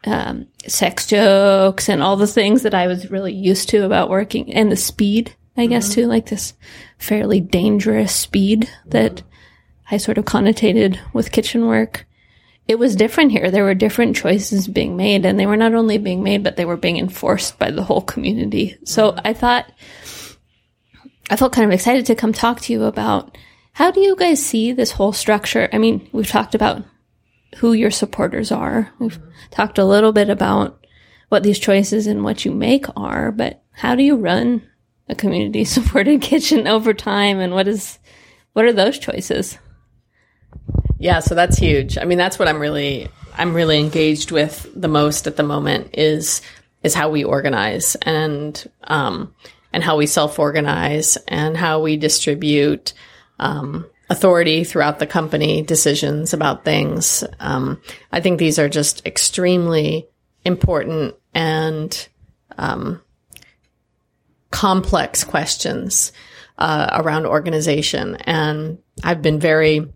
um, 0.05 0.47
sex 0.67 1.07
jokes 1.07 1.89
and 1.89 2.03
all 2.03 2.17
the 2.17 2.27
things 2.27 2.63
that 2.63 2.75
I 2.75 2.87
was 2.87 3.11
really 3.11 3.35
used 3.35 3.69
to 3.69 3.85
about 3.85 4.11
working 4.11 4.53
and 4.55 4.72
the 4.72 4.77
speed, 4.77 5.37
I 5.57 5.66
guess, 5.66 5.91
mm-hmm. 5.91 6.03
too, 6.03 6.07
like 6.07 6.27
this 6.27 6.55
fairly 6.99 7.41
dangerous 7.41 8.14
speed 8.14 8.68
that 8.87 9.22
I 9.91 9.99
sort 9.99 10.18
of 10.18 10.24
connotated 10.24 10.99
with 11.12 11.33
kitchen 11.33 11.66
work. 11.66 12.07
It 12.68 12.79
was 12.79 12.95
different 12.95 13.33
here. 13.33 13.51
There 13.51 13.64
were 13.64 13.74
different 13.74 14.16
choices 14.16 14.68
being 14.68 14.97
made, 14.97 15.27
and 15.27 15.39
they 15.39 15.47
were 15.47 15.57
not 15.57 15.74
only 15.74 15.99
being 15.99 16.22
made, 16.22 16.45
but 16.45 16.57
they 16.57 16.64
were 16.64 16.77
being 16.77 16.99
enforced 16.99 17.59
by 17.59 17.70
the 17.72 17.83
whole 17.83 18.01
community. 18.01 18.79
So 18.85 19.11
mm-hmm. 19.11 19.27
I 19.27 19.35
thought, 19.35 19.70
I 21.29 21.37
felt 21.37 21.53
kind 21.53 21.66
of 21.66 21.72
excited 21.72 22.07
to 22.07 22.14
come 22.14 22.33
talk 22.33 22.61
to 22.62 22.72
you 22.72 22.85
about 22.85 23.37
how 23.81 23.91
do 23.91 24.03
you 24.03 24.14
guys 24.14 24.45
see 24.45 24.72
this 24.72 24.93
whole 24.93 25.14
structure? 25.14 25.66
I 25.72 25.78
mean, 25.78 26.07
we've 26.12 26.28
talked 26.28 26.55
about 26.55 26.85
who 27.57 27.72
your 27.72 27.91
supporters 27.91 28.53
are. 28.53 28.93
We've 28.99 29.18
talked 29.51 29.78
a 29.78 29.87
little 29.87 30.12
bit 30.12 30.28
about 30.28 30.85
what 31.31 31.45
these 31.45 31.59
choices 31.59 32.07
and 32.07 32.22
what 32.22 32.45
you 32.45 32.53
make 32.53 32.85
are, 32.95 33.33
but 33.33 33.62
how 33.70 33.95
do 33.95 34.03
you 34.03 34.16
run 34.16 34.68
a 35.09 35.14
community 35.14 35.64
supported 35.64 36.20
kitchen 36.20 36.68
over 36.68 36.93
time 36.93 37.41
and 37.41 37.55
what 37.55 37.66
is 37.66 37.99
what 38.53 38.66
are 38.66 38.72
those 38.74 38.99
choices? 38.99 39.57
Yeah, 40.99 41.20
so 41.20 41.35
that's 41.35 41.57
huge. 41.57 41.97
I 41.97 42.05
mean, 42.05 42.18
that's 42.18 42.39
what 42.39 42.49
I'm 42.49 42.61
really 42.61 43.09
I'm 43.39 43.55
really 43.55 43.78
engaged 43.78 44.31
with 44.31 44.68
the 44.76 44.89
most 44.89 45.26
at 45.26 45.39
the 45.39 45.43
moment 45.43 45.95
is 45.95 46.43
is 46.83 46.93
how 46.93 47.09
we 47.09 47.24
organize 47.24 47.95
and 48.03 48.62
um, 48.85 49.35
and 49.72 49.83
how 49.83 49.97
we 49.97 50.07
self 50.07 50.39
organize 50.39 51.16
and 51.28 51.57
how 51.57 51.81
we 51.81 51.97
distribute 51.97 52.93
um, 53.41 53.86
authority 54.09 54.62
throughout 54.62 54.99
the 54.99 55.07
company, 55.07 55.62
decisions 55.62 56.32
about 56.32 56.64
things. 56.64 57.24
Um, 57.41 57.80
I 58.12 58.20
think 58.20 58.38
these 58.38 58.59
are 58.59 58.68
just 58.68 59.05
extremely 59.07 60.07
important 60.45 61.14
and 61.34 62.09
um, 62.59 63.03
complex 64.51 65.24
questions 65.24 66.12
uh, 66.59 66.88
around 66.93 67.26
organization. 67.26 68.16
And 68.16 68.78
I've 69.03 69.22
been 69.22 69.41
very, 69.41 69.86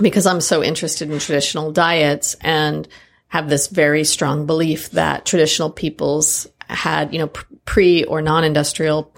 because 0.00 0.26
I'm 0.26 0.40
so 0.40 0.62
interested 0.62 1.10
in 1.10 1.18
traditional 1.18 1.72
diets 1.72 2.36
and 2.40 2.86
have 3.28 3.48
this 3.48 3.68
very 3.68 4.04
strong 4.04 4.46
belief 4.46 4.90
that 4.90 5.24
traditional 5.24 5.70
peoples 5.70 6.46
had, 6.68 7.12
you 7.12 7.20
know, 7.20 7.30
pre 7.64 8.04
or 8.04 8.20
non 8.20 8.44
industrial 8.44 9.14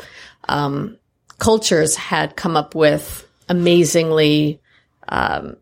um, 0.49 0.99
cultures 1.39 1.97
had 1.97 2.37
come 2.37 2.57
up 2.57 2.75
with 2.75 3.28
amazingly 3.49 4.61
um, 5.09 5.57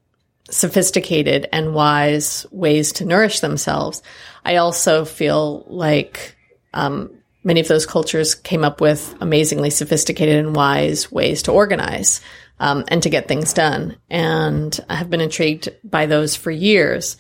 sophisticated 0.51 1.49
and 1.53 1.75
wise 1.75 2.47
ways 2.51 2.93
to 2.93 3.05
nourish 3.05 3.41
themselves. 3.41 4.03
I 4.45 4.57
also 4.57 5.05
feel 5.05 5.65
like 5.67 6.37
um, 6.73 7.11
many 7.43 7.61
of 7.61 7.69
those 7.69 7.87
cultures 7.87 8.35
came 8.35 8.65
up 8.65 8.81
with 8.81 9.15
amazingly 9.21 9.71
sophisticated 9.71 10.37
and 10.37 10.55
wise 10.55 11.11
ways 11.11 11.43
to 11.43 11.53
organize 11.53 12.21
um, 12.59 12.85
and 12.89 13.03
to 13.03 13.11
get 13.11 13.29
things 13.29 13.53
done. 13.53 13.97
And 14.09 14.79
I 14.89 14.97
have 14.97 15.11
been 15.11 15.21
intrigued 15.21 15.69
by 15.85 16.07
those 16.07 16.37
for 16.37 16.51
years. 16.51 17.17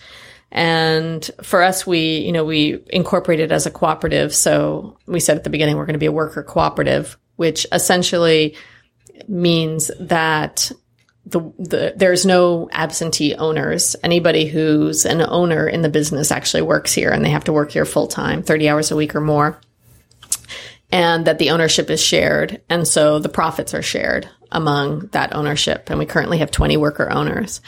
And 0.53 1.29
for 1.43 1.63
us, 1.63 1.87
we, 1.87 2.19
you 2.19 2.33
know, 2.33 2.45
we 2.45 2.83
incorporated 2.89 3.53
as 3.53 3.67
a 3.67 3.71
cooperative. 3.71 4.35
So 4.35 4.97
we 5.07 5.21
said 5.21 5.37
at 5.37 5.45
the 5.45 5.51
beginning, 5.51 5.77
we're 5.77 5.87
going 5.87 5.95
to 5.95 5.99
be 5.99 6.07
a 6.07 6.13
worker 6.13 6.43
cooperative, 6.43 7.19
which 7.37 7.67
essentially 7.73 8.57
means 9.29 9.91
that 10.01 10.71
the, 11.27 11.41
the, 11.59 11.95
there's 11.97 12.25
no 12.25 12.69
absentee 12.71 13.35
owners. 13.35 13.97
Anybody 14.03 14.47
who's 14.47 15.05
an 15.05 15.21
owner 15.21 15.67
in 15.67 15.83
the 15.83 15.89
business 15.89 16.31
actually 16.31 16.63
works 16.63 16.93
here 16.93 17.11
and 17.11 17.25
they 17.25 17.31
have 17.31 17.45
to 17.45 17.53
work 17.53 17.73
here 17.73 17.85
full 17.85 18.07
time, 18.07 18.43
30 18.43 18.69
hours 18.69 18.91
a 18.91 18.97
week 18.97 19.15
or 19.15 19.21
more. 19.21 19.61
And 20.93 21.27
that 21.27 21.39
the 21.39 21.51
ownership 21.51 21.91
is 21.91 22.01
shared. 22.01 22.63
And 22.71 22.87
so 22.87 23.19
the 23.19 23.29
profits 23.29 23.75
are 23.75 23.83
shared 23.83 24.29
among 24.53 25.09
that 25.09 25.35
ownership. 25.35 25.91
And 25.91 25.99
we 25.99 26.07
currently 26.07 26.39
have 26.39 26.53
20 26.53 26.77
worker 26.77 27.11
owners. 27.11 27.61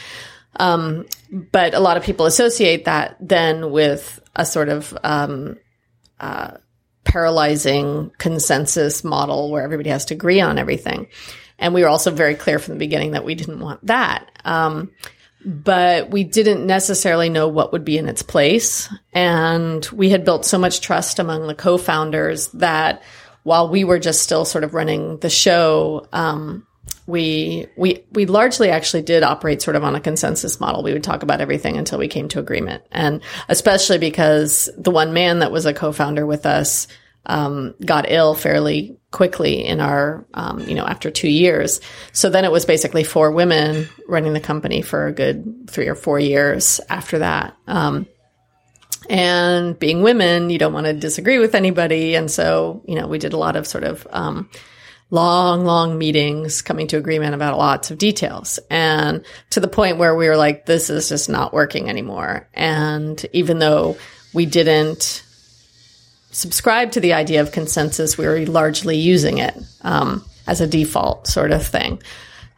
Um, 0.54 1.06
but 1.32 1.74
a 1.74 1.80
lot 1.80 1.96
of 1.96 2.04
people 2.04 2.26
associate 2.26 2.84
that 2.84 3.16
then 3.20 3.72
with 3.72 4.20
a 4.36 4.46
sort 4.46 4.68
of, 4.68 4.96
um, 5.02 5.56
uh, 6.20 6.52
paralyzing 7.08 8.12
consensus 8.18 9.02
model 9.02 9.50
where 9.50 9.62
everybody 9.62 9.90
has 9.90 10.04
to 10.06 10.14
agree 10.14 10.40
on 10.40 10.58
everything. 10.58 11.08
And 11.58 11.74
we 11.74 11.82
were 11.82 11.88
also 11.88 12.10
very 12.10 12.34
clear 12.34 12.58
from 12.58 12.74
the 12.74 12.78
beginning 12.78 13.12
that 13.12 13.24
we 13.24 13.34
didn't 13.34 13.58
want 13.58 13.84
that. 13.86 14.30
Um, 14.44 14.92
but 15.44 16.10
we 16.10 16.22
didn't 16.24 16.66
necessarily 16.66 17.30
know 17.30 17.48
what 17.48 17.72
would 17.72 17.84
be 17.84 17.96
in 17.96 18.08
its 18.08 18.22
place. 18.22 18.92
And 19.12 19.84
we 19.86 20.10
had 20.10 20.24
built 20.24 20.44
so 20.44 20.58
much 20.58 20.80
trust 20.80 21.18
among 21.18 21.46
the 21.46 21.54
co-founders 21.54 22.48
that 22.48 23.02
while 23.42 23.68
we 23.68 23.84
were 23.84 23.98
just 23.98 24.22
still 24.22 24.44
sort 24.44 24.64
of 24.64 24.74
running 24.74 25.18
the 25.18 25.30
show, 25.30 26.06
um, 26.12 26.66
we 27.06 27.66
we 27.76 28.04
we 28.12 28.26
largely 28.26 28.70
actually 28.70 29.02
did 29.02 29.22
operate 29.22 29.62
sort 29.62 29.76
of 29.76 29.84
on 29.84 29.94
a 29.94 30.00
consensus 30.00 30.60
model. 30.60 30.82
We 30.82 30.92
would 30.92 31.04
talk 31.04 31.22
about 31.22 31.40
everything 31.40 31.76
until 31.76 31.98
we 31.98 32.08
came 32.08 32.28
to 32.28 32.38
agreement, 32.38 32.82
and 32.90 33.22
especially 33.48 33.98
because 33.98 34.68
the 34.76 34.90
one 34.90 35.12
man 35.12 35.40
that 35.40 35.52
was 35.52 35.66
a 35.66 35.74
co-founder 35.74 36.26
with 36.26 36.46
us 36.46 36.88
um, 37.26 37.74
got 37.84 38.10
ill 38.10 38.34
fairly 38.34 38.98
quickly 39.10 39.64
in 39.64 39.80
our, 39.80 40.26
um, 40.34 40.60
you 40.60 40.74
know, 40.74 40.84
after 40.84 41.10
two 41.10 41.28
years. 41.28 41.80
So 42.12 42.30
then 42.30 42.44
it 42.44 42.52
was 42.52 42.66
basically 42.66 43.04
four 43.04 43.30
women 43.30 43.88
running 44.06 44.32
the 44.32 44.40
company 44.40 44.82
for 44.82 45.06
a 45.06 45.12
good 45.12 45.68
three 45.68 45.88
or 45.88 45.94
four 45.94 46.18
years 46.18 46.80
after 46.88 47.20
that. 47.20 47.56
Um, 47.66 48.06
and 49.08 49.78
being 49.78 50.02
women, 50.02 50.50
you 50.50 50.58
don't 50.58 50.72
want 50.72 50.86
to 50.86 50.92
disagree 50.92 51.38
with 51.38 51.54
anybody. 51.54 52.14
And 52.14 52.30
so, 52.30 52.82
you 52.86 52.94
know, 52.94 53.06
we 53.06 53.18
did 53.18 53.32
a 53.32 53.38
lot 53.38 53.56
of 53.56 53.66
sort 53.66 53.84
of, 53.84 54.06
um, 54.10 54.50
long, 55.10 55.64
long 55.64 55.96
meetings 55.96 56.60
coming 56.62 56.86
to 56.88 56.98
agreement 56.98 57.34
about 57.34 57.56
lots 57.56 57.90
of 57.90 57.98
details 57.98 58.58
and 58.70 59.24
to 59.50 59.60
the 59.60 59.68
point 59.68 59.96
where 59.96 60.14
we 60.14 60.28
were 60.28 60.36
like, 60.36 60.66
this 60.66 60.90
is 60.90 61.08
just 61.08 61.28
not 61.28 61.52
working 61.52 61.88
anymore. 61.88 62.46
And 62.52 63.24
even 63.32 63.58
though 63.58 63.96
we 64.34 64.44
didn't 64.44 65.24
subscribe 66.30 66.92
to 66.92 67.00
the 67.00 67.14
idea 67.14 67.40
of 67.40 67.52
consensus, 67.52 68.18
we 68.18 68.26
were 68.26 68.44
largely 68.46 68.98
using 68.98 69.38
it 69.38 69.56
um, 69.82 70.24
as 70.46 70.60
a 70.60 70.66
default 70.66 71.26
sort 71.26 71.52
of 71.52 71.66
thing. 71.66 72.02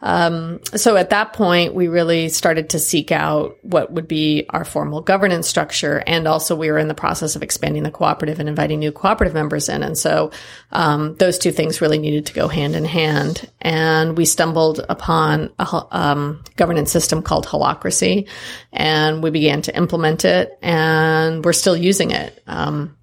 Um, 0.02 0.60
so 0.76 0.96
at 0.96 1.10
that 1.10 1.32
point, 1.32 1.74
we 1.74 1.88
really 1.88 2.28
started 2.28 2.70
to 2.70 2.78
seek 2.78 3.12
out 3.12 3.58
what 3.62 3.92
would 3.92 4.08
be 4.08 4.46
our 4.50 4.64
formal 4.64 5.02
governance 5.02 5.46
structure. 5.46 6.02
And 6.06 6.26
also 6.26 6.56
we 6.56 6.70
were 6.70 6.78
in 6.78 6.88
the 6.88 6.94
process 6.94 7.36
of 7.36 7.42
expanding 7.42 7.82
the 7.82 7.90
cooperative 7.90 8.40
and 8.40 8.48
inviting 8.48 8.78
new 8.78 8.92
cooperative 8.92 9.34
members 9.34 9.68
in. 9.68 9.82
And 9.82 9.98
so, 9.98 10.30
um, 10.72 11.16
those 11.16 11.38
two 11.38 11.52
things 11.52 11.80
really 11.80 11.98
needed 11.98 12.26
to 12.26 12.32
go 12.32 12.48
hand 12.48 12.74
in 12.74 12.84
hand. 12.84 13.50
And 13.60 14.16
we 14.16 14.24
stumbled 14.24 14.80
upon 14.88 15.50
a 15.58 15.86
um, 15.90 16.42
governance 16.56 16.90
system 16.90 17.22
called 17.22 17.46
Holacracy 17.46 18.28
and 18.72 19.22
we 19.22 19.30
began 19.30 19.62
to 19.62 19.76
implement 19.76 20.24
it 20.24 20.58
and 20.62 21.44
we're 21.44 21.52
still 21.52 21.76
using 21.76 22.10
it. 22.10 22.42
Um, 22.46 22.96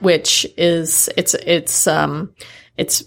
which 0.00 0.46
is 0.56 1.08
it's 1.16 1.34
it's 1.34 1.86
um, 1.86 2.34
it's 2.76 3.04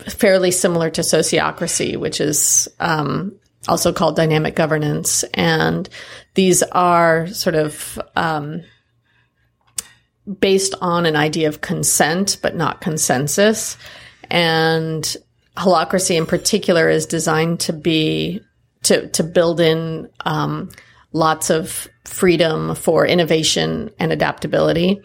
fairly 0.00 0.50
similar 0.50 0.90
to 0.90 1.00
sociocracy, 1.00 1.96
which 1.96 2.20
is 2.20 2.68
um, 2.80 3.38
also 3.66 3.92
called 3.92 4.16
dynamic 4.16 4.54
governance, 4.54 5.24
and 5.34 5.88
these 6.34 6.62
are 6.62 7.26
sort 7.28 7.54
of 7.54 7.98
um, 8.16 8.62
based 10.40 10.74
on 10.80 11.06
an 11.06 11.16
idea 11.16 11.48
of 11.48 11.60
consent, 11.60 12.38
but 12.42 12.54
not 12.54 12.80
consensus. 12.80 13.76
And 14.30 15.16
holacracy 15.56 16.16
in 16.16 16.26
particular 16.26 16.88
is 16.88 17.06
designed 17.06 17.60
to 17.60 17.72
be 17.72 18.40
to 18.84 19.08
to 19.08 19.24
build 19.24 19.60
in 19.60 20.08
um, 20.24 20.70
lots 21.12 21.50
of 21.50 21.88
freedom 22.04 22.74
for 22.74 23.06
innovation 23.06 23.90
and 23.98 24.12
adaptability. 24.12 25.00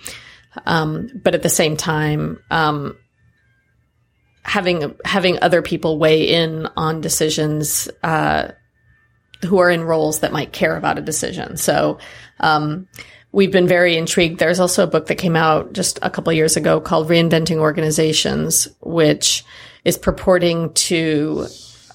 Um, 0.65 1.09
but 1.15 1.33
at 1.33 1.41
the 1.41 1.49
same 1.49 1.75
time, 1.77 2.39
um, 2.51 2.95
having 4.43 4.95
having 5.05 5.39
other 5.41 5.61
people 5.61 5.97
weigh 5.97 6.29
in 6.29 6.67
on 6.77 7.01
decisions 7.01 7.89
uh, 8.03 8.49
who 9.45 9.57
are 9.59 9.69
in 9.69 9.83
roles 9.83 10.19
that 10.19 10.31
might 10.31 10.51
care 10.51 10.75
about 10.75 10.97
a 10.97 11.01
decision. 11.01 11.57
So 11.57 11.99
um, 12.39 12.87
we've 13.31 13.51
been 13.51 13.67
very 13.67 13.97
intrigued. 13.97 14.39
There's 14.39 14.59
also 14.59 14.83
a 14.83 14.87
book 14.87 15.07
that 15.07 15.15
came 15.15 15.35
out 15.35 15.73
just 15.73 15.99
a 16.01 16.09
couple 16.09 16.31
years 16.33 16.55
ago 16.55 16.79
called 16.79 17.09
Reinventing 17.09 17.57
Organizations, 17.57 18.67
which 18.81 19.43
is 19.83 19.97
purporting 19.97 20.73
to 20.73 21.45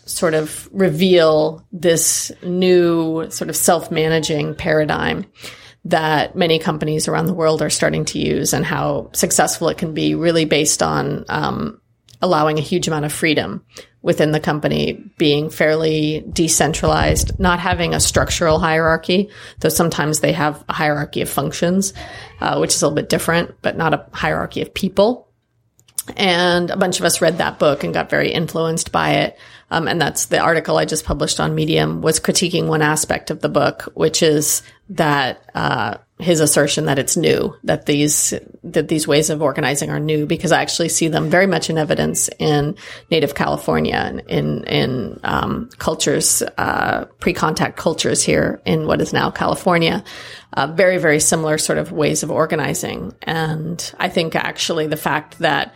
sort 0.05 0.35
of 0.35 0.69
reveal 0.73 1.67
this 1.71 2.33
new 2.43 3.31
sort 3.31 3.51
of 3.51 3.57
self-managing 3.57 4.55
paradigm 4.55 5.27
that 5.85 6.35
many 6.35 6.59
companies 6.59 7.09
around 7.09 7.27
the 7.27 7.35
world 7.35 7.63
are 7.63 7.71
starting 7.71 8.05
to 8.05 8.19
use 8.19 8.53
and 8.53 8.65
how 8.65 9.11
successful 9.13 9.69
it 9.69 9.79
can 9.79 9.95
be 9.95 10.15
really 10.15 10.45
based 10.45 10.83
on 10.83 11.25
um, 11.29 11.81
allowing 12.21 12.59
a 12.59 12.63
huge 12.63 12.89
amount 12.89 13.05
of 13.05 13.13
freedom 13.13 13.65
within 14.03 14.31
the 14.31 14.41
company 14.41 15.05
being 15.19 15.51
fairly 15.51 16.25
decentralized, 16.33 17.39
not 17.39 17.59
having 17.59 17.95
a 17.95 18.01
structural 18.01 18.59
hierarchy, 18.59 19.29
though 19.61 19.69
sometimes 19.69 20.21
they 20.21 20.33
have 20.33 20.65
a 20.69 20.73
hierarchy 20.73 21.21
of 21.21 21.29
functions, 21.29 21.93
uh, 22.41 22.59
which 22.59 22.75
is 22.75 22.81
a 22.81 22.87
little 22.87 22.97
bit 22.97 23.09
different, 23.09 23.55
but 23.61 23.77
not 23.77 23.95
a 23.95 24.07
hierarchy 24.13 24.63
of 24.63 24.73
people. 24.73 25.29
And 26.17 26.71
a 26.71 26.77
bunch 26.77 27.01
of 27.01 27.05
us 27.05 27.21
read 27.21 27.39
that 27.39 27.59
book 27.59 27.85
and 27.85 27.93
got 27.93 28.09
very 28.09 28.33
influenced 28.33 28.93
by 28.93 29.11
it. 29.11 29.39
Um, 29.71 29.87
and 29.87 30.01
that's 30.01 30.27
the 30.27 30.39
article 30.39 30.79
I 30.79 30.85
just 30.85 31.05
published 31.05 31.41
on 31.41 31.55
Medium 31.55 32.01
was 32.01 32.21
critiquing 32.21 32.67
one 32.67 32.83
aspect 32.83 33.31
of 33.31 33.41
the 33.41 33.49
book, 33.49 33.83
which 33.95 34.23
is 34.23 34.63
that 34.91 35.43
uh, 35.55 35.99
his 36.19 36.41
assertion 36.41 36.87
that 36.87 36.99
it's 36.99 37.17
new, 37.17 37.55
that 37.65 37.85
these 37.87 38.33
that 38.65 38.89
these 38.89 39.07
ways 39.07 39.29
of 39.31 39.43
organizing 39.43 39.91
are 39.91 40.01
new, 40.01 40.25
because 40.25 40.53
I 40.53 40.63
actually 40.63 40.89
see 40.89 41.09
them 41.09 41.29
very 41.29 41.47
much 41.47 41.69
in 41.69 41.77
evidence 41.77 42.31
in 42.39 42.77
Native 43.11 43.35
California 43.35 43.95
and 43.95 44.21
in 44.21 44.65
in 44.65 45.21
um, 45.23 45.69
cultures, 45.79 46.43
uh, 46.57 47.05
pre-contact 47.21 47.77
cultures 47.77 48.23
here 48.23 48.61
in 48.65 48.87
what 48.87 49.01
is 49.03 49.13
now 49.13 49.31
California. 49.31 50.03
Uh, 50.55 50.67
very 50.67 50.97
very 50.97 51.21
similar 51.21 51.59
sort 51.59 51.79
of 51.79 51.93
ways 51.93 52.23
of 52.23 52.31
organizing, 52.31 53.15
and 53.23 53.95
I 53.99 54.09
think 54.09 54.35
actually 54.35 54.87
the 54.87 54.97
fact 54.97 55.39
that 55.41 55.75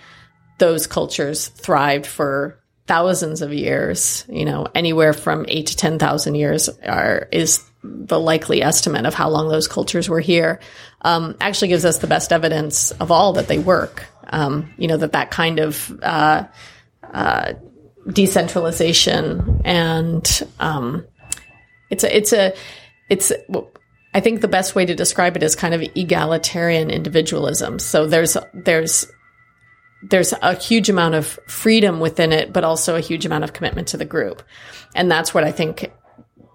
those 0.58 0.86
cultures 0.86 1.48
thrived 1.48 2.06
for 2.06 2.58
thousands 2.92 3.40
of 3.40 3.54
years, 3.54 4.26
you 4.28 4.44
know, 4.44 4.68
anywhere 4.74 5.14
from 5.14 5.46
eight 5.48 5.68
to 5.68 5.74
10,000 5.74 6.34
years 6.34 6.68
are, 6.68 7.26
is 7.32 7.64
the 7.82 8.20
likely 8.20 8.62
estimate 8.62 9.06
of 9.06 9.14
how 9.14 9.30
long 9.30 9.48
those 9.48 9.66
cultures 9.66 10.10
were 10.10 10.20
here, 10.20 10.60
um, 11.00 11.34
actually 11.40 11.68
gives 11.68 11.86
us 11.86 12.00
the 12.00 12.06
best 12.06 12.34
evidence 12.34 12.90
of 12.90 13.10
all 13.10 13.32
that 13.32 13.48
they 13.48 13.58
work. 13.58 14.04
Um, 14.28 14.74
you 14.76 14.88
know, 14.88 14.98
that 14.98 15.12
that 15.12 15.30
kind 15.30 15.58
of, 15.58 15.90
uh, 16.02 16.44
uh, 17.14 17.54
decentralization 18.12 19.62
and, 19.64 20.42
um, 20.60 21.06
it's 21.88 22.04
a, 22.04 22.14
it's 22.14 22.34
a, 22.34 22.52
it's, 23.08 23.32
I 24.12 24.20
think 24.20 24.42
the 24.42 24.48
best 24.48 24.74
way 24.74 24.84
to 24.84 24.94
describe 24.94 25.34
it 25.34 25.42
is 25.42 25.56
kind 25.56 25.72
of 25.72 25.80
egalitarian 25.80 26.90
individualism. 26.90 27.78
So 27.78 28.06
there's, 28.06 28.36
there's, 28.52 29.06
there's 30.02 30.34
a 30.42 30.54
huge 30.54 30.90
amount 30.90 31.14
of 31.14 31.38
freedom 31.46 32.00
within 32.00 32.32
it, 32.32 32.52
but 32.52 32.64
also 32.64 32.96
a 32.96 33.00
huge 33.00 33.24
amount 33.24 33.44
of 33.44 33.52
commitment 33.52 33.88
to 33.88 33.96
the 33.96 34.04
group. 34.04 34.42
And 34.94 35.10
that's 35.10 35.32
what 35.32 35.44
I 35.44 35.52
think 35.52 35.92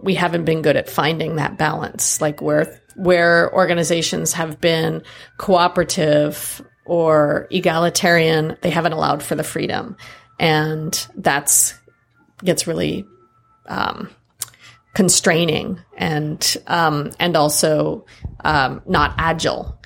we 0.02 0.16
haven't 0.16 0.46
been 0.46 0.62
good 0.62 0.76
at 0.76 0.90
finding 0.90 1.38
that 1.38 1.58
balance, 1.58 2.22
like 2.22 2.42
where, 2.42 2.82
where 2.96 3.52
organizations 3.54 4.34
have 4.34 4.60
been 4.62 5.02
cooperative 5.38 6.62
or 6.86 7.48
egalitarian, 7.52 8.58
they 8.62 8.70
haven't 8.70 8.94
allowed 8.94 9.24
for 9.24 9.36
the 9.36 9.44
freedom. 9.44 9.98
And 10.40 11.08
that's 11.16 11.74
gets 12.44 12.68
really, 12.68 13.06
um, 13.68 14.10
constraining 14.94 15.80
and, 15.98 16.58
um, 16.68 17.12
and 17.20 17.36
also, 17.36 18.06
um, 18.46 18.82
not 18.86 19.16
agile. 19.18 19.80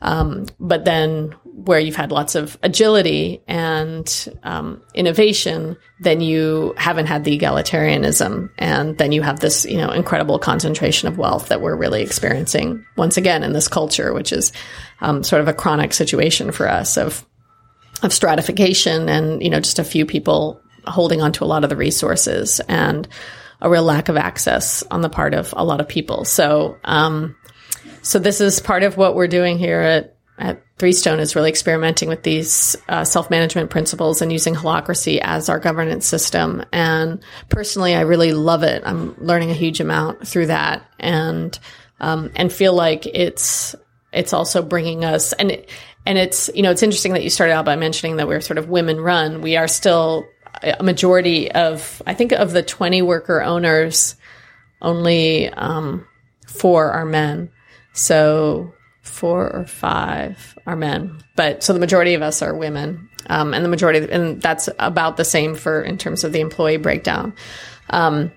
Um, 0.00 0.46
but 0.60 0.84
then 0.84 1.34
where 1.44 1.80
you've 1.80 1.96
had 1.96 2.12
lots 2.12 2.34
of 2.34 2.56
agility 2.62 3.42
and 3.48 4.28
um, 4.44 4.80
innovation, 4.94 5.76
then 6.00 6.20
you 6.20 6.72
haven't 6.76 7.06
had 7.06 7.24
the 7.24 7.36
egalitarianism, 7.36 8.48
and 8.58 8.96
then 8.98 9.10
you 9.10 9.22
have 9.22 9.40
this, 9.40 9.64
you 9.64 9.76
know, 9.76 9.90
incredible 9.90 10.38
concentration 10.38 11.08
of 11.08 11.18
wealth 11.18 11.48
that 11.48 11.60
we're 11.60 11.76
really 11.76 12.02
experiencing 12.02 12.84
once 12.96 13.16
again 13.16 13.42
in 13.42 13.52
this 13.52 13.66
culture, 13.66 14.12
which 14.12 14.32
is 14.32 14.52
um, 15.00 15.24
sort 15.24 15.42
of 15.42 15.48
a 15.48 15.54
chronic 15.54 15.92
situation 15.92 16.52
for 16.52 16.68
us 16.68 16.96
of 16.96 17.24
of 18.04 18.12
stratification 18.12 19.08
and 19.08 19.42
you 19.42 19.50
know 19.50 19.58
just 19.58 19.80
a 19.80 19.84
few 19.84 20.06
people 20.06 20.60
holding 20.86 21.20
on 21.20 21.32
to 21.32 21.42
a 21.42 21.46
lot 21.46 21.64
of 21.64 21.70
the 21.70 21.76
resources 21.76 22.60
and 22.68 23.08
a 23.60 23.68
real 23.68 23.82
lack 23.82 24.08
of 24.08 24.16
access 24.16 24.82
on 24.90 25.02
the 25.02 25.08
part 25.08 25.34
of 25.34 25.52
a 25.56 25.64
lot 25.64 25.80
of 25.80 25.88
people. 25.88 26.24
So, 26.24 26.76
um, 26.84 27.36
so 28.02 28.18
this 28.18 28.40
is 28.40 28.60
part 28.60 28.82
of 28.82 28.96
what 28.96 29.14
we're 29.14 29.28
doing 29.28 29.58
here 29.58 29.80
at 29.80 30.14
at 30.38 30.62
Three 30.78 30.92
Stone 30.92 31.18
is 31.18 31.34
really 31.34 31.50
experimenting 31.50 32.08
with 32.08 32.22
these 32.22 32.76
uh, 32.88 33.04
self 33.04 33.28
management 33.30 33.70
principles 33.70 34.22
and 34.22 34.32
using 34.32 34.54
holacracy 34.54 35.18
as 35.20 35.48
our 35.48 35.58
governance 35.58 36.06
system. 36.06 36.64
And 36.72 37.20
personally, 37.48 37.96
I 37.96 38.02
really 38.02 38.32
love 38.32 38.62
it. 38.62 38.82
I'm 38.86 39.16
learning 39.18 39.50
a 39.50 39.54
huge 39.54 39.80
amount 39.80 40.26
through 40.26 40.46
that, 40.46 40.84
and 41.00 41.58
um, 42.00 42.30
and 42.36 42.52
feel 42.52 42.72
like 42.72 43.06
it's 43.06 43.74
it's 44.12 44.32
also 44.32 44.62
bringing 44.62 45.04
us 45.04 45.32
and 45.34 45.64
and 46.06 46.16
it's 46.16 46.48
you 46.54 46.62
know 46.62 46.70
it's 46.70 46.82
interesting 46.82 47.12
that 47.14 47.24
you 47.24 47.30
started 47.30 47.52
out 47.52 47.64
by 47.64 47.76
mentioning 47.76 48.16
that 48.16 48.28
we're 48.28 48.40
sort 48.40 48.58
of 48.58 48.68
women 48.68 49.00
run. 49.00 49.42
We 49.42 49.56
are 49.56 49.68
still 49.68 50.24
a 50.62 50.82
majority 50.82 51.50
of 51.50 52.00
I 52.06 52.14
think 52.14 52.32
of 52.32 52.52
the 52.52 52.62
20 52.62 53.02
worker 53.02 53.42
owners, 53.42 54.14
only 54.80 55.48
um, 55.48 56.06
four 56.46 56.90
are 56.92 57.04
men. 57.04 57.50
So 57.98 58.72
four 59.02 59.50
or 59.50 59.66
five 59.66 60.56
are 60.66 60.76
men, 60.76 61.18
but 61.34 61.64
so 61.64 61.72
the 61.72 61.80
majority 61.80 62.14
of 62.14 62.22
us 62.22 62.42
are 62.42 62.54
women, 62.54 63.08
um, 63.26 63.54
and 63.54 63.64
the 63.64 63.68
majority, 63.68 64.08
and 64.10 64.40
that's 64.40 64.68
about 64.78 65.16
the 65.16 65.24
same 65.24 65.56
for 65.56 65.82
in 65.82 65.98
terms 65.98 66.22
of 66.22 66.32
the 66.32 66.40
employee 66.40 66.76
breakdown. 66.76 67.34
Um, 67.90 68.30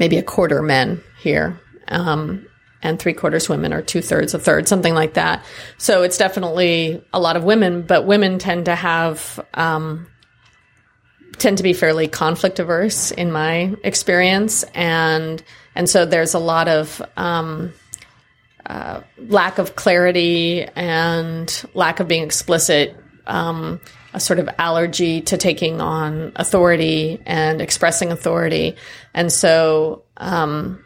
maybe 0.00 0.18
a 0.18 0.22
quarter 0.22 0.62
men 0.62 1.00
here, 1.20 1.60
um, 1.86 2.44
and 2.82 2.98
three 2.98 3.12
quarters 3.12 3.48
women, 3.48 3.72
or 3.72 3.82
two 3.82 4.02
thirds, 4.02 4.34
a 4.34 4.40
third, 4.40 4.66
something 4.66 4.94
like 4.94 5.14
that. 5.14 5.44
So 5.78 6.02
it's 6.02 6.18
definitely 6.18 7.04
a 7.12 7.20
lot 7.20 7.36
of 7.36 7.44
women, 7.44 7.82
but 7.82 8.04
women 8.04 8.40
tend 8.40 8.64
to 8.64 8.74
have 8.74 9.38
um, 9.54 10.08
tend 11.38 11.58
to 11.58 11.62
be 11.62 11.72
fairly 11.72 12.08
conflict 12.08 12.58
averse 12.58 13.12
in 13.12 13.30
my 13.30 13.76
experience, 13.84 14.64
and 14.74 15.40
and 15.76 15.88
so 15.88 16.04
there's 16.04 16.34
a 16.34 16.40
lot 16.40 16.66
of 16.66 17.00
um, 17.16 17.72
uh, 18.66 19.00
lack 19.18 19.58
of 19.58 19.76
clarity 19.76 20.64
and 20.76 21.64
lack 21.74 22.00
of 22.00 22.08
being 22.08 22.22
explicit, 22.22 22.96
um, 23.26 23.80
a 24.14 24.20
sort 24.20 24.38
of 24.38 24.48
allergy 24.58 25.20
to 25.22 25.36
taking 25.36 25.80
on 25.80 26.32
authority 26.36 27.20
and 27.26 27.60
expressing 27.60 28.12
authority. 28.12 28.76
And 29.14 29.32
so, 29.32 30.04
um, 30.16 30.84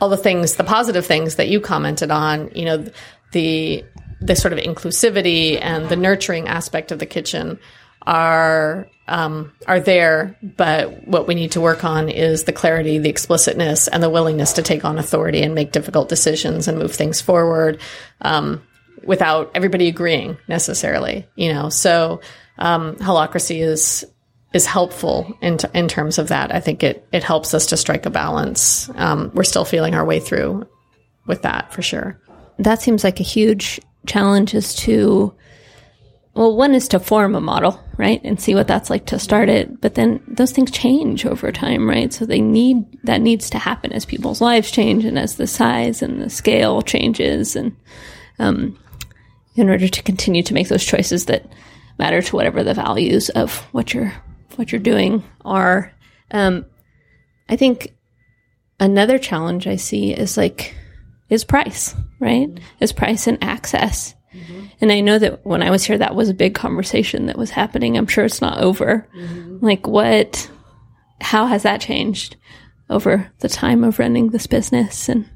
all 0.00 0.08
the 0.08 0.16
things, 0.16 0.54
the 0.54 0.64
positive 0.64 1.06
things 1.06 1.36
that 1.36 1.48
you 1.48 1.60
commented 1.60 2.10
on, 2.10 2.50
you 2.54 2.64
know, 2.64 2.84
the, 3.32 3.84
the 4.20 4.36
sort 4.36 4.52
of 4.52 4.58
inclusivity 4.58 5.58
and 5.60 5.88
the 5.88 5.96
nurturing 5.96 6.48
aspect 6.48 6.92
of 6.92 6.98
the 6.98 7.06
kitchen 7.06 7.58
are 8.06 8.88
um, 9.06 9.52
are 9.66 9.80
there, 9.80 10.36
but 10.42 11.06
what 11.06 11.26
we 11.26 11.34
need 11.34 11.52
to 11.52 11.60
work 11.60 11.84
on 11.84 12.08
is 12.08 12.44
the 12.44 12.52
clarity, 12.52 12.98
the 12.98 13.10
explicitness, 13.10 13.86
and 13.88 14.02
the 14.02 14.10
willingness 14.10 14.54
to 14.54 14.62
take 14.62 14.84
on 14.84 14.98
authority 14.98 15.42
and 15.42 15.54
make 15.54 15.72
difficult 15.72 16.08
decisions 16.08 16.68
and 16.68 16.78
move 16.78 16.94
things 16.94 17.20
forward 17.20 17.80
um, 18.22 18.62
without 19.04 19.50
everybody 19.54 19.88
agreeing 19.88 20.38
necessarily. 20.48 21.26
You 21.34 21.52
know, 21.52 21.68
so 21.68 22.20
um, 22.58 22.96
holacracy 22.96 23.60
is 23.60 24.06
is 24.54 24.64
helpful 24.66 25.36
in 25.42 25.58
t- 25.58 25.68
in 25.74 25.88
terms 25.88 26.18
of 26.18 26.28
that. 26.28 26.54
I 26.54 26.60
think 26.60 26.82
it 26.82 27.06
it 27.12 27.22
helps 27.22 27.52
us 27.52 27.66
to 27.66 27.76
strike 27.76 28.06
a 28.06 28.10
balance. 28.10 28.88
Um, 28.94 29.32
we're 29.34 29.44
still 29.44 29.64
feeling 29.66 29.94
our 29.94 30.04
way 30.04 30.20
through 30.20 30.66
with 31.26 31.42
that 31.42 31.74
for 31.74 31.82
sure. 31.82 32.18
That 32.58 32.80
seems 32.80 33.04
like 33.04 33.20
a 33.20 33.24
huge 33.24 33.80
challenge 34.06 34.54
is 34.54 34.74
to 34.76 35.34
well, 36.34 36.56
one 36.56 36.74
is 36.74 36.88
to 36.88 36.98
form 36.98 37.36
a 37.36 37.40
model, 37.40 37.80
right? 37.96 38.20
And 38.24 38.40
see 38.40 38.54
what 38.54 38.66
that's 38.66 38.90
like 38.90 39.06
to 39.06 39.20
start 39.20 39.48
it. 39.48 39.80
But 39.80 39.94
then 39.94 40.20
those 40.26 40.50
things 40.50 40.72
change 40.72 41.24
over 41.24 41.52
time, 41.52 41.88
right? 41.88 42.12
So 42.12 42.26
they 42.26 42.40
need, 42.40 42.84
that 43.04 43.20
needs 43.20 43.48
to 43.50 43.58
happen 43.58 43.92
as 43.92 44.04
people's 44.04 44.40
lives 44.40 44.70
change 44.70 45.04
and 45.04 45.16
as 45.16 45.36
the 45.36 45.46
size 45.46 46.02
and 46.02 46.20
the 46.20 46.28
scale 46.28 46.82
changes 46.82 47.54
and, 47.54 47.76
um, 48.40 48.76
in 49.54 49.70
order 49.70 49.86
to 49.86 50.02
continue 50.02 50.42
to 50.42 50.54
make 50.54 50.68
those 50.68 50.84
choices 50.84 51.26
that 51.26 51.46
matter 52.00 52.20
to 52.20 52.34
whatever 52.34 52.64
the 52.64 52.74
values 52.74 53.28
of 53.30 53.58
what 53.70 53.94
you're, 53.94 54.12
what 54.56 54.72
you're 54.72 54.80
doing 54.80 55.22
are. 55.44 55.92
Um, 56.32 56.66
I 57.48 57.54
think 57.54 57.94
another 58.80 59.18
challenge 59.18 59.68
I 59.68 59.76
see 59.76 60.12
is 60.12 60.36
like, 60.36 60.74
is 61.28 61.44
price, 61.44 61.94
right? 62.18 62.48
Is 62.80 62.92
price 62.92 63.28
and 63.28 63.38
access. 63.42 64.16
Mm-hmm. 64.34 64.66
And 64.80 64.92
I 64.92 65.00
know 65.00 65.18
that 65.18 65.46
when 65.46 65.62
I 65.62 65.70
was 65.70 65.84
here, 65.84 65.98
that 65.98 66.14
was 66.14 66.28
a 66.28 66.34
big 66.34 66.54
conversation 66.54 67.26
that 67.26 67.38
was 67.38 67.50
happening. 67.50 67.96
I'm 67.96 68.08
sure 68.08 68.24
it's 68.24 68.40
not 68.40 68.58
over. 68.58 69.08
Mm-hmm. 69.16 69.64
Like, 69.64 69.86
what, 69.86 70.50
how 71.20 71.46
has 71.46 71.62
that 71.62 71.80
changed 71.80 72.36
over 72.90 73.30
the 73.38 73.48
time 73.48 73.84
of 73.84 73.98
running 73.98 74.30
this 74.30 74.46
business? 74.46 75.08
And 75.08 75.28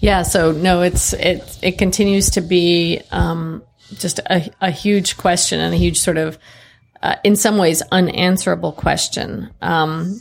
yeah, 0.00 0.22
so 0.22 0.52
no, 0.52 0.82
it's, 0.82 1.12
it, 1.12 1.58
it 1.62 1.78
continues 1.78 2.30
to 2.30 2.40
be, 2.40 3.00
um, 3.10 3.62
just 3.94 4.18
a, 4.20 4.50
a 4.60 4.70
huge 4.70 5.18
question 5.18 5.60
and 5.60 5.74
a 5.74 5.76
huge 5.76 6.00
sort 6.00 6.16
of, 6.16 6.38
uh, 7.02 7.16
in 7.24 7.36
some 7.36 7.58
ways, 7.58 7.82
unanswerable 7.92 8.72
question. 8.72 9.50
Um, 9.60 10.18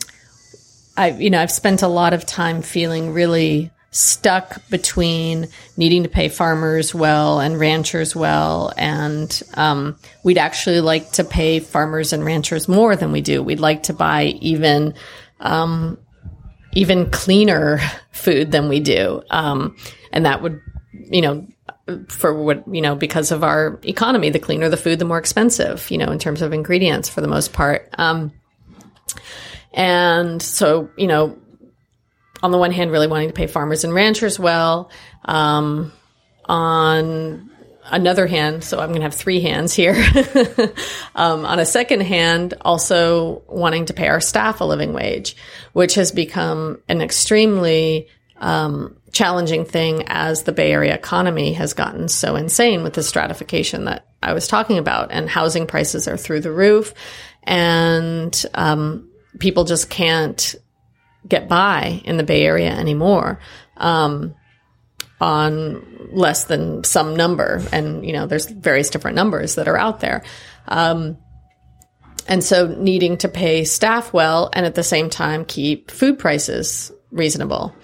I, 0.98 1.12
you 1.12 1.30
know, 1.30 1.42
I've 1.42 1.52
spent 1.52 1.82
a 1.82 1.88
lot 1.88 2.14
of 2.14 2.26
time 2.26 2.62
feeling 2.62 3.14
really 3.14 3.72
stuck 3.92 4.68
between 4.70 5.50
needing 5.76 6.04
to 6.04 6.10
pay 6.10 6.30
farmers 6.30 6.96
well 6.96 7.42
and 7.42 7.60
ranchers 7.60 8.16
well. 8.16 8.74
And 8.78 9.42
um, 9.56 9.98
we'd 10.24 10.38
actually 10.38 10.80
like 10.80 11.12
to 11.14 11.24
pay 11.24 11.60
farmers 11.60 12.14
and 12.14 12.24
ranchers 12.24 12.68
more 12.68 12.96
than 12.96 13.12
we 13.12 13.22
do. 13.22 13.44
We'd 13.44 13.60
like 13.60 13.84
to 13.84 13.94
buy 13.94 14.26
even 14.40 14.94
um, 15.42 15.98
even 16.74 17.10
cleaner 17.12 17.80
food 18.12 18.52
than 18.52 18.70
we 18.70 18.80
do. 18.80 19.24
Um, 19.30 19.76
and 20.12 20.26
that 20.26 20.42
would, 20.42 20.62
you 20.94 21.22
know, 21.22 21.48
for 22.08 22.34
what, 22.34 22.64
you 22.74 22.82
know, 22.82 22.96
because 22.96 23.32
of 23.32 23.44
our 23.44 23.80
economy, 23.84 24.30
the 24.30 24.40
cleaner 24.40 24.70
the 24.70 24.78
food, 24.78 25.00
the 25.00 25.06
more 25.06 25.18
expensive, 25.18 25.90
you 25.92 25.98
know, 25.98 26.12
in 26.12 26.20
terms 26.20 26.42
of 26.42 26.54
ingredients 26.54 27.10
for 27.10 27.20
the 27.20 27.28
most 27.28 27.52
part. 27.52 27.90
Um, 27.98 28.32
and 29.74 30.42
so, 30.42 30.90
you 30.98 31.08
know, 31.08 31.38
on 32.44 32.52
the 32.52 32.58
one 32.58 32.72
hand, 32.72 32.92
really 32.92 33.08
wanting 33.08 33.30
to 33.30 33.34
pay 33.34 33.48
farmers 33.48 33.84
and 33.84 33.94
ranchers 33.94 34.40
well. 34.40 34.90
Um, 35.26 35.92
on 36.46 37.50
another 37.86 38.28
hand, 38.28 38.64
so 38.64 38.80
I'm 38.80 38.90
going 38.90 39.02
to 39.02 39.06
have 39.06 39.14
three 39.14 39.42
hands 39.42 39.74
here. 39.74 39.94
um, 41.16 41.46
on 41.46 41.60
a 41.60 41.66
second 41.66 42.02
hand, 42.02 42.54
also 42.62 43.44
wanting 43.48 43.86
to 43.86 43.94
pay 43.94 44.08
our 44.08 44.22
staff 44.22 44.62
a 44.62 44.64
living 44.64 44.94
wage, 44.94 45.36
which 45.74 45.96
has 45.96 46.12
become 46.12 46.82
an 46.88 47.02
extremely 47.02 48.08
um, 48.38 48.96
challenging 49.12 49.66
thing 49.66 50.04
as 50.08 50.44
the 50.44 50.52
Bay 50.52 50.72
Area 50.72 50.96
economy 50.96 51.54
has 51.54 51.74
gotten 51.74 52.08
so 52.08 52.36
insane 52.36 52.84
with 52.84 52.94
the 52.94 53.04
stratification 53.04 53.86
that 53.86 54.06
I 54.24 54.34
was 54.34 54.48
talking 54.48 54.78
about, 54.78 55.12
and 55.12 55.30
housing 55.30 55.68
prices 55.68 56.08
are 56.08 56.18
through 56.18 56.42
the 56.42 56.52
roof, 56.52 56.94
and 57.44 58.46
um, 58.54 59.10
people 59.40 59.64
just 59.66 59.90
can't 59.90 60.56
get 61.28 61.48
by 61.48 62.02
in 62.06 62.18
the 62.18 62.24
Bay 62.24 62.44
Area 62.44 62.72
anymore. 62.72 63.40
Um, 63.78 64.36
on 65.22 65.86
less 66.12 66.46
than 66.46 66.84
some 66.84 67.16
number. 67.16 67.62
And, 67.72 68.04
you 68.06 68.12
know, 68.12 68.26
there's 68.26 68.48
various 68.48 68.90
different 68.90 69.16
numbers 69.16 69.56
that 69.56 69.68
are 69.68 69.78
out 69.78 70.00
there. 70.00 70.24
Um, 70.68 71.18
and 72.28 72.44
so 72.44 72.68
needing 72.68 73.18
to 73.18 73.30
pay 73.30 73.64
staff 73.64 74.14
well 74.14 74.50
and 74.52 74.66
at 74.66 74.76
the 74.76 74.84
same 74.84 75.10
time 75.10 75.46
keep 75.46 75.92
food 75.92 76.18
prices 76.18 76.92
reasonable. 77.12 77.76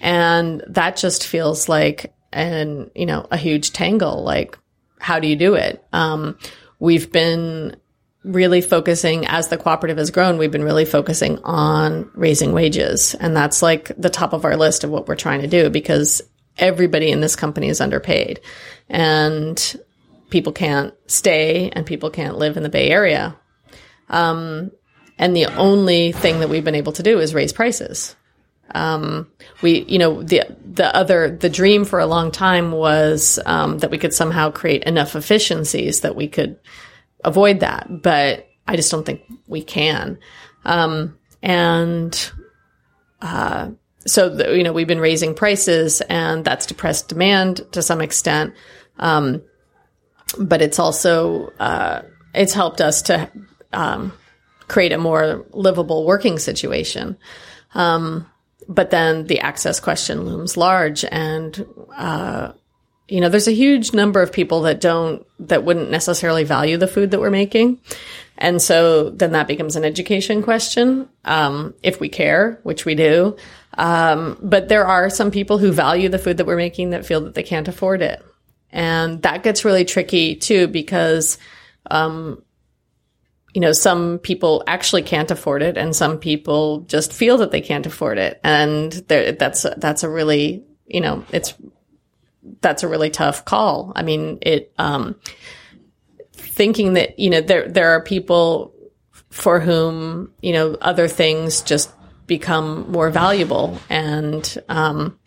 And 0.00 0.64
that 0.68 0.96
just 0.96 1.26
feels 1.26 1.68
like 1.68 2.14
an, 2.32 2.90
you 2.94 3.06
know, 3.06 3.26
a 3.30 3.36
huge 3.36 3.72
tangle. 3.72 4.22
Like, 4.22 4.58
how 4.98 5.20
do 5.20 5.28
you 5.28 5.36
do 5.36 5.54
it? 5.54 5.84
Um, 5.92 6.38
we've 6.78 7.12
been 7.12 7.76
really 8.26 8.60
focusing 8.60 9.24
as 9.26 9.48
the 9.48 9.56
cooperative 9.56 9.98
has 9.98 10.10
grown, 10.10 10.36
we've 10.36 10.50
been 10.50 10.64
really 10.64 10.84
focusing 10.84 11.38
on 11.44 12.10
raising 12.14 12.52
wages. 12.52 13.14
And 13.14 13.36
that's 13.36 13.62
like 13.62 13.92
the 13.96 14.10
top 14.10 14.32
of 14.32 14.44
our 14.44 14.56
list 14.56 14.84
of 14.84 14.90
what 14.90 15.06
we're 15.06 15.14
trying 15.14 15.42
to 15.42 15.46
do 15.46 15.70
because 15.70 16.22
everybody 16.58 17.10
in 17.10 17.20
this 17.20 17.36
company 17.36 17.68
is 17.68 17.80
underpaid 17.80 18.40
and 18.88 19.80
people 20.30 20.52
can't 20.52 20.92
stay 21.06 21.70
and 21.70 21.86
people 21.86 22.10
can't 22.10 22.36
live 22.36 22.56
in 22.56 22.64
the 22.64 22.68
Bay 22.68 22.90
Area. 22.90 23.36
Um, 24.08 24.72
and 25.18 25.36
the 25.36 25.46
only 25.46 26.12
thing 26.12 26.40
that 26.40 26.48
we've 26.48 26.64
been 26.64 26.74
able 26.74 26.92
to 26.92 27.02
do 27.02 27.20
is 27.20 27.32
raise 27.32 27.52
prices. 27.52 28.16
Um, 28.74 29.30
we, 29.62 29.84
you 29.84 29.98
know, 29.98 30.22
the, 30.22 30.42
the 30.64 30.94
other, 30.94 31.30
the 31.30 31.48
dream 31.48 31.84
for 31.84 32.00
a 32.00 32.06
long 32.06 32.32
time 32.32 32.72
was, 32.72 33.38
um, 33.46 33.78
that 33.78 33.90
we 33.92 33.98
could 33.98 34.12
somehow 34.12 34.50
create 34.50 34.82
enough 34.82 35.14
efficiencies 35.14 36.00
that 36.00 36.16
we 36.16 36.26
could 36.26 36.58
avoid 37.26 37.60
that. 37.60 38.02
But 38.02 38.48
I 38.66 38.76
just 38.76 38.90
don't 38.90 39.04
think 39.04 39.22
we 39.46 39.62
can. 39.62 40.18
Um, 40.64 41.18
and, 41.42 42.32
uh, 43.20 43.70
so 44.06 44.28
the, 44.28 44.56
you 44.56 44.62
know 44.62 44.72
we've 44.72 44.86
been 44.86 45.00
raising 45.00 45.34
prices 45.34 46.00
and 46.02 46.44
that's 46.44 46.66
depressed 46.66 47.08
demand 47.08 47.60
to 47.72 47.82
some 47.82 48.00
extent 48.00 48.54
um, 48.98 49.42
but 50.38 50.62
it's 50.62 50.78
also 50.78 51.48
uh, 51.58 52.02
it's 52.34 52.54
helped 52.54 52.80
us 52.80 53.02
to 53.02 53.30
um, 53.72 54.12
create 54.68 54.92
a 54.92 54.98
more 54.98 55.44
livable 55.50 56.06
working 56.06 56.38
situation 56.38 57.16
um, 57.74 58.26
but 58.68 58.90
then 58.90 59.26
the 59.26 59.40
access 59.40 59.80
question 59.80 60.24
looms 60.24 60.56
large 60.56 61.04
and 61.04 61.66
uh, 61.96 62.52
you 63.08 63.20
know 63.20 63.28
there's 63.28 63.48
a 63.48 63.52
huge 63.52 63.92
number 63.92 64.20
of 64.22 64.32
people 64.32 64.62
that 64.62 64.80
don't 64.80 65.26
that 65.38 65.64
wouldn't 65.64 65.90
necessarily 65.90 66.44
value 66.44 66.76
the 66.76 66.88
food 66.88 67.10
that 67.10 67.20
we're 67.20 67.30
making 67.30 67.80
and 68.38 68.60
so 68.60 69.10
then 69.10 69.32
that 69.32 69.48
becomes 69.48 69.76
an 69.76 69.84
education 69.84 70.42
question 70.42 71.08
um, 71.24 71.74
if 71.82 72.00
we 72.00 72.08
care 72.08 72.60
which 72.62 72.84
we 72.84 72.94
do 72.94 73.36
um, 73.76 74.38
but 74.42 74.68
there 74.68 74.86
are 74.86 75.10
some 75.10 75.30
people 75.30 75.58
who 75.58 75.72
value 75.72 76.08
the 76.08 76.18
food 76.18 76.38
that 76.38 76.46
we're 76.46 76.56
making 76.56 76.90
that 76.90 77.06
feel 77.06 77.22
that 77.22 77.34
they 77.34 77.42
can't 77.42 77.68
afford 77.68 78.02
it. 78.02 78.24
And 78.70 79.22
that 79.22 79.42
gets 79.42 79.64
really 79.64 79.84
tricky 79.84 80.36
too 80.36 80.66
because, 80.66 81.38
um, 81.90 82.42
you 83.54 83.60
know, 83.60 83.72
some 83.72 84.18
people 84.18 84.64
actually 84.66 85.02
can't 85.02 85.30
afford 85.30 85.62
it 85.62 85.76
and 85.76 85.94
some 85.94 86.18
people 86.18 86.80
just 86.80 87.12
feel 87.12 87.38
that 87.38 87.50
they 87.50 87.60
can't 87.60 87.86
afford 87.86 88.18
it. 88.18 88.40
And 88.42 88.92
that's, 88.92 89.66
that's 89.76 90.02
a 90.02 90.10
really, 90.10 90.64
you 90.86 91.00
know, 91.00 91.24
it's, 91.32 91.54
that's 92.60 92.82
a 92.82 92.88
really 92.88 93.10
tough 93.10 93.44
call. 93.44 93.92
I 93.94 94.02
mean, 94.02 94.38
it, 94.42 94.72
um, 94.78 95.16
thinking 96.32 96.94
that, 96.94 97.18
you 97.18 97.30
know, 97.30 97.40
there, 97.40 97.68
there 97.68 97.90
are 97.90 98.02
people 98.02 98.74
for 99.30 99.60
whom, 99.60 100.32
you 100.40 100.52
know, 100.52 100.76
other 100.80 101.08
things 101.08 101.62
just 101.62 101.90
become 102.26 102.90
more 102.90 103.10
valuable. 103.10 103.78
And 103.90 104.58
um, 104.68 105.18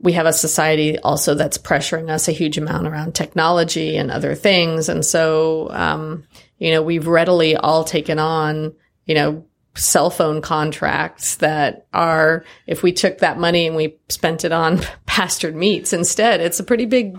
we 0.00 0.12
have 0.12 0.26
a 0.26 0.32
society 0.32 0.98
also 0.98 1.34
that's 1.34 1.58
pressuring 1.58 2.10
us 2.10 2.28
a 2.28 2.32
huge 2.32 2.56
amount 2.56 2.86
around 2.86 3.14
technology 3.14 3.96
and 3.96 4.10
other 4.10 4.34
things. 4.34 4.88
And 4.88 5.04
so, 5.04 5.68
um, 5.70 6.24
you 6.58 6.70
know, 6.70 6.82
we've 6.82 7.06
readily 7.06 7.56
all 7.56 7.84
taken 7.84 8.18
on, 8.18 8.74
you 9.06 9.14
know, 9.14 9.44
cell 9.74 10.10
phone 10.10 10.40
contracts 10.40 11.36
that 11.36 11.86
are, 11.92 12.44
if 12.66 12.82
we 12.82 12.92
took 12.92 13.18
that 13.18 13.38
money 13.38 13.66
and 13.66 13.76
we 13.76 13.96
spent 14.08 14.44
it 14.44 14.52
on 14.52 14.80
pastured 15.18 15.56
meats 15.56 15.92
instead, 15.92 16.40
it's 16.40 16.60
a 16.60 16.62
pretty 16.62 16.86
big 16.86 17.18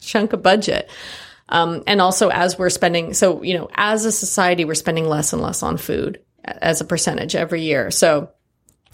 chunk 0.00 0.32
of 0.32 0.42
budget. 0.42 0.90
Um, 1.48 1.84
and 1.86 2.00
also 2.00 2.30
as 2.30 2.58
we're 2.58 2.68
spending, 2.68 3.14
so, 3.14 3.44
you 3.44 3.56
know, 3.56 3.68
as 3.76 4.04
a 4.04 4.10
society, 4.10 4.64
we're 4.64 4.74
spending 4.74 5.04
less 5.04 5.32
and 5.32 5.40
less 5.40 5.62
on 5.62 5.76
food 5.76 6.20
as 6.44 6.80
a 6.80 6.84
percentage 6.84 7.36
every 7.36 7.62
year. 7.62 7.92
So 7.92 8.30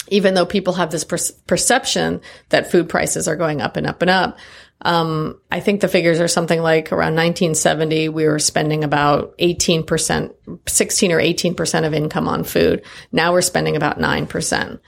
even 0.08 0.34
though 0.34 0.44
people 0.44 0.74
have 0.74 0.90
this 0.90 1.04
per- 1.04 1.16
perception 1.46 2.20
that 2.50 2.70
food 2.70 2.90
prices 2.90 3.28
are 3.28 3.36
going 3.36 3.62
up 3.62 3.78
and 3.78 3.86
up 3.86 4.02
and 4.02 4.10
up, 4.10 4.38
um, 4.82 5.40
I 5.50 5.60
think 5.60 5.80
the 5.80 5.88
figures 5.88 6.20
are 6.20 6.28
something 6.28 6.60
like 6.60 6.92
around 6.92 7.14
1970, 7.14 8.10
we 8.10 8.26
were 8.26 8.38
spending 8.38 8.84
about 8.84 9.38
18%, 9.38 10.34
16 10.68 11.12
or 11.12 11.18
18% 11.18 11.86
of 11.86 11.94
income 11.94 12.28
on 12.28 12.44
food. 12.44 12.84
Now 13.10 13.32
we're 13.32 13.40
spending 13.40 13.74
about 13.74 13.98
9%. 13.98 14.80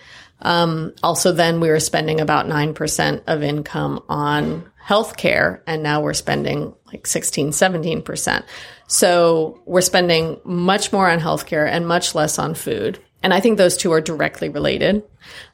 Um, 0.43 0.93
also 1.03 1.32
then 1.32 1.61
we 1.61 1.68
were 1.68 1.80
spending 1.80 2.20
about 2.20 2.47
9% 2.47 3.22
of 3.26 3.43
income 3.43 4.03
on 4.09 4.70
healthcare 4.87 5.61
and 5.66 5.82
now 5.82 6.01
we're 6.01 6.14
spending 6.14 6.74
like 6.87 7.07
16, 7.07 7.51
17%. 7.51 8.45
So 8.87 9.61
we're 9.66 9.80
spending 9.80 10.41
much 10.45 10.93
more 10.93 11.11
on 11.11 11.18
healthcare 11.18 11.68
and 11.68 11.89
much 11.89 12.14
less 12.14 12.39
on 12.39 12.55
food. 12.55 13.01
And 13.22 13.34
I 13.34 13.41
think 13.41 13.59
those 13.59 13.76
two 13.76 13.93
are 13.93 14.01
directly 14.01 14.49
related. 14.49 15.03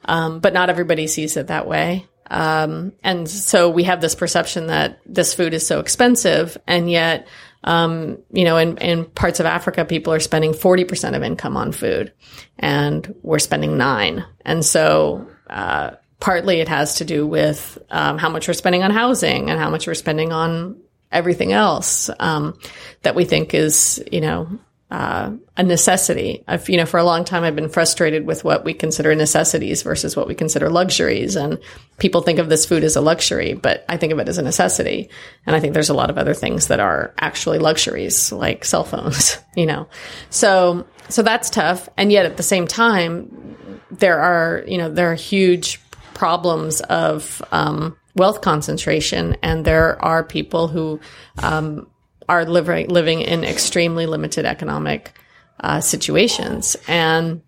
Um, 0.05 0.39
but 0.39 0.53
not 0.53 0.69
everybody 0.69 1.07
sees 1.07 1.37
it 1.37 1.47
that 1.47 1.67
way. 1.67 2.05
Um, 2.33 2.93
and 3.03 3.29
so 3.29 3.69
we 3.69 3.83
have 3.83 4.01
this 4.01 4.15
perception 4.15 4.65
that 4.67 4.99
this 5.05 5.35
food 5.35 5.53
is 5.53 5.67
so 5.67 5.79
expensive 5.79 6.57
and 6.65 6.89
yet, 6.89 7.27
um, 7.63 8.17
you 8.31 8.43
know, 8.43 8.57
in, 8.57 8.77
in 8.79 9.05
parts 9.05 9.39
of 9.39 9.45
Africa, 9.45 9.85
people 9.85 10.11
are 10.13 10.19
spending 10.19 10.51
40% 10.51 11.15
of 11.15 11.21
income 11.21 11.55
on 11.55 11.71
food 11.71 12.11
and 12.57 13.13
we're 13.21 13.37
spending 13.37 13.77
nine. 13.77 14.25
And 14.43 14.65
so, 14.65 15.29
uh, 15.47 15.91
partly 16.19 16.59
it 16.59 16.67
has 16.69 16.95
to 16.95 17.05
do 17.05 17.27
with, 17.27 17.77
um, 17.91 18.17
how 18.17 18.29
much 18.29 18.47
we're 18.47 18.55
spending 18.55 18.81
on 18.81 18.89
housing 18.89 19.51
and 19.51 19.59
how 19.59 19.69
much 19.69 19.85
we're 19.85 19.93
spending 19.93 20.31
on 20.31 20.81
everything 21.11 21.51
else 21.51 22.09
um, 22.19 22.57
that 23.03 23.13
we 23.13 23.25
think 23.25 23.53
is, 23.53 24.03
you 24.11 24.21
know, 24.21 24.47
uh, 24.93 25.35
a 25.57 25.63
necessity. 25.63 26.43
I've, 26.47 26.69
you 26.69 26.77
know, 26.77 26.85
for 26.85 26.99
a 26.99 27.03
long 27.03 27.25
time, 27.25 27.43
I've 27.43 27.55
been 27.55 27.67
frustrated 27.67 28.27
with 28.27 28.43
what 28.43 28.63
we 28.63 28.75
consider 28.75 29.15
necessities 29.15 29.81
versus 29.81 30.15
what 30.15 30.27
we 30.27 30.35
consider 30.35 30.69
luxuries. 30.69 31.35
And 31.35 31.57
people 31.97 32.21
think 32.21 32.37
of 32.37 32.47
this 32.47 32.67
food 32.67 32.83
as 32.83 32.95
a 32.95 33.01
luxury, 33.01 33.55
but 33.55 33.83
I 33.89 33.97
think 33.97 34.13
of 34.13 34.19
it 34.19 34.29
as 34.29 34.37
a 34.37 34.43
necessity. 34.43 35.09
And 35.47 35.55
I 35.55 35.59
think 35.59 35.73
there's 35.73 35.89
a 35.89 35.95
lot 35.95 36.11
of 36.11 36.19
other 36.19 36.35
things 36.35 36.67
that 36.67 36.79
are 36.79 37.11
actually 37.17 37.57
luxuries, 37.57 38.31
like 38.31 38.63
cell 38.63 38.83
phones, 38.83 39.39
you 39.55 39.65
know. 39.65 39.87
So, 40.29 40.85
so 41.09 41.23
that's 41.23 41.49
tough. 41.49 41.89
And 41.97 42.11
yet 42.11 42.27
at 42.27 42.37
the 42.37 42.43
same 42.43 42.67
time, 42.67 43.57
there 43.89 44.19
are, 44.19 44.63
you 44.67 44.77
know, 44.77 44.91
there 44.91 45.11
are 45.11 45.15
huge 45.15 45.81
problems 46.13 46.81
of, 46.81 47.41
um, 47.51 47.97
wealth 48.15 48.41
concentration, 48.41 49.35
and 49.41 49.65
there 49.65 49.99
are 50.05 50.23
people 50.23 50.67
who 50.67 50.99
um, 51.41 51.87
are 52.29 52.45
living 52.45 52.89
living 52.89 53.21
in 53.21 53.43
extremely 53.43 54.05
limited 54.05 54.45
economic 54.45 55.17
uh, 55.59 55.81
situations, 55.81 56.75
and 56.87 57.41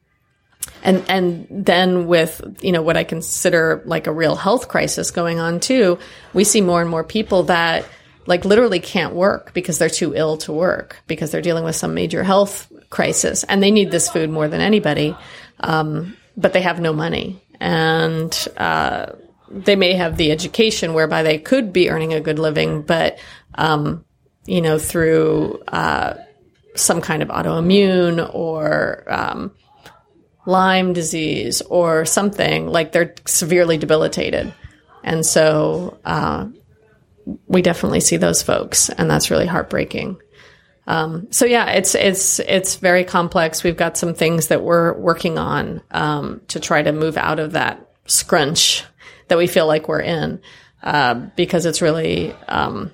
and 0.83 1.03
and 1.09 1.47
then 1.49 2.07
with 2.07 2.41
you 2.61 2.71
know 2.71 2.81
what 2.81 2.97
I 2.97 3.03
consider 3.03 3.81
like 3.85 4.07
a 4.07 4.11
real 4.11 4.35
health 4.35 4.67
crisis 4.67 5.11
going 5.11 5.39
on 5.39 5.59
too, 5.59 5.99
we 6.33 6.43
see 6.43 6.61
more 6.61 6.81
and 6.81 6.89
more 6.89 7.03
people 7.03 7.43
that 7.43 7.85
like 8.27 8.45
literally 8.45 8.79
can't 8.79 9.13
work 9.13 9.53
because 9.53 9.77
they're 9.77 9.89
too 9.89 10.15
ill 10.15 10.37
to 10.37 10.51
work 10.51 10.97
because 11.07 11.31
they're 11.31 11.41
dealing 11.41 11.63
with 11.63 11.75
some 11.75 11.93
major 11.93 12.23
health 12.23 12.71
crisis 12.89 13.43
and 13.43 13.61
they 13.61 13.69
need 13.69 13.91
this 13.91 14.09
food 14.09 14.29
more 14.29 14.47
than 14.47 14.61
anybody, 14.61 15.15
um, 15.59 16.17
but 16.35 16.53
they 16.53 16.61
have 16.61 16.79
no 16.79 16.93
money 16.93 17.41
and. 17.59 18.47
Uh, 18.57 19.07
they 19.47 19.75
may 19.75 19.93
have 19.93 20.17
the 20.17 20.31
education 20.31 20.93
whereby 20.93 21.23
they 21.23 21.37
could 21.37 21.71
be 21.71 21.89
earning 21.89 22.13
a 22.13 22.19
good 22.19 22.39
living, 22.39 22.81
but 22.81 23.19
um, 23.55 24.04
you 24.45 24.61
know 24.61 24.77
through 24.77 25.61
uh, 25.67 26.15
some 26.75 27.01
kind 27.01 27.21
of 27.23 27.29
autoimmune 27.29 28.29
or 28.33 29.03
um, 29.07 29.51
Lyme 30.45 30.93
disease 30.93 31.61
or 31.61 32.05
something 32.05 32.67
like 32.67 32.91
they're 32.91 33.15
severely 33.25 33.77
debilitated, 33.77 34.53
and 35.03 35.25
so 35.25 35.99
uh, 36.05 36.47
we 37.47 37.61
definitely 37.61 38.01
see 38.01 38.17
those 38.17 38.43
folks, 38.43 38.89
and 38.89 39.09
that's 39.09 39.31
really 39.31 39.47
heartbreaking. 39.47 40.17
Um, 40.87 41.31
so 41.31 41.45
yeah, 41.45 41.71
it's 41.71 41.95
it's 41.95 42.39
it's 42.39 42.75
very 42.75 43.03
complex. 43.03 43.63
We've 43.63 43.77
got 43.77 43.97
some 43.97 44.13
things 44.13 44.47
that 44.47 44.61
we're 44.63 44.93
working 44.93 45.37
on 45.37 45.81
um, 45.91 46.41
to 46.49 46.59
try 46.59 46.83
to 46.83 46.91
move 46.91 47.17
out 47.17 47.39
of 47.39 47.53
that 47.53 47.89
scrunch 48.05 48.83
that 49.27 49.37
we 49.37 49.47
feel 49.47 49.65
like 49.65 49.87
we're 49.87 50.01
in, 50.01 50.41
uh, 50.83 51.15
because 51.35 51.65
it's 51.65 51.81
really 51.81 52.33
um, 52.47 52.91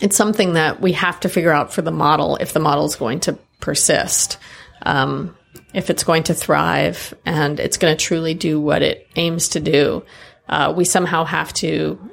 it's 0.00 0.16
something 0.16 0.54
that 0.54 0.80
we 0.80 0.92
have 0.92 1.20
to 1.20 1.28
figure 1.28 1.52
out 1.52 1.72
for 1.72 1.82
the 1.82 1.90
model 1.90 2.36
if 2.36 2.52
the 2.52 2.60
model 2.60 2.84
is 2.84 2.96
going 2.96 3.20
to 3.20 3.38
persist, 3.60 4.38
um, 4.82 5.36
if 5.72 5.90
it's 5.90 6.04
going 6.04 6.24
to 6.24 6.34
thrive, 6.34 7.14
and 7.24 7.60
it's 7.60 7.76
going 7.76 7.96
to 7.96 8.02
truly 8.02 8.34
do 8.34 8.60
what 8.60 8.82
it 8.82 9.08
aims 9.16 9.50
to 9.50 9.60
do. 9.60 10.04
Uh, 10.48 10.72
we 10.76 10.84
somehow 10.84 11.24
have 11.24 11.52
to 11.54 12.10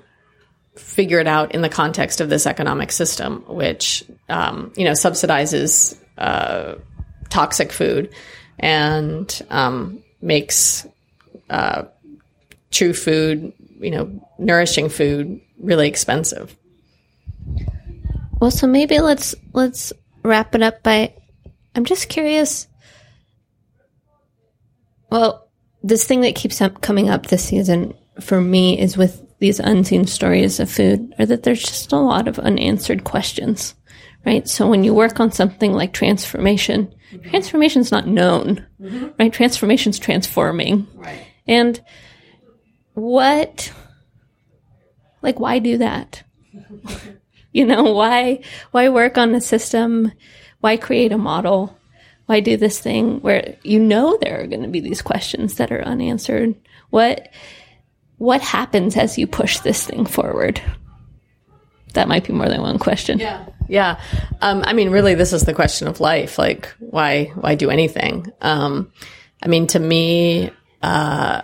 figure 0.76 1.20
it 1.20 1.28
out 1.28 1.54
in 1.54 1.62
the 1.62 1.70
context 1.70 2.22
of 2.22 2.30
this 2.30 2.48
economic 2.48 2.92
system, 2.92 3.44
which 3.48 4.04
um, 4.30 4.72
you 4.76 4.86
know 4.86 4.92
subsidizes 4.92 5.98
uh, 6.18 6.76
toxic 7.30 7.72
food 7.72 8.14
and 8.60 9.42
um, 9.50 10.04
makes 10.22 10.88
uh, 11.50 11.84
true 12.70 12.94
food, 12.94 13.54
you 13.80 13.92
know, 13.92 14.28
nourishing 14.38 14.90
food, 14.90 15.42
really 15.60 15.88
expensive. 15.88 16.56
Well, 18.42 18.50
so 18.50 18.66
maybe 18.66 19.00
let's 19.00 19.36
let's 19.54 19.94
wrap 20.24 20.56
it 20.56 20.64
up 20.64 20.82
by. 20.82 21.14
I'm 21.76 21.86
just 21.86 22.10
curious. 22.10 22.68
Well, 25.12 25.48
this 25.84 26.06
thing 26.06 26.22
that 26.22 26.34
keeps 26.34 26.60
up 26.60 26.82
coming 26.82 27.08
up 27.08 27.28
this 27.28 27.46
season 27.46 27.94
for 28.20 28.42
me 28.42 28.80
is 28.80 28.98
with 28.98 29.24
these 29.38 29.60
unseen 29.60 30.08
stories 30.08 30.60
of 30.60 30.72
food, 30.72 31.14
are 31.20 31.26
that 31.28 31.44
there's 31.44 31.62
just 31.62 31.92
a 31.92 31.98
lot 31.98 32.28
of 32.28 32.40
unanswered 32.40 33.04
questions, 33.04 33.76
right? 34.26 34.48
So 34.48 34.68
when 34.68 34.84
you 34.84 34.96
work 34.96 35.20
on 35.20 35.32
something 35.32 35.74
like 35.74 35.94
transformation, 35.94 36.92
mm-hmm. 37.12 37.30
transformation's 37.30 37.92
not 37.92 38.08
known, 38.08 38.66
mm-hmm. 38.82 39.10
right? 39.20 39.32
Transformation's 39.32 40.00
transforming, 40.00 40.88
right? 40.96 41.28
And 41.48 41.80
what, 42.94 43.72
like, 45.22 45.40
why 45.40 45.60
do 45.60 45.78
that? 45.78 46.24
you 47.54 47.66
know, 47.66 47.84
why, 47.84 48.42
why 48.72 48.90
work 48.90 49.18
on 49.18 49.36
a 49.36 49.42
system? 49.42 50.12
Why 50.60 50.78
create 50.78 51.12
a 51.12 51.18
model? 51.18 51.78
Why 52.28 52.40
do 52.40 52.56
this 52.56 52.80
thing 52.80 53.20
where 53.22 53.58
you 53.64 53.80
know 53.80 54.18
there 54.22 54.42
are 54.42 54.48
going 54.48 54.62
to 54.62 54.70
be 54.70 54.80
these 54.80 55.02
questions 55.02 55.56
that 55.56 55.72
are 55.72 55.84
unanswered? 55.84 56.56
What, 56.90 57.30
what 58.18 58.42
happens 58.42 58.96
as 58.96 59.18
you 59.18 59.28
push 59.28 59.60
this 59.60 59.86
thing 59.86 60.06
forward? 60.06 60.62
That 61.94 62.08
might 62.08 62.26
be 62.26 62.32
more 62.32 62.48
than 62.48 62.62
one 62.62 62.80
question. 62.80 63.20
Yeah. 63.20 63.46
Yeah. 63.68 64.00
Um, 64.42 64.64
I 64.66 64.72
mean, 64.72 64.92
really, 64.92 65.16
this 65.16 65.34
is 65.34 65.44
the 65.44 65.54
question 65.54 65.88
of 65.88 66.00
life. 66.00 66.38
Like, 66.38 66.74
why, 66.80 67.26
why 67.36 67.56
do 67.56 67.70
anything? 67.70 68.32
Um, 68.40 68.94
I 69.44 69.48
mean, 69.48 69.68
to 69.68 69.80
me, 69.80 70.52
uh, 70.82 71.42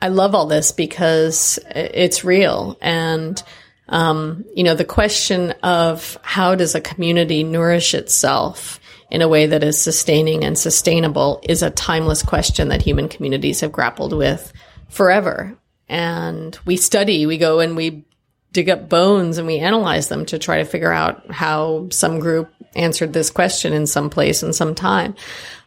I 0.00 0.08
love 0.08 0.34
all 0.34 0.46
this 0.46 0.70
because 0.70 1.58
it's 1.74 2.24
real. 2.24 2.78
And, 2.80 3.42
um, 3.88 4.44
you 4.54 4.64
know, 4.64 4.74
the 4.74 4.84
question 4.84 5.52
of 5.62 6.18
how 6.22 6.54
does 6.54 6.74
a 6.74 6.80
community 6.80 7.44
nourish 7.44 7.94
itself 7.94 8.80
in 9.10 9.22
a 9.22 9.28
way 9.28 9.46
that 9.46 9.62
is 9.62 9.80
sustaining 9.80 10.44
and 10.44 10.58
sustainable 10.58 11.40
is 11.42 11.62
a 11.62 11.70
timeless 11.70 12.22
question 12.22 12.68
that 12.68 12.82
human 12.82 13.08
communities 13.08 13.60
have 13.60 13.72
grappled 13.72 14.12
with 14.12 14.52
forever. 14.88 15.56
And 15.88 16.58
we 16.64 16.76
study, 16.76 17.26
we 17.26 17.36
go 17.36 17.60
and 17.60 17.76
we 17.76 18.04
dig 18.52 18.70
up 18.70 18.88
bones 18.88 19.36
and 19.36 19.46
we 19.46 19.58
analyze 19.58 20.08
them 20.08 20.24
to 20.26 20.38
try 20.38 20.58
to 20.58 20.64
figure 20.64 20.92
out 20.92 21.30
how 21.30 21.88
some 21.90 22.20
group 22.20 22.52
answered 22.74 23.12
this 23.12 23.30
question 23.30 23.72
in 23.72 23.86
some 23.86 24.08
place 24.08 24.42
and 24.42 24.54
some 24.54 24.74
time. 24.74 25.14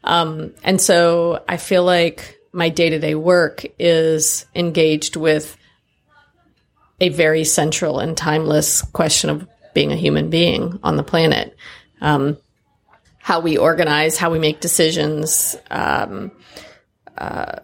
Um, 0.03 0.53
and 0.63 0.81
so 0.81 1.43
I 1.47 1.57
feel 1.57 1.83
like 1.83 2.39
my 2.51 2.69
day 2.69 2.89
to 2.89 2.99
day 2.99 3.13
work 3.13 3.65
is 3.77 4.45
engaged 4.55 5.15
with 5.15 5.55
a 6.99 7.09
very 7.09 7.43
central 7.43 7.99
and 7.99 8.17
timeless 8.17 8.81
question 8.81 9.29
of 9.29 9.47
being 9.73 9.91
a 9.91 9.95
human 9.95 10.29
being 10.29 10.79
on 10.83 10.97
the 10.97 11.03
planet. 11.03 11.55
Um, 12.01 12.37
how 13.19 13.41
we 13.41 13.57
organize, 13.57 14.17
how 14.17 14.31
we 14.31 14.39
make 14.39 14.61
decisions. 14.61 15.55
Um, 15.69 16.31
uh, 17.17 17.59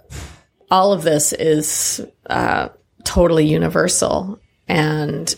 all 0.70 0.94
of 0.94 1.04
this 1.04 1.34
is 1.34 2.06
uh, 2.28 2.70
totally 3.04 3.46
universal 3.46 4.40
and 4.68 5.34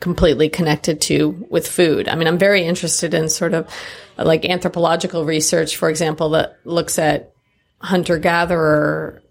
completely 0.00 0.48
connected 0.48 1.00
to 1.02 1.46
with 1.50 1.68
food. 1.68 2.08
I 2.08 2.16
mean, 2.16 2.26
I'm 2.26 2.38
very 2.38 2.64
interested 2.64 3.12
in 3.12 3.28
sort 3.28 3.52
of 3.54 3.68
like 4.16 4.44
anthropological 4.44 5.24
research, 5.24 5.76
for 5.76 5.90
example, 5.90 6.30
that 6.30 6.56
looks 6.64 6.98
at 6.98 7.32
hunter 7.80 8.18
gatherer 8.18 9.22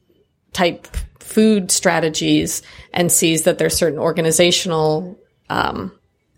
type 0.53 0.87
food 1.29 1.69
strategies 1.69 2.63
and 2.91 3.11
sees 3.11 3.43
that 3.43 3.59
there's 3.59 3.77
certain 3.77 3.99
organizational 3.99 5.19
um, 5.49 5.91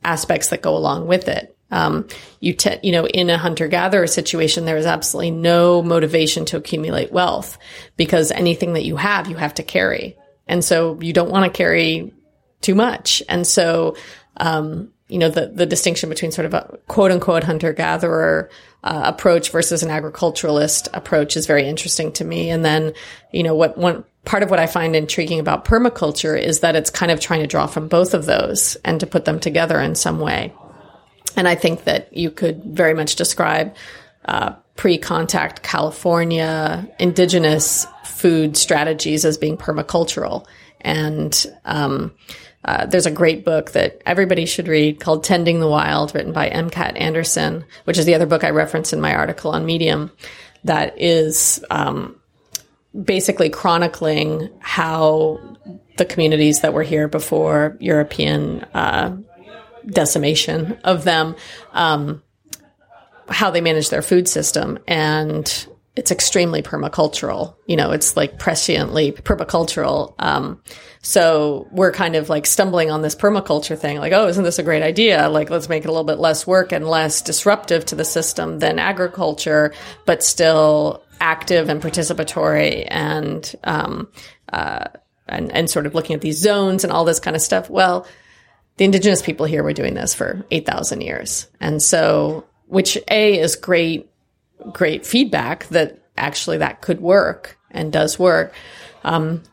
aspects 0.03 0.49
that 0.49 0.61
go 0.61 0.75
along 0.75 1.07
with 1.07 1.29
it. 1.29 1.55
Um, 1.71 2.09
you 2.41 2.53
te- 2.53 2.79
you 2.83 2.91
know, 2.91 3.07
in 3.07 3.29
a 3.29 3.37
hunter 3.37 3.69
gatherer 3.69 4.07
situation, 4.07 4.65
there 4.65 4.75
is 4.75 4.85
absolutely 4.85 5.31
no 5.31 5.81
motivation 5.81 6.43
to 6.45 6.57
accumulate 6.57 7.13
wealth 7.13 7.57
because 7.95 8.31
anything 8.31 8.73
that 8.73 8.83
you 8.83 8.97
have, 8.97 9.29
you 9.29 9.37
have 9.37 9.53
to 9.53 9.63
carry. 9.63 10.17
And 10.47 10.63
so 10.65 10.99
you 10.99 11.13
don't 11.13 11.31
want 11.31 11.45
to 11.45 11.57
carry 11.57 12.13
too 12.59 12.75
much. 12.75 13.23
And 13.29 13.47
so, 13.47 13.95
um, 14.35 14.91
you 15.07 15.19
know, 15.19 15.29
the, 15.29 15.47
the 15.47 15.65
distinction 15.65 16.09
between 16.09 16.33
sort 16.33 16.45
of 16.45 16.53
a 16.53 16.77
quote 16.87 17.11
unquote 17.11 17.45
hunter 17.45 17.71
gatherer 17.71 18.49
uh, 18.83 19.01
approach 19.05 19.51
versus 19.51 19.83
an 19.83 19.91
agriculturalist 19.91 20.87
approach 20.93 21.37
is 21.37 21.45
very 21.45 21.67
interesting 21.67 22.11
to 22.13 22.25
me. 22.25 22.49
And 22.49 22.65
then, 22.65 22.93
you 23.31 23.43
know, 23.43 23.55
what 23.55 23.77
one 23.77 24.03
part 24.25 24.43
of 24.43 24.49
what 24.49 24.59
I 24.59 24.67
find 24.67 24.95
intriguing 24.95 25.39
about 25.39 25.65
permaculture 25.65 26.39
is 26.39 26.59
that 26.59 26.75
it's 26.75 26.89
kind 26.89 27.11
of 27.11 27.19
trying 27.19 27.41
to 27.41 27.47
draw 27.47 27.67
from 27.67 27.87
both 27.87 28.13
of 28.13 28.25
those 28.25 28.75
and 28.83 28.99
to 28.99 29.07
put 29.07 29.25
them 29.25 29.39
together 29.39 29.79
in 29.79 29.95
some 29.95 30.19
way. 30.19 30.53
And 31.35 31.47
I 31.47 31.55
think 31.55 31.85
that 31.85 32.15
you 32.15 32.29
could 32.29 32.63
very 32.63 32.93
much 32.93 33.15
describe 33.15 33.75
uh, 34.25 34.53
pre-contact 34.75 35.63
California 35.63 36.87
indigenous 36.99 37.87
food 38.03 38.57
strategies 38.57 39.25
as 39.25 39.37
being 39.37 39.57
permacultural. 39.57 40.45
And 40.81 41.45
um, 41.65 42.13
uh, 42.63 42.85
there's 42.85 43.05
a 43.05 43.11
great 43.11 43.43
book 43.43 43.71
that 43.71 44.01
everybody 44.05 44.45
should 44.45 44.67
read 44.67 44.99
called 44.99 45.23
Tending 45.23 45.59
the 45.59 45.67
Wild, 45.67 46.13
written 46.13 46.31
by 46.31 46.47
M. 46.47 46.69
Kat 46.69 46.95
Anderson, 46.95 47.65
which 47.85 47.97
is 47.97 48.05
the 48.05 48.13
other 48.13 48.27
book 48.27 48.43
I 48.43 48.51
referenced 48.51 48.93
in 48.93 49.01
my 49.01 49.15
article 49.15 49.51
on 49.51 49.65
Medium, 49.65 50.11
that 50.63 50.93
is 51.01 51.63
um, 51.71 52.19
basically 52.99 53.49
chronicling 53.49 54.49
how 54.59 55.39
the 55.97 56.05
communities 56.05 56.61
that 56.61 56.73
were 56.73 56.83
here 56.83 57.07
before 57.07 57.77
European 57.79 58.63
uh, 58.73 59.17
decimation 59.87 60.77
of 60.83 61.03
them, 61.03 61.35
um, 61.73 62.21
how 63.27 63.49
they 63.49 63.61
manage 63.61 63.89
their 63.89 64.01
food 64.01 64.27
system. 64.27 64.77
And 64.87 65.67
it's 65.95 66.11
extremely 66.11 66.61
permacultural. 66.61 67.55
You 67.65 67.75
know, 67.75 67.91
it's 67.91 68.15
like 68.15 68.39
presciently 68.39 69.13
permacultural. 69.13 70.15
Um, 70.19 70.61
so 71.01 71.67
we're 71.71 71.91
kind 71.91 72.15
of 72.15 72.29
like 72.29 72.45
stumbling 72.45 72.91
on 72.91 73.01
this 73.01 73.15
permaculture 73.15 73.77
thing, 73.77 73.97
like, 73.97 74.13
oh, 74.13 74.27
isn't 74.27 74.43
this 74.43 74.59
a 74.59 74.63
great 74.63 74.83
idea? 74.83 75.27
Like, 75.27 75.49
let's 75.49 75.67
make 75.67 75.83
it 75.83 75.87
a 75.87 75.91
little 75.91 76.05
bit 76.05 76.19
less 76.19 76.47
work 76.47 76.71
and 76.71 76.87
less 76.87 77.21
disruptive 77.21 77.85
to 77.87 77.95
the 77.95 78.05
system 78.05 78.59
than 78.59 78.79
agriculture, 78.79 79.73
but 80.05 80.23
still 80.23 81.03
active 81.19 81.69
and 81.69 81.81
participatory 81.81 82.87
and, 82.89 83.53
um, 83.63 84.07
uh, 84.53 84.85
and, 85.27 85.51
and 85.51 85.69
sort 85.69 85.85
of 85.85 85.93
looking 85.93 86.15
at 86.15 86.21
these 86.21 86.37
zones 86.37 86.83
and 86.83 86.93
all 86.93 87.03
this 87.03 87.19
kind 87.19 87.35
of 87.35 87.41
stuff. 87.41 87.69
Well, 87.69 88.07
the 88.77 88.85
indigenous 88.85 89.21
people 89.21 89.45
here 89.45 89.63
were 89.63 89.73
doing 89.73 89.93
this 89.93 90.13
for 90.13 90.45
8,000 90.51 91.01
years. 91.01 91.47
And 91.59 91.81
so, 91.81 92.45
which 92.67 92.97
A 93.09 93.39
is 93.39 93.55
great 93.55 94.10
great 94.71 95.05
feedback 95.05 95.67
that 95.67 95.99
actually 96.17 96.57
that 96.57 96.81
could 96.81 97.01
work 97.01 97.57
and 97.71 97.91
does 97.91 98.19
work. 98.19 98.53
Um, 99.03 99.43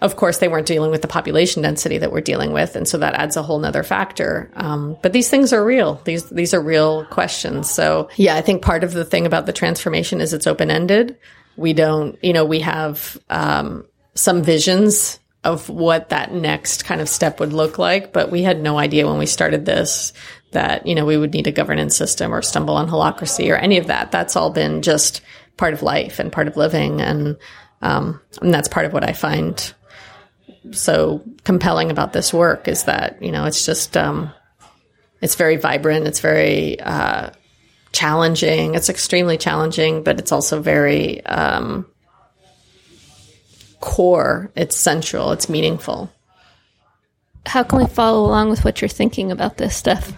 of 0.00 0.16
course, 0.16 0.38
they 0.38 0.48
weren't 0.48 0.66
dealing 0.66 0.90
with 0.90 1.02
the 1.02 1.08
population 1.08 1.62
density 1.62 1.98
that 1.98 2.12
we're 2.12 2.20
dealing 2.20 2.52
with, 2.52 2.76
and 2.76 2.86
so 2.86 2.98
that 2.98 3.14
adds 3.14 3.36
a 3.36 3.42
whole 3.42 3.58
nother 3.58 3.82
factor. 3.82 4.50
Um, 4.54 4.98
but 5.02 5.12
these 5.12 5.30
things 5.30 5.52
are 5.52 5.64
real; 5.64 6.00
these 6.04 6.28
these 6.28 6.52
are 6.52 6.60
real 6.60 7.06
questions. 7.06 7.70
So, 7.70 8.10
yeah, 8.16 8.34
I 8.36 8.42
think 8.42 8.60
part 8.60 8.84
of 8.84 8.92
the 8.92 9.04
thing 9.04 9.24
about 9.24 9.46
the 9.46 9.52
transformation 9.52 10.20
is 10.20 10.34
it's 10.34 10.46
open 10.46 10.70
ended. 10.70 11.16
We 11.56 11.72
don't, 11.72 12.18
you 12.22 12.32
know, 12.32 12.44
we 12.44 12.60
have 12.60 13.16
um, 13.30 13.86
some 14.14 14.42
visions 14.42 15.20
of 15.44 15.68
what 15.68 16.08
that 16.08 16.32
next 16.32 16.84
kind 16.84 17.00
of 17.00 17.08
step 17.08 17.38
would 17.38 17.52
look 17.52 17.78
like, 17.78 18.12
but 18.12 18.30
we 18.30 18.42
had 18.42 18.60
no 18.60 18.78
idea 18.78 19.06
when 19.06 19.18
we 19.18 19.26
started 19.26 19.64
this 19.64 20.12
that, 20.54 20.86
you 20.86 20.94
know, 20.94 21.04
we 21.04 21.16
would 21.16 21.32
need 21.32 21.46
a 21.46 21.52
governance 21.52 21.96
system 21.96 22.32
or 22.34 22.42
stumble 22.42 22.74
on 22.76 22.88
holacracy 22.88 23.52
or 23.52 23.56
any 23.56 23.78
of 23.78 23.86
that. 23.86 24.10
That's 24.10 24.34
all 24.34 24.50
been 24.50 24.82
just 24.82 25.20
part 25.56 25.74
of 25.74 25.82
life 25.82 26.18
and 26.18 26.32
part 26.32 26.48
of 26.48 26.56
living. 26.56 27.00
And, 27.00 27.36
um, 27.82 28.20
and 28.42 28.52
that's 28.52 28.68
part 28.68 28.86
of 28.86 28.92
what 28.92 29.04
I 29.04 29.12
find 29.12 29.74
so 30.72 31.22
compelling 31.44 31.90
about 31.90 32.12
this 32.12 32.32
work 32.32 32.66
is 32.66 32.84
that, 32.84 33.22
you 33.22 33.30
know, 33.30 33.44
it's 33.44 33.66
just, 33.66 33.96
um, 33.96 34.32
it's 35.20 35.34
very 35.34 35.56
vibrant. 35.56 36.06
It's 36.06 36.20
very, 36.20 36.80
uh, 36.80 37.30
challenging. 37.92 38.74
It's 38.74 38.88
extremely 38.88 39.38
challenging, 39.38 40.02
but 40.02 40.18
it's 40.18 40.32
also 40.32 40.60
very, 40.60 41.24
um, 41.26 41.86
core, 43.84 44.50
it's 44.56 44.76
central, 44.76 45.32
it's 45.32 45.50
meaningful. 45.50 46.10
How 47.44 47.62
can 47.62 47.78
we 47.78 47.86
follow 47.86 48.24
along 48.24 48.48
with 48.48 48.64
what 48.64 48.80
you're 48.80 48.88
thinking 48.88 49.30
about 49.30 49.58
this 49.58 49.76
stuff? 49.76 50.14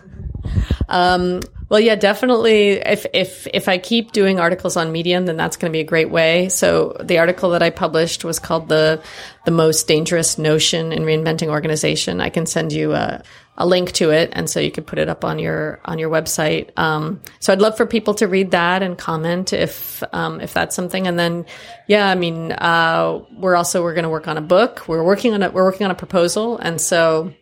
Um, 0.89 1.41
well, 1.69 1.81
yeah, 1.81 1.97
definitely. 1.97 2.73
If 2.73 3.07
if 3.13 3.49
if 3.53 3.69
I 3.69 3.79
keep 3.79 4.13
doing 4.13 4.39
articles 4.39 4.77
on 4.77 4.93
Medium, 4.93 5.27
then 5.27 5.37
that's 5.37 5.57
going 5.57 5.73
to 5.73 5.77
be 5.77 5.81
a 5.81 5.85
great 5.85 6.11
way. 6.11 6.49
So 6.49 6.97
the 7.03 7.19
article 7.19 7.51
that 7.51 7.63
I 7.63 7.71
published 7.71 8.25
was 8.25 8.39
called 8.39 8.69
the 8.69 9.03
the 9.45 9.51
most 9.51 9.89
dangerous 9.89 10.39
notion 10.39 10.93
in 10.93 11.03
reinventing 11.03 11.49
organization. 11.49 12.21
I 12.21 12.31
can 12.31 12.47
send 12.47 12.73
you 12.73 12.93
a, 12.93 13.21
a 13.57 13.67
link 13.67 13.91
to 13.93 14.11
it, 14.11 14.31
and 14.33 14.49
so 14.49 14.61
you 14.61 14.71
could 14.71 14.87
put 14.87 15.01
it 15.01 15.09
up 15.09 15.25
on 15.25 15.41
your 15.41 15.81
on 15.85 15.99
your 15.99 16.09
website. 16.09 16.71
Um, 16.79 17.21
so 17.41 17.53
I'd 17.53 17.61
love 17.61 17.77
for 17.77 17.87
people 17.87 18.15
to 18.15 18.29
read 18.29 18.53
that 18.53 18.85
and 18.85 18.97
comment 18.97 19.53
if 19.53 20.05
um, 20.13 20.41
if 20.41 20.55
that's 20.55 20.77
something. 20.77 21.09
And 21.09 21.19
then, 21.19 21.47
yeah, 21.89 22.09
I 22.09 22.15
mean, 22.15 22.53
uh, 22.53 23.23
we're 23.37 23.57
also 23.57 23.83
we're 23.83 23.95
going 23.95 24.05
to 24.05 24.09
work 24.09 24.29
on 24.29 24.37
a 24.37 24.43
book. 24.43 24.87
We're 24.87 25.03
working 25.03 25.35
on 25.35 25.43
a 25.43 25.51
we're 25.51 25.65
working 25.65 25.85
on 25.85 25.91
a 25.91 25.97
proposal, 25.97 26.59
and 26.59 26.81
so 26.81 27.33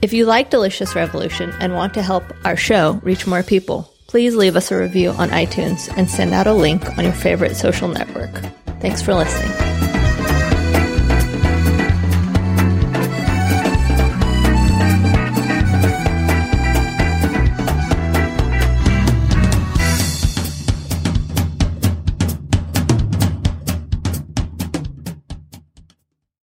If 0.00 0.14
you 0.14 0.24
like 0.24 0.48
Delicious 0.48 0.94
Revolution 0.94 1.52
and 1.60 1.74
want 1.74 1.92
to 1.94 2.02
help 2.02 2.24
our 2.46 2.56
show 2.56 2.98
reach 3.02 3.26
more 3.26 3.42
people, 3.42 3.92
please 4.06 4.34
leave 4.34 4.56
us 4.56 4.72
a 4.72 4.78
review 4.78 5.10
on 5.10 5.28
iTunes 5.28 5.92
and 5.98 6.10
send 6.10 6.32
out 6.32 6.46
a 6.46 6.54
link 6.54 6.88
on 6.96 7.04
your 7.04 7.12
favorite 7.12 7.56
social 7.56 7.88
network. 7.88 8.32
Thanks 8.80 9.02
for 9.02 9.14
listening. 9.14 9.99